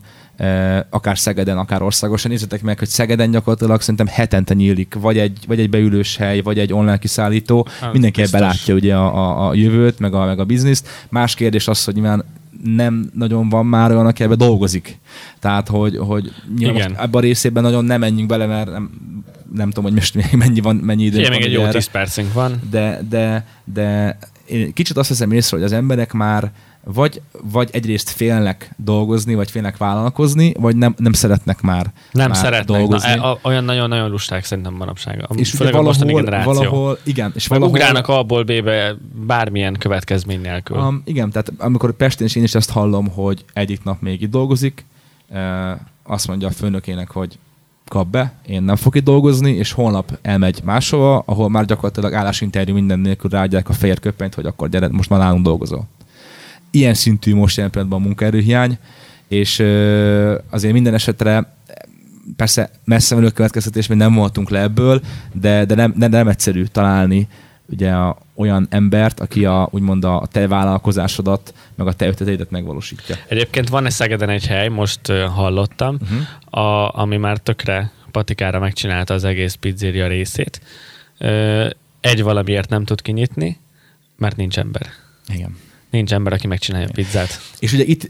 akár 0.90 1.18
Szegeden, 1.18 1.58
akár 1.58 1.82
országosan. 1.82 2.32
Nézzétek 2.32 2.62
meg, 2.62 2.80
hogy 2.80 2.88
Szegeden 2.88 3.32
gyakorlatilag 3.32 3.82
szerintem 3.82 4.08
hetente 4.08 4.54
nyílik, 4.54 4.96
vagy 5.00 5.18
egy, 5.18 5.40
vagy 5.48 5.60
egy 5.60 5.70
beülős 5.70 6.18
hely, 6.18 6.42
vagy 6.42 6.60
egy 6.60 6.74
online 6.74 6.98
kiszállító. 6.98 7.68
Hát, 7.80 7.92
Mindenki 7.92 8.22
ebbe 8.22 8.40
biztos. 8.40 8.58
látja 8.58 8.76
ugye 8.76 8.96
a, 8.96 9.16
a, 9.16 9.48
a 9.48 9.54
jövőt, 9.54 10.00
meg 10.00 10.14
a, 10.14 10.26
meg 10.26 10.40
a 10.40 10.46
bizniszt. 10.46 10.88
Más 11.10 11.36
kérdés 11.36 11.68
az, 11.68 11.84
hogy 11.84 11.94
nyilván 11.94 12.24
nem 12.64 13.10
nagyon 13.14 13.50
van 13.50 13.66
már 13.66 13.92
olyan, 13.92 14.06
aki 14.06 14.24
ebbe 14.24 14.36
dolgozik. 14.36 15.00
Tehát, 15.40 15.68
hogy, 15.68 15.98
hogy 15.98 16.34
nyilván 16.58 16.76
Igen. 16.76 16.92
ebben 16.92 17.14
a 17.14 17.20
részében 17.20 17.64
nagyon 17.64 17.86
nem 17.86 18.00
menjünk 18.00 18.30
bele, 18.30 18.46
mert 18.46 18.72
nem, 18.72 18.90
nem 19.54 19.68
tudom, 19.68 19.84
hogy 19.84 19.94
most 19.94 20.36
mennyi, 20.38 20.60
van, 20.60 20.76
mennyi 20.76 21.04
idő 21.04 21.22
van 21.22 21.32
még 21.32 21.42
egy 21.42 21.52
jó 21.52 21.62
erre 21.62 21.72
10 21.72 21.88
percünk 21.88 22.34
van. 22.34 22.62
de, 22.70 23.02
de, 23.10 23.46
de 23.74 24.18
én 24.46 24.74
kicsit 24.74 24.98
azt 24.98 25.10
veszem 25.10 25.32
észre, 25.32 25.58
hogy 25.58 25.66
az 25.66 25.72
emberek 25.72 26.14
már 26.14 26.52
vagy, 26.94 27.22
vagy 27.52 27.70
egyrészt 27.72 28.10
félnek 28.10 28.74
dolgozni, 28.78 29.36
vagy 29.36 29.52
félnek 29.52 29.78
vállalkozni, 29.78 30.54
vagy 30.60 30.76
nem, 30.76 30.94
nem 30.98 31.14
szeretnek 31.14 31.62
már, 31.62 31.94
Nem 32.12 32.28
már 32.28 32.38
szeretnek. 32.38 32.78
dolgozni. 32.78 33.16
Na, 33.16 33.34
e- 33.34 33.40
olyan 33.42 33.64
nagyon-nagyon 33.64 34.10
lusták 34.10 34.44
szerintem 34.46 34.74
manapság. 34.74 35.26
A- 35.28 35.34
és 35.34 35.52
Főleg 35.52 35.76
a 35.76 35.82
mostani 35.82 36.12
valahol, 36.12 36.30
generáció. 36.32 36.54
valahol, 36.54 36.98
igen, 37.04 37.32
és 37.36 37.48
valahol, 37.48 37.70
ugrálnak 37.70 38.08
A-ból 38.08 38.44
B-be 38.44 38.96
bármilyen 39.26 39.74
következmény 39.80 40.42
nélkül. 40.42 40.78
Um, 40.78 41.02
igen, 41.06 41.30
tehát 41.30 41.52
amikor 41.58 41.92
Pesten 41.94 42.26
is 42.26 42.36
én 42.36 42.44
is 42.44 42.56
ezt 42.56 42.70
hallom, 42.72 43.08
hogy 43.10 43.46
egyik 43.54 43.84
nap 43.84 44.02
még 44.02 44.22
itt 44.22 44.32
dolgozik, 44.32 44.86
uh, 45.30 45.38
azt 46.04 46.28
mondja 46.28 46.48
a 46.48 46.52
főnökének, 46.52 47.12
hogy 47.12 47.38
kap 47.88 48.08
be, 48.08 48.34
én 48.46 48.64
nem 48.64 48.76
fog 48.76 48.96
itt 48.96 49.04
dolgozni, 49.04 49.52
és 49.52 49.72
holnap 49.72 50.18
elmegy 50.22 50.62
máshova, 50.64 51.24
ahol 51.26 51.50
már 51.50 51.66
gyakorlatilag 51.66 52.14
állásinterjú 52.14 52.74
minden 52.74 53.00
nélkül 53.00 53.30
ráadják 53.30 53.70
a 53.70 53.74
fehér 53.74 54.00
köpenyt, 54.00 54.36
hogy 54.36 54.46
akkor 54.46 54.70
gyere, 54.70 54.88
most 54.92 55.10
már 55.10 55.20
nálunk 55.20 55.44
dolgozol. 55.44 55.88
Ilyen 56.72 56.94
szintű 56.94 57.36
most 57.36 57.56
jelen 57.56 57.72
pillanatban 57.72 58.02
a 58.02 58.06
munkaerőhiány, 58.06 58.78
és 59.28 59.60
azért 60.50 60.74
minden 60.74 60.94
esetre 60.94 61.56
persze 62.36 62.70
messze 62.84 63.16
menő 63.16 63.30
következtetés, 63.30 63.88
még 63.88 63.98
nem 63.98 64.14
voltunk 64.14 64.50
le 64.50 64.62
ebből, 64.62 65.02
de, 65.34 65.66
de 65.66 65.76
nem, 65.76 65.94
nem, 65.98 66.10
nem 66.10 66.28
egyszerű 66.28 66.64
találni 66.64 67.28
ugye 67.70 67.92
a, 67.92 68.18
olyan 68.36 68.68
embert, 68.70 69.20
aki 69.20 69.46
a, 69.46 69.68
úgymond 69.72 70.04
a 70.04 70.28
te 70.32 70.48
vállalkozásodat, 70.48 71.54
meg 71.76 71.88
a 71.88 71.94
te 71.94 72.08
ötleteidet 72.08 72.50
megvalósítja. 72.52 73.16
Egyébként 73.28 73.70
van 73.70 73.86
egy 73.86 73.92
Szegeden 73.92 74.30
egy 74.30 74.48
hely, 74.48 74.68
most 74.68 75.12
hallottam, 75.36 75.98
Uh-huh. 76.02 76.64
a, 76.66 77.00
ami 77.00 77.18
már 77.18 77.38
tökre 77.38 77.92
patikára 78.12 78.60
megcsinálta 78.60 79.14
az 79.14 79.24
egész 79.24 79.54
pizzeria 79.54 80.08
részét. 80.08 80.62
Egy 82.00 82.24
valamiért 82.24 82.70
nem 82.70 82.84
tud 82.84 83.02
kinyitni, 83.02 83.60
mert 84.18 84.36
nincs 84.36 84.58
ember. 84.58 84.88
Igen. 85.28 85.58
Nincs 85.90 86.14
ember, 86.14 86.34
aki 86.34 86.48
megcsinálja 86.48 86.88
a 86.88 86.92
pizzát. 86.94 87.40
És 87.60 87.74
ugye 87.74 87.84
itt 87.84 88.10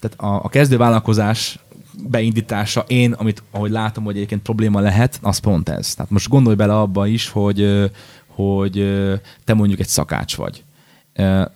tehát 0.00 0.20
a, 0.20 0.44
a 0.44 0.48
kezdő 0.48 0.76
vállalkozás 0.76 1.58
beindítása, 2.08 2.84
én, 2.88 3.12
amit 3.12 3.42
ahogy 3.50 3.70
látom, 3.70 4.04
hogy 4.04 4.16
egyébként 4.16 4.42
probléma 4.42 4.80
lehet, 4.80 5.18
az 5.22 5.38
pont 5.38 5.68
ez. 5.68 5.94
Tehát 5.94 6.10
most 6.10 6.28
gondolj 6.28 6.56
bele 6.56 6.78
abba 6.78 7.06
is, 7.06 7.28
hogy, 7.28 7.90
hogy 8.26 8.94
te 9.44 9.54
mondjuk 9.54 9.80
egy 9.80 9.88
szakács 9.88 10.36
vagy. 10.36 10.64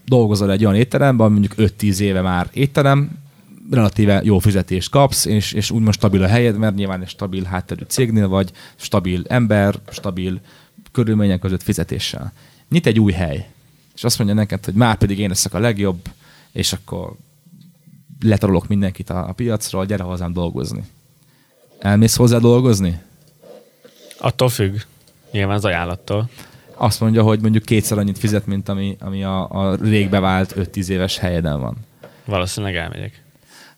Dolgozol 0.05 0.53
egy 0.53 0.65
olyan 0.65 0.77
étteremben, 0.77 1.33
mondjuk 1.33 1.55
5-10 1.57 1.99
éve 1.99 2.21
már 2.21 2.49
étterem, 2.53 3.11
relatíve 3.71 4.21
jó 4.25 4.39
fizetést 4.39 4.91
kapsz, 4.91 5.25
és, 5.25 5.53
és 5.53 5.71
úgymond 5.71 5.95
stabil 5.95 6.23
a 6.23 6.27
helyed, 6.27 6.59
mert 6.59 6.75
nyilván 6.75 7.01
egy 7.01 7.09
stabil 7.09 7.45
hátterű 7.45 7.85
cégnél 7.89 8.29
vagy, 8.29 8.51
stabil 8.77 9.23
ember, 9.29 9.75
stabil 9.91 10.41
körülmények 10.93 11.41
között 11.41 11.63
fizetéssel. 11.63 12.33
Nyit 12.69 12.87
egy 12.87 13.01
új 13.01 13.13
hely, 13.13 13.49
és 14.01 14.07
azt 14.07 14.19
mondja 14.19 14.37
neked, 14.37 14.65
hogy 14.65 14.75
már 14.75 14.97
pedig 14.97 15.19
én 15.19 15.29
leszek 15.29 15.55
a 15.55 15.59
legjobb, 15.59 16.01
és 16.53 16.73
akkor 16.73 17.13
letarolok 18.21 18.69
mindenkit 18.69 19.11
a, 19.11 19.29
a 19.29 19.33
piacról, 19.33 19.87
gyere 19.87 20.03
hozzám 20.03 20.33
dolgozni. 20.33 20.85
Elmész 21.79 22.17
hozzá 22.17 22.39
dolgozni? 22.39 23.01
Attól 24.19 24.49
függ. 24.49 24.77
Nyilván 25.31 25.57
az 25.57 25.65
ajánlattól. 25.65 26.29
Azt 26.75 27.01
mondja, 27.01 27.23
hogy 27.23 27.41
mondjuk 27.41 27.65
kétszer 27.65 27.99
annyit 27.99 28.19
fizet, 28.19 28.47
mint 28.47 28.69
ami, 28.69 28.97
ami 29.01 29.25
a, 29.25 29.49
a 29.51 29.75
rég 29.75 30.09
bevált 30.09 30.55
5-10 30.57 30.89
éves 30.89 31.19
helyeden 31.19 31.61
van. 31.61 31.77
Valószínűleg 32.25 32.77
elmegyek. 32.77 33.23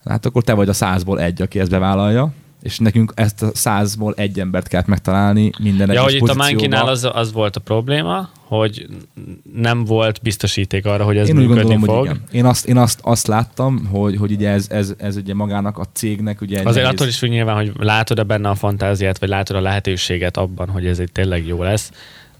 Hát 0.04 0.26
akkor 0.26 0.42
te 0.42 0.52
vagy 0.52 0.68
a 0.68 0.72
százból 0.72 1.20
egy, 1.20 1.42
aki 1.42 1.60
ezt 1.60 1.70
bevállalja, 1.70 2.32
és 2.60 2.78
nekünk 2.78 3.12
ezt 3.14 3.42
a 3.42 3.50
százból 3.54 4.14
egy 4.16 4.40
embert 4.40 4.68
kellett 4.68 4.86
megtalálni 4.86 5.50
minden 5.58 5.86
Ja, 5.88 5.92
egyes 5.92 6.04
hogy 6.04 6.14
itt 6.14 6.28
a. 6.28 6.34
Mánkinál 6.34 6.88
az, 6.88 7.08
az 7.12 7.32
volt 7.32 7.56
a 7.56 7.60
probléma, 7.60 8.30
hogy 8.58 8.86
nem 9.54 9.84
volt 9.84 10.18
biztosíték 10.22 10.86
arra, 10.86 11.04
hogy 11.04 11.16
ez 11.16 11.28
Én 11.28 11.34
működni 11.34 11.62
gondolom, 11.62 11.82
fog. 11.82 11.96
hogy 11.96 12.04
igen. 12.04 12.22
Én 12.30 12.44
azt, 12.44 12.66
én 12.66 12.76
azt, 12.76 12.98
azt 13.02 13.26
láttam, 13.26 13.86
hogy, 13.86 14.16
hogy 14.16 14.32
ugye 14.32 14.48
ez, 14.48 14.66
ez, 14.70 14.94
ez 14.98 15.16
ugye 15.16 15.34
magának 15.34 15.78
a 15.78 15.84
cégnek 15.92 16.40
ugye 16.40 16.58
egy 16.58 16.66
Azért 16.66 16.82
nehéz- 16.84 16.98
attól 17.00 17.10
is 17.10 17.18
függ 17.18 17.30
nyilván, 17.30 17.56
hogy 17.56 17.72
látod-e 17.78 18.22
benne 18.22 18.48
a 18.48 18.54
fantáziát, 18.54 19.18
vagy 19.18 19.28
látod 19.28 19.56
a 19.56 19.60
lehetőséget 19.60 20.36
abban, 20.36 20.68
hogy 20.68 20.86
ez 20.86 20.98
egy 20.98 21.12
tényleg 21.12 21.46
jó 21.46 21.62
lesz. 21.62 21.90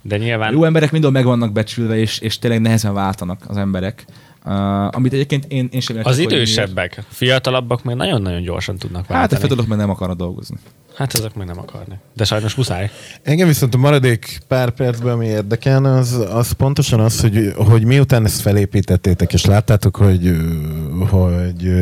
De 0.03 0.17
nyilván 0.17 0.53
Jó 0.53 0.65
emberek 0.65 0.93
mind 0.93 1.11
meg 1.11 1.25
vannak 1.25 1.53
becsülve, 1.53 1.97
és, 1.97 2.19
és 2.19 2.39
tényleg 2.39 2.61
nehezen 2.61 2.95
váltanak 2.95 3.45
az 3.47 3.57
emberek. 3.57 4.05
Uh, 4.45 4.97
amit 4.97 5.13
egyébként 5.13 5.45
én, 5.49 5.69
én 5.73 5.81
sem 5.81 5.97
értek, 5.97 6.11
az 6.13 6.19
hogy 6.19 6.27
miért. 6.27 6.43
idősebbek, 6.43 7.03
fiatalabbak 7.09 7.85
meg 7.85 7.97
nagyon-nagyon 7.97 8.43
gyorsan 8.43 8.77
tudnak 8.77 9.01
Hát 9.01 9.11
a 9.11 9.15
váltani. 9.15 9.41
fiatalok 9.41 9.67
meg 9.67 9.79
nem 9.79 9.91
akarnak 9.91 10.17
dolgozni. 10.17 10.57
Hát 10.95 11.15
ezek 11.15 11.35
meg 11.35 11.47
nem 11.47 11.59
akarnak. 11.59 11.99
De 12.17 12.25
sajnos 12.25 12.55
muszáj. 12.55 12.91
Engem 13.23 13.47
viszont 13.47 13.75
a 13.75 13.79
maradék 13.79 14.41
pár 14.49 14.71
percben, 14.71 15.13
ami 15.13 15.27
érdekelne, 15.27 15.93
az, 15.93 16.13
az 16.33 16.53
pontosan 16.53 17.01
az, 17.01 17.21
hogy, 17.21 17.53
hogy 17.57 17.85
miután 17.85 18.25
ezt 18.25 18.41
felépítettétek, 18.41 19.33
és 19.33 19.45
láttátok, 19.45 19.97
hogy, 19.97 20.37
hogy, 21.11 21.73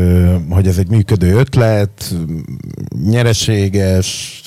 hogy 0.51 0.67
ez 0.67 0.79
egy 0.79 0.89
működő 0.89 1.35
ötlet, 1.35 2.15
nyereséges, 3.05 4.41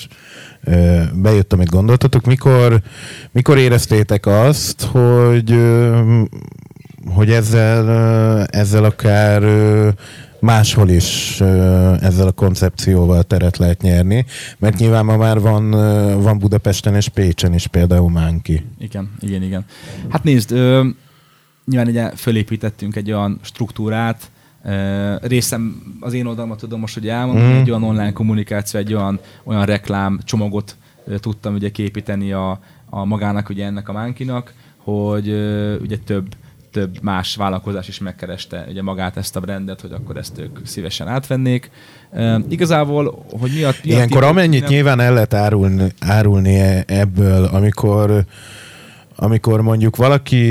bejött, 1.14 1.52
amit 1.52 1.70
gondoltatok, 1.70 2.24
mikor, 2.24 2.80
mikor 3.32 3.58
éreztétek 3.58 4.26
azt, 4.26 4.82
hogy, 4.82 5.50
hogy 7.06 7.30
ezzel, 7.30 7.88
ezzel 8.44 8.84
akár 8.84 9.42
máshol 10.40 10.88
is 10.88 11.40
ezzel 12.00 12.26
a 12.26 12.32
koncepcióval 12.32 13.22
teret 13.22 13.56
lehet 13.56 13.82
nyerni, 13.82 14.26
mert 14.58 14.78
nyilván 14.78 15.04
ma 15.04 15.16
már 15.16 15.40
van, 15.40 15.70
van 16.22 16.38
Budapesten 16.38 16.94
és 16.94 17.08
Pécsen 17.08 17.54
is 17.54 17.66
például 17.66 18.10
Mánki. 18.10 18.66
Igen, 18.78 19.10
igen, 19.20 19.42
igen. 19.42 19.64
Hát 20.08 20.24
nézd, 20.24 20.52
ö, 20.52 20.86
nyilván 21.66 21.88
ugye 21.88 22.10
fölépítettünk 22.16 22.96
egy 22.96 23.12
olyan 23.12 23.38
struktúrát, 23.42 24.30
ö, 24.64 25.14
részem 25.22 25.82
az 26.00 26.12
én 26.12 26.26
oldalamat 26.26 26.58
tudom 26.58 26.80
most 26.80 26.96
ugye 26.96 27.12
elmondani, 27.12 27.48
Mhm. 27.52 27.60
egy 27.60 27.70
olyan 27.70 27.82
online 27.82 28.12
kommunikáció, 28.12 28.80
egy 28.80 28.94
olyan, 28.94 29.20
olyan 29.44 29.64
reklám 29.64 30.20
csomagot 30.24 30.76
ö, 31.06 31.18
tudtam 31.18 31.54
ugye 31.54 31.70
képíteni 31.70 32.32
a, 32.32 32.60
a 32.90 33.04
magának 33.04 33.48
ugye 33.48 33.64
ennek 33.64 33.88
a 33.88 33.92
mánkinak, 33.92 34.52
hogy 34.76 35.28
ö, 35.28 35.76
ugye 35.78 35.96
több 35.96 36.26
több 36.74 37.02
más 37.02 37.36
vállalkozás 37.36 37.88
is 37.88 37.98
megkereste 37.98 38.66
ugye 38.68 38.82
magát 38.82 39.16
ezt 39.16 39.36
a 39.36 39.40
brandet, 39.40 39.80
hogy 39.80 39.92
akkor 39.92 40.16
ezt 40.16 40.38
ők 40.38 40.58
szívesen 40.64 41.08
átvennék. 41.08 41.70
E, 42.12 42.40
igazából, 42.48 43.24
hogy 43.40 43.50
mi 43.54 43.62
a... 43.62 43.72
Mi 43.82 43.90
Ilyenkor 43.90 44.22
a 44.22 44.28
amennyit 44.28 44.60
nem... 44.60 44.70
nyilván 44.70 45.00
el 45.00 45.12
lehet 45.12 45.34
árulni, 45.34 45.92
árulni 46.00 46.58
e- 46.58 46.84
ebből, 46.86 47.44
amikor 47.44 48.24
amikor 49.16 49.60
mondjuk 49.60 49.96
valaki, 49.96 50.46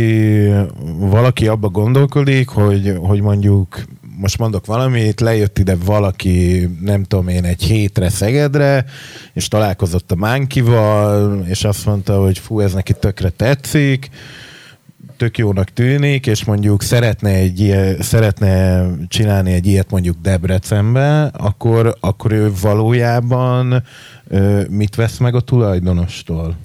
valaki 0.98 1.48
abba 1.48 1.70
gondolkodik, 1.70 2.50
hogy, 2.50 2.94
hogy 3.00 3.22
mondjuk 3.22 3.84
most 4.18 4.38
mondok 4.38 4.66
valamit, 4.66 5.22
lejött 5.22 5.60
ide 5.60 5.76
valaki, 5.86 6.70
nem 6.82 7.04
tudom 7.04 7.28
én, 7.28 7.44
egy 7.44 7.64
hétre 7.64 8.10
Szegedre, 8.10 8.86
és 9.34 9.48
találkozott 9.48 10.12
a 10.12 10.16
Mánkival, 10.16 11.42
és 11.48 11.64
azt 11.64 11.86
mondta, 11.86 12.22
hogy 12.22 12.38
fú, 12.40 12.60
ez 12.60 12.74
neki 12.74 12.94
tökre 12.94 13.30
tetszik, 13.30 14.10
tök 15.24 15.38
jónak 15.38 15.70
tűnik, 15.70 16.28
és 16.28 16.46
mondjuk 16.46 16.82
szeretne, 16.82 17.30
egy 17.30 17.76
szeretne 18.00 18.86
csinálni 19.08 19.52
egy 19.54 19.66
ilyet 19.66 19.92
mondjuk 19.92 20.18
Debrecenbe, 20.22 21.24
akkor, 21.24 21.98
akkor 22.00 22.32
ő 22.32 22.52
valójában 22.62 23.84
mit 24.70 24.96
vesz 24.96 25.18
meg 25.18 25.36
a 25.36 25.40
tulajdonostól? 25.40 26.56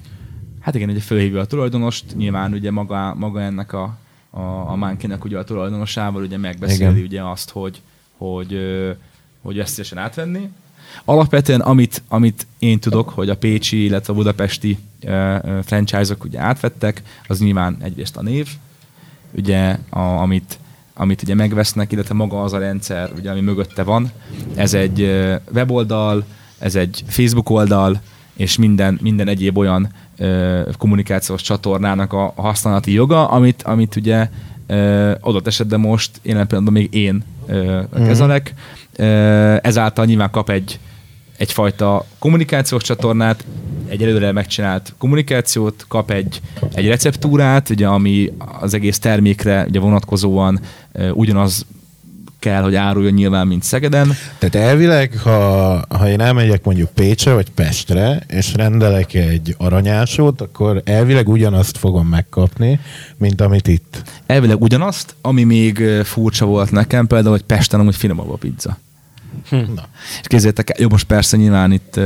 Hát 0.59 0.75
igen, 0.75 0.89
ugye 0.89 0.99
fölhívja 0.99 1.39
a 1.39 1.45
tulajdonost, 1.45 2.05
nyilván 2.15 2.53
ugye 2.53 2.71
maga, 2.71 3.15
maga 3.15 3.41
ennek 3.41 3.73
a, 3.73 3.97
a, 4.29 4.41
a 4.41 4.75
Mánkinek 4.75 5.23
ugye 5.25 5.37
a 5.37 5.43
tulajdonosával 5.43 6.23
ugye 6.23 6.37
megbeszéli 6.37 6.89
igen. 6.89 7.03
ugye 7.03 7.21
azt, 7.21 7.49
hogy, 7.49 7.81
hogy, 8.17 8.57
hogy 9.41 9.59
ezt 9.59 9.73
szívesen 9.73 9.97
átvenni. 9.97 10.49
Alapvetően 11.05 11.61
amit, 11.61 12.01
amit 12.07 12.47
én 12.57 12.79
tudok, 12.79 13.09
hogy 13.09 13.29
a 13.29 13.37
pécsi, 13.37 13.83
illetve 13.83 14.13
a 14.13 14.15
budapesti 14.15 14.77
franchise-ok 15.63 16.23
ugye 16.23 16.39
átvettek, 16.39 17.01
az 17.27 17.39
nyilván 17.39 17.77
egyrészt 17.81 18.17
a 18.17 18.21
név, 18.21 18.47
ugye 19.31 19.77
a, 19.89 19.99
amit, 19.99 20.59
amit 20.93 21.21
ugye 21.21 21.35
megvesznek, 21.35 21.91
illetve 21.91 22.13
maga 22.13 22.43
az 22.43 22.53
a 22.53 22.57
rendszer, 22.57 23.11
ugye, 23.17 23.31
ami 23.31 23.41
mögötte 23.41 23.83
van. 23.83 24.11
Ez 24.55 24.73
egy 24.73 25.01
weboldal, 25.53 26.25
ez 26.59 26.75
egy 26.75 27.03
Facebook 27.07 27.49
oldal, 27.49 28.01
és 28.39 28.57
minden, 28.57 28.99
minden 29.01 29.27
egyéb 29.27 29.57
olyan 29.57 29.93
ö, 30.17 30.61
kommunikációs 30.77 31.41
csatornának 31.41 32.13
a, 32.13 32.33
használati 32.35 32.91
joga, 32.91 33.27
amit, 33.27 33.63
amit 33.63 33.95
ugye 33.95 34.29
ö, 34.67 35.11
adott 35.19 35.47
esetben 35.47 35.79
most 35.79 36.19
jelen 36.21 36.47
pillanatban 36.47 36.81
még 36.81 36.93
én 36.93 37.23
ö, 37.47 37.81
mhm. 37.93 38.05
kezelek. 38.05 38.53
Ö, 38.95 39.05
ezáltal 39.61 40.05
nyilván 40.05 40.31
kap 40.31 40.49
egy, 40.49 40.79
egyfajta 41.37 42.05
kommunikációs 42.19 42.83
csatornát, 42.83 43.45
egy 43.89 44.03
előre 44.03 44.31
megcsinált 44.31 44.93
kommunikációt, 44.97 45.85
kap 45.87 46.11
egy, 46.11 46.41
egy 46.73 46.87
receptúrát, 46.87 47.69
ugye, 47.69 47.87
ami 47.87 48.33
az 48.59 48.73
egész 48.73 48.99
termékre 48.99 49.65
ugye 49.67 49.79
vonatkozóan 49.79 50.59
ugyanaz 51.13 51.65
kell, 52.39 52.61
hogy 52.61 52.75
áruljon 52.75 53.13
nyilván, 53.13 53.47
mint 53.47 53.63
Szegeden. 53.63 54.13
Tehát 54.37 54.55
elvileg, 54.69 55.17
ha, 55.17 55.85
ha 55.89 56.09
én 56.09 56.21
elmegyek 56.21 56.63
mondjuk 56.63 56.89
Pécsre 56.89 57.33
vagy 57.33 57.49
Pestre, 57.49 58.23
és 58.27 58.53
rendelek 58.53 59.13
egy 59.13 59.55
aranyásót, 59.57 60.41
akkor 60.41 60.81
elvileg 60.85 61.29
ugyanazt 61.29 61.77
fogom 61.77 62.07
megkapni, 62.07 62.79
mint 63.17 63.41
amit 63.41 63.67
itt. 63.67 64.03
Elvileg 64.25 64.61
ugyanazt, 64.61 65.15
ami 65.21 65.43
még 65.43 65.83
furcsa 66.03 66.45
volt 66.45 66.71
nekem, 66.71 67.07
például, 67.07 67.31
hogy 67.31 67.43
Pesten 67.43 67.79
amúgy 67.79 67.95
finomabb 67.95 68.29
a 68.29 68.35
pizza. 68.35 68.77
Hm. 69.49 69.55
Na. 69.55 69.87
És 70.21 70.27
kézzétek 70.27 70.79
jó, 70.79 70.89
most 70.89 71.05
persze 71.05 71.37
nyilván 71.37 71.71
itt, 71.71 71.99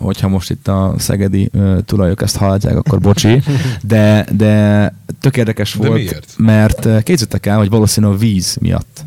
hogyha 0.00 0.28
most 0.28 0.50
itt 0.50 0.68
a 0.68 0.94
szegedi 0.98 1.50
tulajok 1.84 2.22
ezt 2.22 2.36
hallják, 2.36 2.76
akkor 2.76 3.00
bocsi, 3.00 3.42
de, 3.82 4.26
de 4.32 4.94
tök 5.20 5.36
érdekes 5.36 5.74
volt, 5.74 5.90
de 5.90 5.94
miért? 5.94 6.34
mert 6.36 7.02
kézzétek 7.02 7.46
el, 7.46 7.56
hogy 7.56 7.68
valószínűleg 7.68 8.16
a 8.16 8.18
víz 8.18 8.56
miatt 8.60 9.04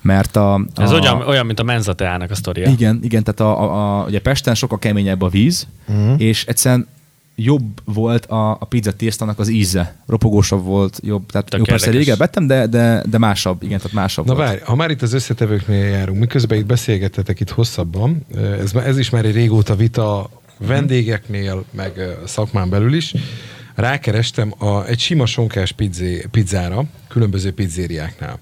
mert 0.00 0.36
a, 0.36 0.54
a... 0.54 0.60
Ez 0.76 0.92
olyan, 0.92 1.22
olyan, 1.26 1.46
mint 1.46 1.60
a 1.60 1.62
menzateának 1.62 2.30
a 2.30 2.34
sztoria. 2.34 2.68
Igen, 2.68 3.00
igen, 3.02 3.22
tehát 3.24 3.40
a, 3.40 3.62
a, 3.62 4.00
a, 4.00 4.04
ugye 4.06 4.20
Pesten 4.20 4.54
sokkal 4.54 4.78
keményebb 4.78 5.22
a 5.22 5.28
víz, 5.28 5.66
uh-huh. 5.88 6.20
és 6.20 6.44
egyszerűen 6.44 6.86
jobb 7.40 7.80
volt 7.84 8.26
a, 8.26 8.50
a 8.50 8.64
pizza 8.64 8.92
tésztának 8.92 9.38
az 9.38 9.48
íze. 9.48 9.96
Ropogósabb 10.06 10.64
volt, 10.64 11.00
jobb. 11.02 11.30
Tehát 11.30 11.54
jó, 11.54 11.62
persze 11.62 11.90
régen 11.90 12.16
vettem, 12.18 12.46
de, 12.46 12.66
de, 12.66 13.02
de 13.10 13.18
másabb, 13.18 13.62
igen, 13.62 13.78
tehát 13.78 13.92
másabb 13.92 14.26
Na 14.26 14.34
várj, 14.34 14.60
ha 14.64 14.74
már 14.74 14.90
itt 14.90 15.02
az 15.02 15.12
összetevőknél 15.12 15.84
járunk, 15.84 16.18
miközben 16.18 16.58
itt 16.58 16.66
beszélgettetek 16.66 17.40
itt 17.40 17.50
hosszabban, 17.50 18.26
ez, 18.60 18.74
ez 18.74 18.98
is 18.98 19.10
már 19.10 19.24
egy 19.24 19.34
régóta 19.34 19.76
vita 19.76 20.30
vendégeknél, 20.58 21.64
meg 21.70 22.16
szakmán 22.24 22.70
belül 22.70 22.94
is, 22.94 23.14
rákerestem 23.74 24.54
a, 24.58 24.84
egy 24.84 24.98
sima 24.98 25.26
sonkás 25.26 25.72
pizzé, 25.72 26.26
pizzára, 26.30 26.84
különböző 27.08 27.52
pizzériáknál 27.52 28.38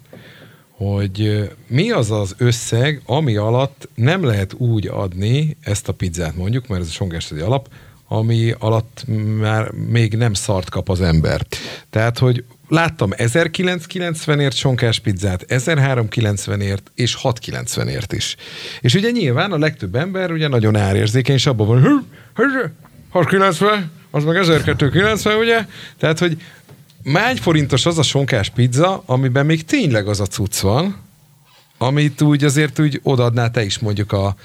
hogy 0.76 1.48
mi 1.66 1.90
az 1.90 2.10
az 2.10 2.34
összeg, 2.38 3.02
ami 3.06 3.36
alatt 3.36 3.88
nem 3.94 4.24
lehet 4.24 4.52
úgy 4.52 4.86
adni 4.86 5.56
ezt 5.60 5.88
a 5.88 5.92
pizzát 5.92 6.36
mondjuk, 6.36 6.66
mert 6.66 6.80
ez 6.82 6.88
a 6.88 6.92
songástadi 6.92 7.40
alap, 7.40 7.68
ami 8.08 8.54
alatt 8.58 9.04
már 9.38 9.70
még 9.70 10.14
nem 10.14 10.34
szart 10.34 10.70
kap 10.70 10.88
az 10.88 11.00
ember. 11.00 11.46
Tehát, 11.90 12.18
hogy 12.18 12.44
láttam 12.68 13.10
1990-ért 13.16 14.56
sonkás 14.56 14.98
pizzát, 14.98 15.44
1390-ért 15.48 16.90
és 16.94 17.18
690-ért 17.22 18.12
is. 18.12 18.36
És 18.80 18.94
ugye 18.94 19.10
nyilván 19.10 19.52
a 19.52 19.58
legtöbb 19.58 19.94
ember 19.94 20.30
ugye 20.30 20.48
nagyon 20.48 20.76
árérzékeny, 20.76 21.34
és 21.34 21.46
abban 21.46 21.66
van, 21.66 22.08
690, 23.10 23.90
az 24.10 24.24
meg 24.24 24.36
1290, 24.36 25.38
ugye? 25.38 25.66
Tehát, 25.98 26.18
hogy 26.18 26.38
Mágy 27.12 27.40
forintos 27.40 27.86
az 27.86 27.98
a 27.98 28.02
sonkás 28.02 28.50
pizza, 28.50 29.02
amiben 29.06 29.46
még 29.46 29.64
tényleg 29.64 30.08
az 30.08 30.20
a 30.20 30.26
cucc 30.26 30.60
van, 30.60 30.96
amit 31.78 32.20
úgy 32.20 32.44
azért 32.44 32.78
úgy 32.78 33.00
odaadnál 33.02 33.50
te 33.50 33.64
is 33.64 33.78
mondjuk 33.78 34.12
a, 34.12 34.36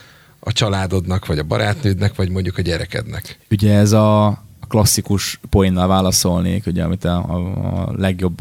a 0.43 0.51
családodnak, 0.51 1.25
vagy 1.25 1.39
a 1.39 1.43
barátnődnek, 1.43 2.15
vagy 2.15 2.29
mondjuk 2.29 2.57
a 2.57 2.61
gyerekednek. 2.61 3.37
Ugye 3.49 3.73
ez 3.73 3.91
a 3.91 4.37
klasszikus 4.67 5.39
poénnal 5.49 5.87
válaszolnék, 5.87 6.65
ugye, 6.65 6.83
amit 6.83 7.03
a, 7.03 7.15
a, 7.17 7.93
legjobb 7.97 8.39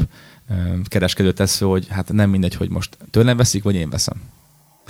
kereskedő 0.84 1.32
tesz 1.32 1.60
hogy 1.60 1.86
hát 1.88 2.12
nem 2.12 2.30
mindegy, 2.30 2.54
hogy 2.54 2.70
most 2.70 2.96
tőlem 3.10 3.36
veszik, 3.36 3.62
vagy 3.62 3.74
én 3.74 3.90
veszem. 3.90 4.16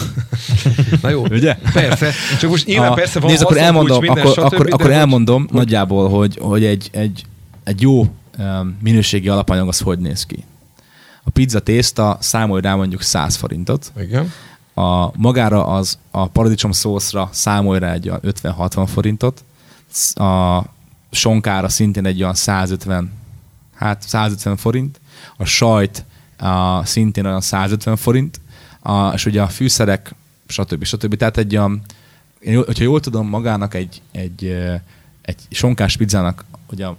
Na 1.03 1.09
jó, 1.09 1.27
ugye? 1.27 1.55
Persze. 1.73 2.13
Csak 2.41 2.51
most 2.51 2.67
nyilván 2.67 2.91
a, 2.91 2.95
persze 2.95 3.21
van 3.21 3.31
nézd, 3.31 3.43
akkor 3.43 3.57
elmondom, 3.57 4.03
minden, 4.03 4.27
akkor, 4.27 4.45
akkor, 4.45 4.73
akkor 4.73 4.91
elmondom 4.91 5.43
hogy... 5.43 5.53
nagyjából, 5.53 6.09
hogy, 6.09 6.39
hogy 6.41 6.65
egy, 6.65 6.89
egy, 6.93 7.25
egy 7.65 7.81
jó 7.81 8.15
minőségi 8.83 9.29
alapanyag 9.29 9.69
az 9.69 9.81
hogy 9.81 9.99
néz 9.99 10.27
ki. 10.27 10.45
A 11.23 11.31
pizza 11.31 11.61
tészta 11.61 12.17
számolj 12.21 12.61
rá 12.61 12.75
mondjuk 12.75 13.03
100 13.03 13.37
forintot. 13.37 13.93
Igen. 14.01 14.33
A 14.75 15.19
magára 15.19 15.67
az 15.67 15.99
a 16.11 16.27
paradicsom 16.29 16.73
szószra 16.73 17.29
számolj 17.33 17.85
egy 17.85 18.11
50-60 18.13 18.89
forintot. 18.93 19.45
A 20.15 20.63
sonkára 21.11 21.69
szintén 21.69 22.07
egy 22.07 22.23
olyan 22.23 22.35
150, 22.35 23.13
hát 23.75 24.03
150 24.03 24.57
forint. 24.57 25.01
A 25.37 25.45
sajt 25.45 26.05
a, 26.39 26.85
szintén 26.85 27.27
olyan 27.27 27.41
150 27.41 27.97
forint. 27.97 28.41
A, 28.81 29.09
és 29.09 29.27
ugye 29.27 29.43
a 29.43 29.49
fűszerek, 29.49 30.15
stb. 30.47 30.85
stb. 30.85 31.17
Tehát 31.17 31.37
egy 31.37 31.57
olyan, 31.57 31.83
hogyha 32.45 32.85
jól 32.85 33.01
tudom, 33.01 33.29
magának 33.29 33.75
egy, 33.75 34.03
egy, 34.13 34.45
egy 35.23 35.43
sonkás 35.51 35.97
pizzának 35.97 36.45
ugye 36.71 36.87
a 36.87 36.97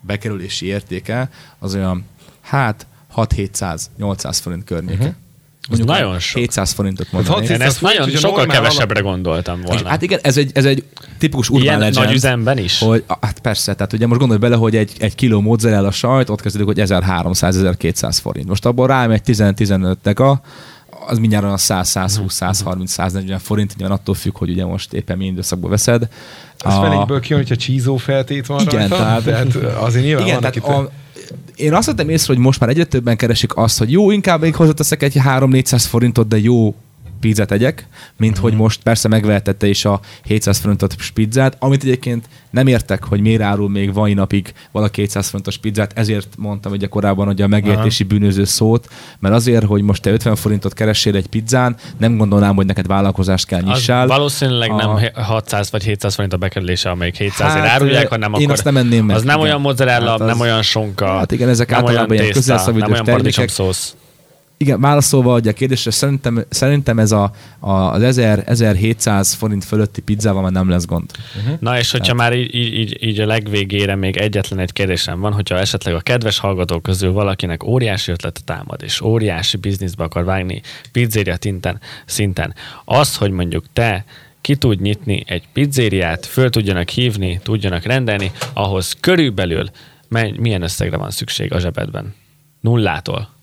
bekerülési 0.00 0.66
értéke 0.66 1.30
az 1.58 1.74
olyan, 1.74 2.04
hát 2.40 2.86
6-700-800 3.16 4.38
forint 4.40 4.64
környéke. 4.64 4.98
Uh-huh. 4.98 5.14
Mondjuk 5.70 5.98
nagyon 5.98 6.18
sok. 6.18 6.40
700 6.40 6.72
forintot 6.72 7.12
mondani. 7.12 7.46
Én 7.46 7.60
ezt 7.60 7.80
nagyon 7.80 8.08
sokkal 8.10 8.46
kevesebbre 8.46 9.00
alap... 9.00 9.12
gondoltam 9.12 9.60
volna. 9.60 9.88
Hát 9.88 10.02
igen, 10.02 10.18
ez 10.22 10.36
egy, 10.36 10.50
ez 10.54 10.64
egy 10.64 10.84
tipikus 11.18 11.48
urban 11.48 11.62
Ilyen 11.62 11.78
legend. 11.78 12.06
nagy 12.06 12.14
üzemben 12.14 12.58
is? 12.58 12.78
Hogy, 12.78 13.04
hát 13.20 13.38
persze, 13.38 13.74
tehát 13.74 13.92
ugye 13.92 14.06
most 14.06 14.18
gondolj 14.18 14.40
bele, 14.40 14.56
hogy 14.56 14.76
egy, 14.76 14.92
egy 14.98 15.14
kiló 15.14 15.40
mozzarella 15.40 15.90
sajt, 15.90 16.30
ott 16.30 16.40
kezdődik, 16.40 16.66
hogy 16.66 16.80
1300-1200 16.80 18.18
forint. 18.22 18.48
Most 18.48 18.66
abból 18.66 18.86
rámegy 18.86 19.22
10-15 19.26 19.94
deka, 20.02 20.40
az 21.06 21.18
mindjárt 21.18 21.44
olyan 21.44 21.56
100, 21.56 21.88
120, 21.88 22.34
130, 22.34 22.90
140 22.92 23.38
forint, 23.38 23.76
nyilván 23.76 23.96
attól 23.96 24.14
függ, 24.14 24.36
hogy 24.36 24.50
ugye 24.50 24.64
most 24.64 24.92
éppen 24.92 25.16
milyen 25.16 25.32
időszakban 25.32 25.70
veszed. 25.70 26.08
Az 26.58 26.74
a... 26.74 26.80
feléből 26.80 27.20
kijön, 27.20 27.38
hogyha 27.38 27.56
csízó 27.56 27.96
feltét 27.96 28.46
van 28.46 28.60
igen, 28.60 28.88
rajta, 28.88 28.96
tehát, 28.96 29.22
tehát 29.22 29.76
azért 29.78 30.04
nyilván 30.04 30.26
igen, 30.26 30.40
tehát 30.40 30.56
a, 30.56 30.90
én 31.60 31.74
azt 31.74 31.86
vettem 31.86 32.08
észre, 32.08 32.34
hogy 32.34 32.42
most 32.42 32.60
már 32.60 32.68
egyre 32.68 32.84
többen 32.84 33.16
keresik 33.16 33.56
azt, 33.56 33.78
hogy 33.78 33.92
jó, 33.92 34.10
inkább 34.10 34.40
még 34.40 34.54
hozzáteszek 34.54 35.02
egy 35.02 35.16
3-400 35.24 35.84
forintot, 35.88 36.28
de 36.28 36.38
jó 36.38 36.74
pizzát 37.20 37.52
egyek, 37.52 37.86
mint 38.16 38.38
hogy 38.38 38.54
most 38.54 38.82
persze 38.82 39.08
megvehetette 39.08 39.66
is 39.66 39.84
a 39.84 40.00
700 40.24 40.58
forintos 40.58 41.10
pizzát, 41.10 41.56
amit 41.58 41.82
egyébként 41.82 42.28
nem 42.50 42.66
értek, 42.66 43.04
hogy 43.04 43.20
miért 43.20 43.42
árul 43.42 43.68
még 43.70 43.90
mai 43.90 44.14
napig 44.14 44.52
valaki 44.70 45.00
200 45.02 45.28
forintos 45.28 45.56
pizzát, 45.58 45.92
ezért 45.98 46.28
mondtam 46.38 46.72
ugye 46.72 46.86
korábban, 46.86 47.26
hogy 47.26 47.42
a 47.42 47.46
megértési 47.46 48.04
bűnöző 48.04 48.44
szót, 48.44 48.88
mert 49.18 49.34
azért, 49.34 49.64
hogy 49.64 49.82
most 49.82 50.02
te 50.02 50.10
50 50.10 50.36
forintot 50.36 50.74
keressél 50.74 51.16
egy 51.16 51.26
pizzán, 51.26 51.76
nem 51.98 52.16
gondolnám, 52.16 52.54
hogy 52.54 52.66
neked 52.66 52.86
vállalkozást 52.86 53.46
kell 53.46 53.58
Az 53.60 53.64
nyissál. 53.66 54.06
valószínűleg 54.06 54.70
A- 54.70 54.76
nem 54.76 54.98
600 55.14 55.70
vagy 55.70 55.82
700 55.84 56.14
forint 56.14 56.32
a 56.32 56.36
bekerülése, 56.36 56.90
amelyik 56.90 57.16
700 57.16 57.52
Hát, 57.52 57.66
árulják, 57.66 58.08
hanem 58.08 58.34
én 58.34 58.40
akkor 58.40 58.52
azt 58.52 58.64
nem 58.64 58.76
enném 58.76 59.04
meg, 59.04 59.16
Az 59.16 59.22
nem 59.22 59.36
igen. 59.36 59.48
olyan 59.48 59.60
mozzarella, 59.60 60.10
Hát 60.10 60.20
az- 60.20 60.26
nem 60.26 60.40
olyan 60.40 60.62
sonka, 60.62 61.06
Hát 61.06 61.32
igen, 61.32 61.48
ezek 61.48 61.68
nem 61.70 61.76
olyan 61.76 61.88
általában 61.90 62.16
ilyen 62.16 62.32
tészta, 62.32 62.54
nem 62.72 62.74
olyan 62.90 63.04
termékek. 63.04 63.48
Igen, 64.64 64.80
válaszolva 64.80 65.34
ugye 65.34 65.50
a 65.50 65.52
kérdésre, 65.52 65.90
szerintem, 65.90 66.44
szerintem 66.48 66.98
ez 66.98 67.12
a, 67.12 67.32
a, 67.58 67.70
az 67.70 68.02
1000, 68.02 68.42
1700 68.46 69.32
forint 69.32 69.64
fölötti 69.64 70.00
pizzával 70.00 70.42
már 70.42 70.52
nem 70.52 70.68
lesz 70.68 70.86
gond. 70.86 71.10
Na 71.60 71.78
és 71.78 71.90
hogyha 71.90 72.14
már 72.14 72.32
így, 72.32 72.54
így, 72.54 73.02
így, 73.02 73.20
a 73.20 73.26
legvégére 73.26 73.94
még 73.94 74.16
egyetlen 74.16 74.58
egy 74.58 74.72
kérdésem 74.72 75.20
van, 75.20 75.32
hogyha 75.32 75.58
esetleg 75.58 75.94
a 75.94 76.00
kedves 76.00 76.38
hallgatók 76.38 76.82
közül 76.82 77.12
valakinek 77.12 77.64
óriási 77.64 78.10
ötlete 78.10 78.40
támad, 78.44 78.82
és 78.82 79.00
óriási 79.00 79.56
bizniszbe 79.56 80.04
akar 80.04 80.24
vágni 80.24 80.62
pizzeria 80.92 81.36
tinten, 81.36 81.80
szinten, 82.06 82.54
az, 82.84 83.16
hogy 83.16 83.30
mondjuk 83.30 83.64
te 83.72 84.04
ki 84.40 84.56
tud 84.56 84.80
nyitni 84.80 85.24
egy 85.26 85.48
pizzériát, 85.52 86.26
föl 86.26 86.50
tudjanak 86.50 86.88
hívni, 86.88 87.40
tudjanak 87.42 87.84
rendelni, 87.84 88.30
ahhoz 88.52 88.96
körülbelül 89.00 89.70
milyen 90.36 90.62
összegre 90.62 90.96
van 90.96 91.10
szükség 91.10 91.52
a 91.52 91.58
zsebedben? 91.58 92.14
Nullától. 92.60 93.38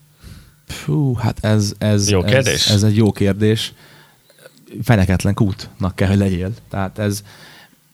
Fú, 0.72 1.14
hát 1.14 1.44
ez, 1.44 1.72
ez, 1.78 2.10
Jó 2.10 2.22
ez, 2.22 2.30
kérdés. 2.30 2.68
ez 2.68 2.82
egy 2.82 2.96
jó 2.96 3.12
kérdés. 3.12 3.72
Feneketlen 4.82 5.34
kútnak 5.34 5.96
kell, 5.96 6.08
hogy 6.08 6.18
legyél. 6.18 6.50
Tehát 6.70 6.98
ez, 6.98 7.22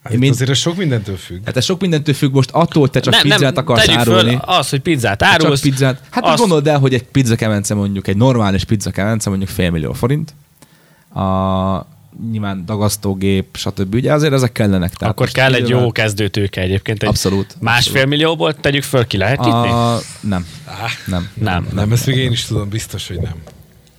Hát 0.03 0.13
én 0.13 0.19
mind... 0.19 0.33
azért 0.33 0.49
ez 0.49 0.57
sok 0.57 0.77
mindentől 0.77 1.17
függ. 1.17 1.45
hát 1.45 1.57
ez 1.57 1.63
sok 1.65 1.81
mindentől 1.81 2.13
függ 2.15 2.33
most 2.33 2.49
attól, 2.51 2.81
hogy 2.81 2.91
te 2.91 2.99
csak 2.99 3.13
nem, 3.13 3.21
pizzát 3.21 3.57
akarsz 3.57 3.85
tegyük 3.85 3.99
árulni. 3.99 4.29
Föl 4.29 4.39
az, 4.45 4.69
hogy 4.69 4.79
pizzát 4.81 5.19
Csak 5.19 5.29
árulsz. 5.29 5.61
pizzát. 5.61 6.01
Hát 6.09 6.23
azt- 6.23 6.39
gondold 6.39 6.67
el, 6.67 6.79
hogy 6.79 6.93
egy 6.93 7.03
pizza 7.03 7.35
kemence 7.35 7.73
mondjuk, 7.73 8.07
egy 8.07 8.17
normális 8.17 8.63
pizza 8.63 8.91
kemence 8.91 9.29
mondjuk 9.29 9.49
fél 9.49 9.71
millió 9.71 9.93
forint. 9.93 10.33
A, 11.13 11.21
nyilván 12.31 12.65
dagasztógép, 12.65 13.45
stb. 13.57 13.93
Ugye 13.93 14.13
azért 14.13 14.33
ezek 14.33 14.51
kellenek. 14.51 14.93
Tehát 14.93 15.13
Akkor 15.13 15.29
kell 15.29 15.53
egy 15.53 15.69
jó 15.69 15.91
kezdőtőke 15.91 16.61
egyébként. 16.61 17.03
Egy 17.03 17.09
Abszolút, 17.09 17.55
Másfél 17.59 17.91
abszolút. 17.91 18.09
millióból 18.09 18.53
tegyük 18.53 18.83
föl, 18.83 19.05
ki 19.07 19.17
lehet 19.17 19.39
nyitni? 19.39 19.69
A, 19.69 19.99
nem. 20.19 20.45
Nem. 21.05 21.29
Nem. 21.33 21.67
Nem, 21.73 21.91
ezt 21.91 22.05
még 22.05 22.17
én 22.17 22.31
is 22.31 22.45
tudom, 22.45 22.69
biztos, 22.69 23.07
hogy 23.07 23.19
nem. 23.19 23.35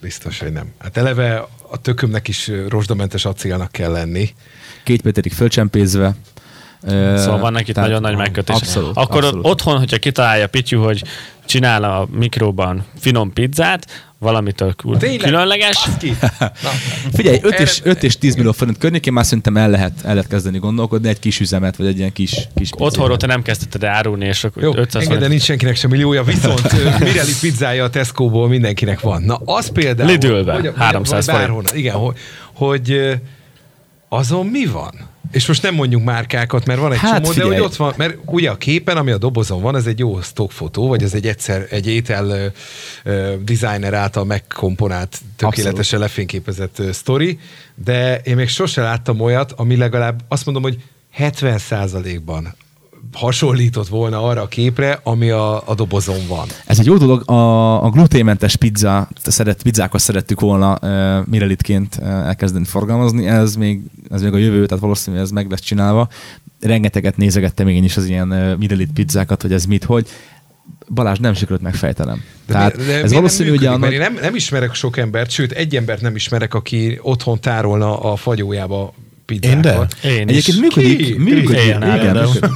Biztos, 0.00 0.38
hogy 0.38 0.52
nem. 0.52 0.66
Hát 0.78 0.96
eleve 0.96 1.46
a 1.70 1.76
tökömnek 1.80 2.28
is 2.28 2.50
rozsdamentes 2.68 3.24
acélnak 3.24 3.72
kell 3.72 3.90
lenni. 3.90 4.30
Két 4.84 5.02
méterig 5.02 5.32
fölcsempézve. 5.32 6.14
Szóval 7.16 7.38
vannak 7.38 7.68
itt 7.68 7.74
tehát 7.74 7.88
nagyon 7.90 8.04
nagy 8.04 8.16
megkötések. 8.16 8.62
Abszolút. 8.62 8.96
Akkor 8.96 9.24
abszolút. 9.24 9.46
otthon, 9.46 9.78
hogyha 9.78 9.98
kitalálja 9.98 10.46
Pityu, 10.46 10.82
hogy 10.82 11.02
csinál 11.44 11.84
a 11.84 12.08
mikróban 12.10 12.84
finom 12.98 13.32
pizzát, 13.32 13.86
valamitől 14.18 14.74
kül- 14.74 14.98
Tényleg? 14.98 15.20
különleges! 15.30 15.88
Na, 16.62 16.70
Figyelj, 17.12 17.38
5 17.42 17.58
és, 17.58 17.78
Erre- 17.78 17.90
5 17.90 18.02
és 18.04 18.18
10 18.18 18.34
millió 18.34 18.52
forint 18.52 18.78
környékén 18.78 19.12
már 19.12 19.24
szerintem 19.24 19.56
el 19.56 19.70
lehet, 19.70 19.92
el 20.04 20.14
lehet 20.14 20.28
kezdeni 20.28 20.58
gondolkodni, 20.58 21.08
egy 21.08 21.18
kis 21.18 21.40
üzemet, 21.40 21.76
vagy 21.76 21.86
egy 21.86 21.98
ilyen 21.98 22.12
kis, 22.12 22.48
kis 22.54 22.70
otthonról 22.76 23.16
te 23.16 23.26
nem 23.26 23.42
kezdted 23.42 23.82
el 23.84 23.90
árulni, 23.94 24.26
és 24.26 24.44
akkor 24.44 24.62
Jó, 24.62 24.70
500 24.76 24.94
engedd, 24.94 25.08
de 25.08 25.12
forint. 25.14 25.28
nincs 25.30 25.42
senkinek 25.42 25.76
sem 25.76 25.90
milliója, 25.90 26.22
viszont 26.22 26.72
Mireli 26.98 27.32
pizzája 27.40 27.84
a 27.84 27.90
Tesco-ból 27.90 28.48
mindenkinek 28.48 29.00
van. 29.00 29.22
Na, 29.22 29.34
az 29.44 29.68
például... 29.68 30.10
Lidl-be, 30.10 30.52
hogy- 30.52 30.72
300 30.76 31.26
vagy 31.26 31.34
bárhonnan, 31.34 31.76
igen, 31.76 31.94
hogy, 31.94 32.16
hogy 32.52 33.00
azon 34.08 34.46
mi 34.46 34.66
van? 34.66 35.14
És 35.30 35.46
most 35.46 35.62
nem 35.62 35.74
mondjuk 35.74 36.04
márkákat, 36.04 36.66
mert 36.66 36.80
van 36.80 36.92
egy 36.92 36.98
Hát 36.98 37.10
csomó, 37.14 37.26
de 37.26 37.32
figyelj. 37.32 37.50
hogy 37.52 37.60
ott 37.60 37.76
van, 37.76 37.94
mert 37.96 38.16
ugye 38.24 38.50
a 38.50 38.56
képen, 38.56 38.96
ami 38.96 39.10
a 39.10 39.18
dobozon 39.18 39.62
van, 39.62 39.76
ez 39.76 39.86
egy 39.86 39.98
jó 39.98 40.20
stockfotó, 40.20 40.88
vagy 40.88 41.02
ez 41.02 41.14
egy 41.14 41.26
egyszer 41.26 41.66
egy 41.70 41.86
étel 41.86 42.28
ö, 42.30 42.46
ö, 43.04 43.34
designer 43.44 43.94
által 43.94 44.24
megkomponált, 44.24 45.18
tökéletesen 45.36 45.98
lefényképezett 45.98 46.78
ö, 46.78 46.92
sztori, 46.92 47.38
de 47.74 48.18
én 48.18 48.36
még 48.36 48.48
sose 48.48 48.82
láttam 48.82 49.20
olyat, 49.20 49.52
ami 49.52 49.76
legalább 49.76 50.22
azt 50.28 50.44
mondom, 50.44 50.62
hogy 50.62 50.82
70 51.10 51.60
ban 52.24 52.54
hasonlított 53.16 53.88
volna 53.88 54.22
arra 54.22 54.42
a 54.42 54.48
képre, 54.48 55.00
ami 55.02 55.30
a, 55.30 55.68
a 55.68 55.74
dobozon 55.74 56.26
van. 56.28 56.46
Ez 56.66 56.78
egy 56.78 56.86
jó 56.86 56.96
dolog, 56.96 57.30
a, 57.30 57.84
a 57.84 57.90
gluténmentes 57.90 58.56
pizza, 58.56 59.08
szeret, 59.22 59.62
pizzákat 59.62 60.00
szerettük 60.00 60.40
volna 60.40 60.78
uh, 60.82 61.26
Mirelitként 61.26 61.98
uh, 62.00 62.08
elkezdeni 62.08 62.64
forgalmazni, 62.64 63.26
ez 63.26 63.56
még, 63.56 63.80
ez 64.10 64.22
még 64.22 64.32
a 64.32 64.36
jövő, 64.36 64.66
tehát 64.66 64.82
valószínűleg 64.82 65.24
ez 65.24 65.30
meg 65.30 65.50
lesz 65.50 65.60
csinálva. 65.60 66.08
Rengeteget 66.60 67.16
nézegettem 67.16 67.68
én 67.68 67.84
is 67.84 67.96
az 67.96 68.06
ilyen 68.06 68.30
uh, 68.32 68.56
Mirelit 68.56 68.92
pizzákat, 68.94 69.42
hogy 69.42 69.52
ez 69.52 69.64
mit, 69.64 69.84
hogy. 69.84 70.08
Balázs 70.94 71.18
nem 71.18 71.34
sikerült 71.34 71.62
megfejtenem. 71.62 72.22
De 72.46 72.52
Tehát 72.52 72.76
mi- 72.76 72.84
de 72.84 73.02
ez 73.02 73.12
valószínű, 73.12 73.48
nem 73.50 73.58
hogy 73.58 73.66
a 73.66 73.70
működik? 73.70 73.90
nagy... 73.98 73.98
Mert 73.98 74.10
én 74.10 74.14
nem, 74.14 74.24
nem 74.24 74.34
ismerek 74.34 74.74
sok 74.74 74.96
embert, 74.96 75.30
sőt, 75.30 75.52
egy 75.52 75.76
embert 75.76 76.00
nem 76.00 76.14
ismerek, 76.14 76.54
aki 76.54 76.98
otthon 77.02 77.40
tárolna 77.40 78.00
a 78.00 78.16
fagyójába 78.16 78.94
pizzákat. 79.24 79.54
Én 79.54 79.60
de. 79.60 80.08
Én 80.08 80.28
is. 80.28 80.36
Egyébként 80.36 80.60
működik, 80.60 81.06
Ki? 81.06 81.18
működik. 81.18 81.58
Én 81.58 81.76
Igen, 81.82 82.16
működik. 82.16 82.50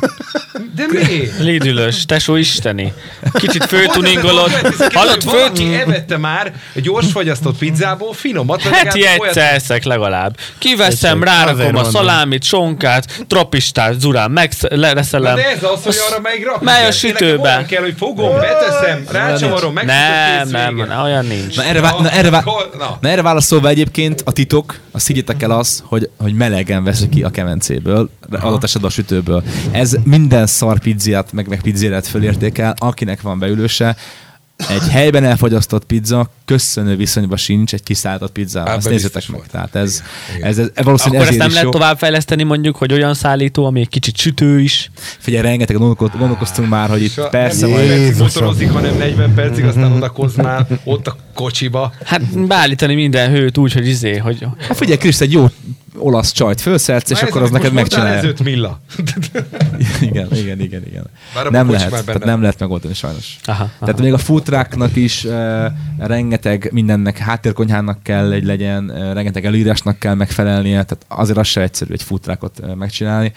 De 0.87 0.99
miért? 1.09 1.39
Lidülös, 1.39 2.05
tesó 2.05 2.37
isteni. 2.37 2.93
Kicsit 3.33 3.65
föltuningolod. 3.65 4.51
Hallott, 4.93 5.23
Hallott, 5.25 5.59
föl... 5.59 5.75
evette 5.81 6.17
már 6.17 6.53
egy 6.75 6.83
gyors 6.83 7.11
fagyasztott 7.13 7.59
pizzából 7.59 8.13
finomat, 8.13 8.63
Heti 8.63 8.75
legalább 9.01 9.21
olyat- 9.21 9.37
egyszer 9.37 9.55
eszek 9.55 9.85
legalább. 9.85 10.37
Kiveszem, 10.59 11.23
rárakom 11.25 11.75
a 11.77 11.85
szalámit, 11.85 12.43
sonkát, 12.45 13.25
tropistát, 13.27 14.01
zurán, 14.01 14.31
Na 14.31 14.77
megreszelem. 14.77 15.35
de 15.37 15.51
ez 15.51 15.63
az, 15.63 15.83
hogy 15.85 15.97
arra 16.11 16.21
meg 16.21 16.43
rakni 16.45 16.65
Mely 16.65 16.87
a 16.87 16.93
sütőbe. 16.93 17.65
kell, 17.69 17.83
hogy 17.83 17.95
fogom, 17.99 18.39
beteszem, 18.39 19.05
rácsavarom, 19.11 19.73
meg 19.73 19.85
Nem, 19.85 20.49
nem, 20.49 20.77
nem, 20.77 21.03
olyan 21.03 21.27
nincs. 21.27 21.57
Na 21.57 21.65
erre, 21.65 21.81
na, 21.81 22.11
erre, 22.11 22.31
na. 22.31 22.99
erre 23.01 23.23
válaszolva 23.23 23.69
egyébként 23.69 24.23
a 24.25 24.33
titok, 24.33 24.79
azt 24.93 25.07
higgyétek 25.07 25.43
el 25.43 25.51
az, 25.51 25.83
hogy, 25.87 26.11
hogy 26.19 26.33
melegen 26.35 26.85
veszik 26.85 27.09
ki 27.09 27.23
a 27.23 27.31
kemencéből, 27.31 28.11
adott 28.41 28.65
esetben 28.65 28.91
a 28.91 28.93
sütőből. 28.93 29.43
Ez 29.71 29.97
minden 30.05 30.47
szar 30.71 30.79
pizzát, 30.81 31.33
meg, 31.33 31.49
meg 31.49 31.61
pizzérát 31.61 32.07
fölértékel, 32.07 32.75
akinek 32.79 33.21
van 33.21 33.39
beülőse, 33.39 33.97
egy 34.69 34.89
helyben 34.91 35.25
elfogyasztott 35.25 35.85
pizza 35.85 36.31
köszönő 36.45 36.97
viszonyban 36.97 37.37
sincs 37.37 37.75
egy 37.75 37.83
kiszállított 37.83 38.33
pizzával. 38.33 38.75
Ezt 38.75 38.89
nézzétek 38.89 39.29
meg. 39.29 39.37
volt. 39.37 39.51
Tehát 39.51 39.75
ez, 39.75 40.03
Igen. 40.37 40.49
ez, 40.49 40.59
ez, 40.59 40.71
valószínűleg 40.75 41.21
Akkor 41.21 41.31
ezt 41.33 41.39
nem 41.39 41.47
is 41.49 41.53
lehet 41.55 41.65
jó. 41.65 41.71
továbbfejleszteni 41.71 42.43
mondjuk, 42.43 42.77
hogy 42.77 42.93
olyan 42.93 43.15
szállító, 43.15 43.65
ami 43.67 43.81
egy 43.81 43.89
kicsit 43.89 44.17
sütő 44.17 44.61
is. 44.61 44.91
Figyelj, 45.19 45.43
rengeteg 45.43 45.77
gondolko- 45.77 46.19
gondolkoztunk 46.19 46.69
már, 46.69 46.89
hogy 46.89 47.03
itt 47.03 47.19
a- 47.19 47.29
persze 47.29 47.67
nem 47.67 47.71
majd... 47.71 47.89
10 47.89 47.89
percig 47.91 48.07
Jézusom. 48.07 48.27
motorozik, 48.27 48.71
hanem 48.71 48.97
40 48.97 49.35
percig, 49.35 49.65
aztán 49.65 49.93
oda 49.93 50.11
kozmál, 50.11 50.67
ott 50.85 51.07
a 51.07 51.17
kocsiba. 51.35 51.93
Hát 52.05 52.47
beállítani 52.47 52.95
minden 52.95 53.31
hőt 53.31 53.59
úgy, 53.59 53.73
hogy 53.73 53.87
izé, 53.87 54.17
hogy 54.17 54.47
Hát 54.69 54.77
figyelj, 54.77 54.99
Kriszt, 54.99 55.21
egy 55.21 55.33
jó 55.33 55.47
olasz 55.97 56.33
csajt 56.33 56.61
fölszersz, 56.61 57.11
és 57.11 57.23
akkor 57.23 57.43
az 57.43 57.51
neked 57.51 57.73
megcsinálja. 57.73 58.17
Ez 58.17 58.25
5 58.25 58.43
milla. 58.43 58.81
igen, 60.01 60.29
igen, 60.33 60.61
igen, 60.61 60.83
igen. 60.87 61.05
Bár 61.35 61.47
Nem 61.47 61.71
lehet, 61.71 61.91
tehát 61.91 62.05
benne 62.05 62.25
nem 62.25 62.41
lehet 62.41 62.59
megoldani 62.59 62.95
sajnos. 62.95 63.37
Aha, 63.45 63.71
Tehát 63.79 63.95
aha. 63.95 64.03
még 64.03 64.13
a 64.13 64.19
foodtrucknak 64.19 64.97
is 64.97 65.25
uh, 65.25 65.65
rengeteg 65.99 66.69
mindennek, 66.73 67.19
háttérkonyhának 67.19 68.03
kell 68.03 68.33
egy 68.33 68.45
legyen, 68.45 68.91
uh, 68.91 69.13
rengeteg 69.13 69.45
előírásnak 69.45 69.99
kell 69.99 70.15
megfelelnie, 70.15 70.83
tehát 70.83 71.05
azért 71.09 71.39
az 71.39 71.47
se 71.47 71.61
egyszerű 71.61 71.93
egy 71.93 72.03
foodtruckot 72.03 72.59
uh, 72.63 72.75
megcsinálni. 72.75 73.33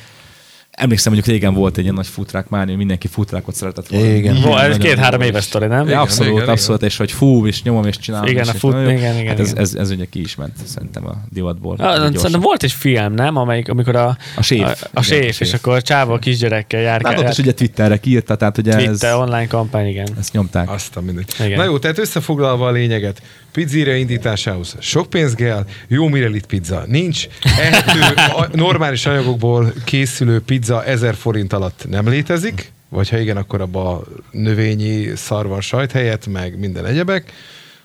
Emlékszem, 0.77 1.13
mondjuk 1.13 1.35
régen 1.35 1.53
volt 1.53 1.77
egy 1.77 1.83
ilyen 1.83 1.95
nagy 1.95 2.07
foodtruck 2.07 2.49
mánia, 2.49 2.77
mindenki 2.77 3.07
foodtruckot 3.07 3.55
szeretett 3.55 3.87
volna. 3.87 4.05
Igen. 4.05 4.35
Ez 4.35 4.41
Nagyon 4.43 4.77
két-három 4.77 5.21
éves 5.21 5.43
sztori, 5.43 5.65
nem? 5.65 5.87
Ja, 5.87 6.01
abszolút, 6.01 6.33
igen, 6.37 6.49
abszolút, 6.49 6.81
és 6.83 6.97
hogy 6.97 7.11
fú, 7.11 7.47
és 7.47 7.63
nyomom, 7.63 7.85
és 7.85 7.97
csinálom. 7.97 8.27
Igen, 8.27 8.43
és 8.43 8.49
a 8.49 8.53
és 8.55 8.63
jó. 8.63 8.69
igen, 8.69 9.17
igen, 9.17 9.27
Hát 9.27 9.39
ez, 9.39 9.49
igen. 9.51 9.61
ez, 9.61 9.73
ez, 9.73 9.89
ugye 9.91 10.05
ki 10.09 10.19
is 10.21 10.35
ment 10.35 10.53
szerintem 10.65 11.07
a 11.07 11.13
divatból. 11.29 11.75
Ah, 11.75 11.79
Gyorsan. 11.95 12.13
Szerintem 12.15 12.39
volt 12.41 12.63
egy 12.63 12.71
film, 12.71 13.13
nem? 13.13 13.35
Amelyik, 13.35 13.69
amikor 13.69 13.95
a, 13.95 14.17
A 14.35 14.41
séf. 14.41 14.61
a, 14.61 14.65
a 14.65 14.71
Igen, 14.71 14.89
a 14.93 15.01
séf, 15.01 15.21
séf. 15.35 15.39
és 15.39 15.53
akkor 15.53 15.81
Csáva 15.81 16.13
a 16.13 16.19
kisgyerekkel 16.19 16.81
jár. 16.81 17.01
Hát 17.03 17.19
ott 17.19 17.29
is 17.29 17.37
ugye 17.37 17.53
Twitterre 17.53 17.97
kiírta, 17.97 18.35
tehát 18.35 18.57
ugye 18.57 18.75
Twitter, 18.75 19.09
ez, 19.11 19.15
online 19.17 19.47
kampány, 19.47 19.87
igen. 19.87 20.07
ezt 20.19 20.33
nyomták. 20.33 20.69
Azt 20.71 20.95
a 20.95 21.01
mindegy. 21.01 21.27
Igen. 21.45 21.57
Na 21.57 21.63
jó, 21.63 21.77
tehát 21.79 21.97
összefoglalva 21.97 22.67
a 22.67 22.71
lényeget. 22.71 23.21
Pizzéria 23.53 23.95
indításához 23.95 24.75
sok 24.79 25.09
pénz 25.09 25.33
kell, 25.33 25.65
jó 25.87 26.07
Mirelit 26.07 26.45
pizza 26.45 26.83
nincs, 26.87 27.27
ehető, 27.59 28.21
normális 28.51 29.05
anyagokból 29.05 29.73
készülő 29.83 30.41
pizza 30.41 30.83
1000 30.83 31.15
forint 31.15 31.53
alatt 31.53 31.85
nem 31.89 32.09
létezik, 32.09 32.71
vagy 32.89 33.09
ha 33.09 33.17
igen, 33.17 33.37
akkor 33.37 33.61
abba 33.61 33.91
a 33.91 34.03
növényi 34.31 35.11
szarvan 35.15 35.61
sajt 35.61 35.91
helyett, 35.91 36.27
meg 36.27 36.59
minden 36.59 36.85
egyebek. 36.85 37.31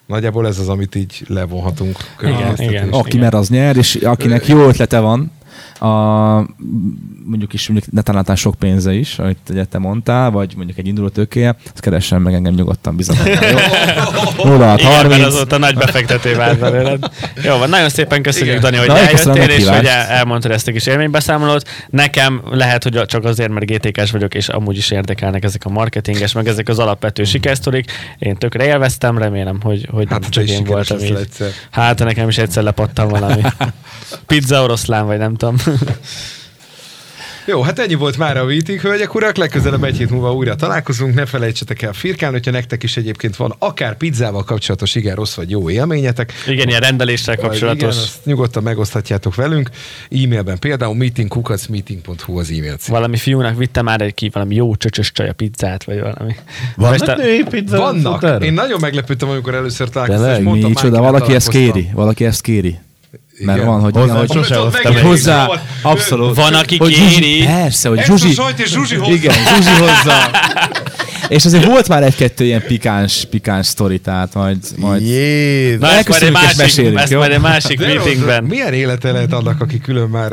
Nagyjából 0.07 0.47
ez 0.47 0.59
az, 0.59 0.69
amit 0.69 0.95
így 0.95 1.23
levonhatunk. 1.27 1.97
Igen, 2.21 2.55
igen. 2.57 2.89
Aki 2.89 3.09
Igen. 3.09 3.21
mer, 3.21 3.35
az 3.35 3.49
nyer, 3.49 3.77
és 3.77 3.95
akinek 3.95 4.47
jó 4.47 4.69
ötlete 4.69 4.99
van, 4.99 5.33
a, 5.81 5.89
mondjuk 7.25 7.53
is 7.53 7.69
mondjuk 7.69 7.93
netán 7.93 8.37
sok 8.37 8.55
pénze 8.55 8.93
is, 8.93 9.19
amit 9.19 9.39
ugye 9.51 9.65
te 9.65 9.79
mondtál, 9.79 10.31
vagy 10.31 10.53
mondjuk 10.57 10.79
egy 10.79 10.87
induló 10.87 11.09
tőkéje, 11.09 11.57
azt 11.65 11.81
keressen 11.81 12.21
meg 12.21 12.35
engem 12.35 12.55
nyugodtan 12.55 12.97
bizonyos. 12.97 13.25
Jó? 13.25 13.59
0 14.51 14.75
Igen, 14.79 14.91
30. 14.93 15.09
mert 15.09 15.25
azóta 15.25 15.59
nagy 15.59 15.75
befektető 15.75 16.35
vált 16.37 16.59
belőled. 16.59 17.11
Jó 17.45 17.57
van, 17.57 17.69
nagyon 17.69 17.89
szépen 17.89 18.23
köszönjük, 18.23 18.57
Igen. 18.59 18.71
Dani, 18.71 18.77
hogy 18.77 18.87
Na, 18.87 18.99
eljöttél, 18.99 19.57
és 19.57 19.69
hogy 19.69 19.87
elmondtad 20.09 20.51
ezt 20.51 20.69
a 20.69 20.73
kis 20.73 20.87
élménybeszámolót. 20.87 21.69
Nekem 21.91 22.43
lehet, 22.51 22.83
hogy 22.83 23.03
csak 23.07 23.25
azért, 23.25 23.51
mert 23.51 23.67
GTK-s 23.67 24.11
vagyok, 24.11 24.35
és 24.35 24.49
amúgy 24.49 24.77
is 24.77 24.91
érdekelnek 24.91 25.45
ezek 25.45 25.65
a 25.65 25.69
marketinges, 25.69 26.33
meg 26.33 26.47
ezek 26.49 26.69
az 26.69 26.79
alapvető 26.79 27.25
sikersztorik. 27.25 27.91
Én 28.19 28.37
tökre 28.37 28.65
élveztem, 28.65 29.19
remélem, 29.19 29.61
hogy, 29.63 29.89
hogy 29.91 30.07
Hát 30.11 30.21
nem 30.21 30.31
csak 30.31 30.49
én 30.49 30.65
voltam 30.65 30.97
leszel 30.99 31.13
így. 31.17 31.21
egyszer. 31.23 31.49
Hát 31.71 31.99
nekem 32.05 32.29
is 32.29 32.39
egyszer 32.39 32.63
lepattam 32.63 33.09
valami. 33.09 33.43
Pizza 34.27 34.63
oroszlán, 34.63 35.07
vagy 35.07 35.19
nem 35.19 35.35
tudom. 35.35 35.48
Jó, 37.51 37.63
hát 37.63 37.79
ennyi 37.79 37.95
volt 37.95 38.17
már 38.17 38.37
a 38.37 38.45
meeting, 38.45 38.81
hölgyek, 38.81 39.15
urak. 39.15 39.37
Legközelebb 39.37 39.85
egy 39.85 39.97
hét 39.97 40.11
múlva 40.11 40.35
újra 40.35 40.55
találkozunk. 40.55 41.15
Ne 41.15 41.27
felejtsetek 41.27 41.83
el 41.83 41.93
firkálni, 41.93 42.37
hogyha 42.37 42.51
nektek 42.51 42.83
is 42.83 42.97
egyébként 42.97 43.37
van 43.37 43.55
akár 43.59 43.97
pizzával 43.97 44.45
kapcsolatos 44.45 44.95
igen 44.95 45.15
rossz 45.15 45.35
vagy 45.35 45.51
jó 45.51 45.71
élményetek. 45.71 46.33
Igen, 46.47 46.69
ilyen 46.69 46.81
rendeléssel 46.81 47.37
kapcsolatos. 47.37 47.77
Igen, 47.79 47.89
azt 47.89 48.25
nyugodtan 48.25 48.63
megoszthatjátok 48.63 49.35
velünk. 49.35 49.71
E-mailben 50.11 50.59
például 50.59 50.95
meetingkukacmeeting.hu 50.95 52.39
az 52.39 52.51
e-mail 52.51 52.77
cím. 52.77 52.95
Valami 52.95 53.17
fiúnak 53.17 53.57
vitte 53.57 53.83
már 53.83 54.01
egy 54.01 54.15
ki 54.15 54.31
valami 54.33 54.55
jó 54.55 54.77
csöcsös 54.77 55.13
csaja 55.13 55.33
pizzát, 55.33 55.85
vagy 55.85 56.01
valami. 56.01 56.35
Vannak 56.77 56.99
Most 56.99 57.11
a- 57.11 57.17
női 57.17 57.45
pizza 57.51 57.79
Vannak. 57.79 58.43
Én 58.45 58.53
nagyon 58.53 58.81
meglepődtem, 58.81 59.29
amikor 59.29 59.55
először 59.55 59.89
találkoztam, 59.89 60.31
és 60.31 60.43
mondtam, 60.43 60.71
Micsoda, 60.71 61.01
valaki 61.01 61.35
ezt 61.35 61.49
kéri, 61.49 61.89
valaki 61.93 62.25
ezt 62.25 62.41
kéri. 62.41 62.79
Mert 63.39 63.59
Igen. 63.59 63.71
van, 63.71 63.81
hogy, 63.81 63.93
Hozzá 63.95 64.05
igen, 64.05 64.17
hogy, 64.17 64.31
sose 64.31 64.57
hoztam 64.57 64.97
hozzá, 65.03 65.47
volt. 65.47 65.61
abszolút. 65.83 66.37
Van, 66.37 66.55
aki 66.55 66.77
hogy 66.77 66.93
kéri. 66.93 67.05
Zsuzsi, 67.09 67.45
persze, 67.45 67.89
hogy 67.89 68.03
Zsuzsi, 68.05 68.33
sajt 68.33 68.59
és 68.59 68.71
Zsuzsi 68.71 68.95
hozzá. 68.95 69.13
igen, 69.13 69.35
Zsuzsi 69.35 69.71
hozzá. 69.81 70.31
És 71.29 71.45
azért 71.45 71.65
volt 71.65 71.89
már 71.89 72.03
egy-kettő 72.03 72.45
ilyen 72.45 72.63
pikáns, 72.67 73.25
pikáns 73.31 73.67
sztori, 73.67 73.99
tehát 73.99 74.35
majd, 74.35 74.57
majd 74.77 75.03
Jézus. 75.03 75.81
Na, 75.81 75.91
ezt 75.91 76.09
majd 76.09 76.23
egy 76.23 76.33
másik, 76.33 76.57
mesélünk, 76.57 76.99
ezt 76.99 77.11
jó? 77.13 77.19
majd 77.19 77.33
egy 77.33 77.41
másik 77.41 77.81
meetingben. 77.81 78.45
Milyen 78.45 78.73
élete 78.73 79.13
lehet 79.13 79.33
annak, 79.33 79.61
aki 79.61 79.79
külön 79.79 80.09
már 80.09 80.33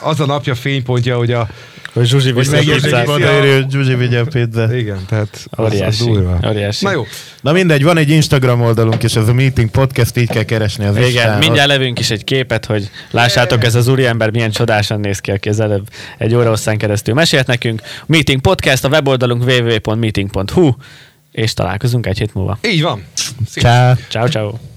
az 0.00 0.20
a 0.20 0.26
napja 0.26 0.54
fénypontja, 0.54 1.16
hogy 1.16 1.32
a... 1.32 1.48
Hogy 1.96 2.06
Zsuzsi 2.06 2.30
Hogy 2.30 2.34
vissza 2.34 2.50
a 2.50 2.54
megjegyzik 2.54 2.82
pizzát. 2.82 3.08
odaírja, 3.08 3.54
hogy 3.54 3.70
Zsuzsi 3.70 3.94
vigye 3.94 4.18
a 4.20 4.24
pizzát. 4.24 4.72
Igen, 4.72 4.98
tehát 5.08 5.28
az, 5.50 5.64
az 5.64 5.72
Óriási. 5.72 6.04
durva. 6.04 6.38
Óriási. 6.48 6.84
Na 6.84 6.90
jó, 6.92 7.06
Na 7.40 7.52
mindegy, 7.52 7.82
van 7.82 7.96
egy 7.96 8.10
Instagram 8.10 8.60
oldalunk, 8.62 9.02
és 9.02 9.16
ez 9.16 9.28
a 9.28 9.32
Meeting 9.34 9.70
Podcast, 9.70 10.16
így 10.16 10.28
kell 10.28 10.42
keresni 10.42 10.84
az 10.84 10.96
Igen, 10.96 11.08
Instán. 11.08 11.38
mindjárt 11.38 11.68
levünk 11.68 11.98
is 11.98 12.10
egy 12.10 12.24
képet, 12.24 12.64
hogy 12.66 12.90
lássátok, 13.10 13.64
ez 13.64 13.74
az 13.74 13.88
úriember 13.88 14.30
milyen 14.30 14.50
csodásan 14.50 15.00
néz 15.00 15.18
ki, 15.20 15.30
aki 15.30 15.48
az 15.48 15.60
előbb 15.60 15.88
egy 16.18 16.34
óra 16.34 16.48
hosszán 16.48 16.78
keresztül 16.78 17.14
mesélt 17.14 17.46
nekünk. 17.46 17.82
Meeting 18.06 18.40
Podcast, 18.40 18.84
a 18.84 18.88
weboldalunk 18.88 19.42
www.meeting.hu, 19.46 20.70
és 21.32 21.54
találkozunk 21.54 22.06
egy 22.06 22.18
hét 22.18 22.34
múlva. 22.34 22.58
így 22.62 22.82
van. 22.82 23.04
Csá. 23.54 23.96
Ciao, 24.08 24.26
ciao. 24.28 24.75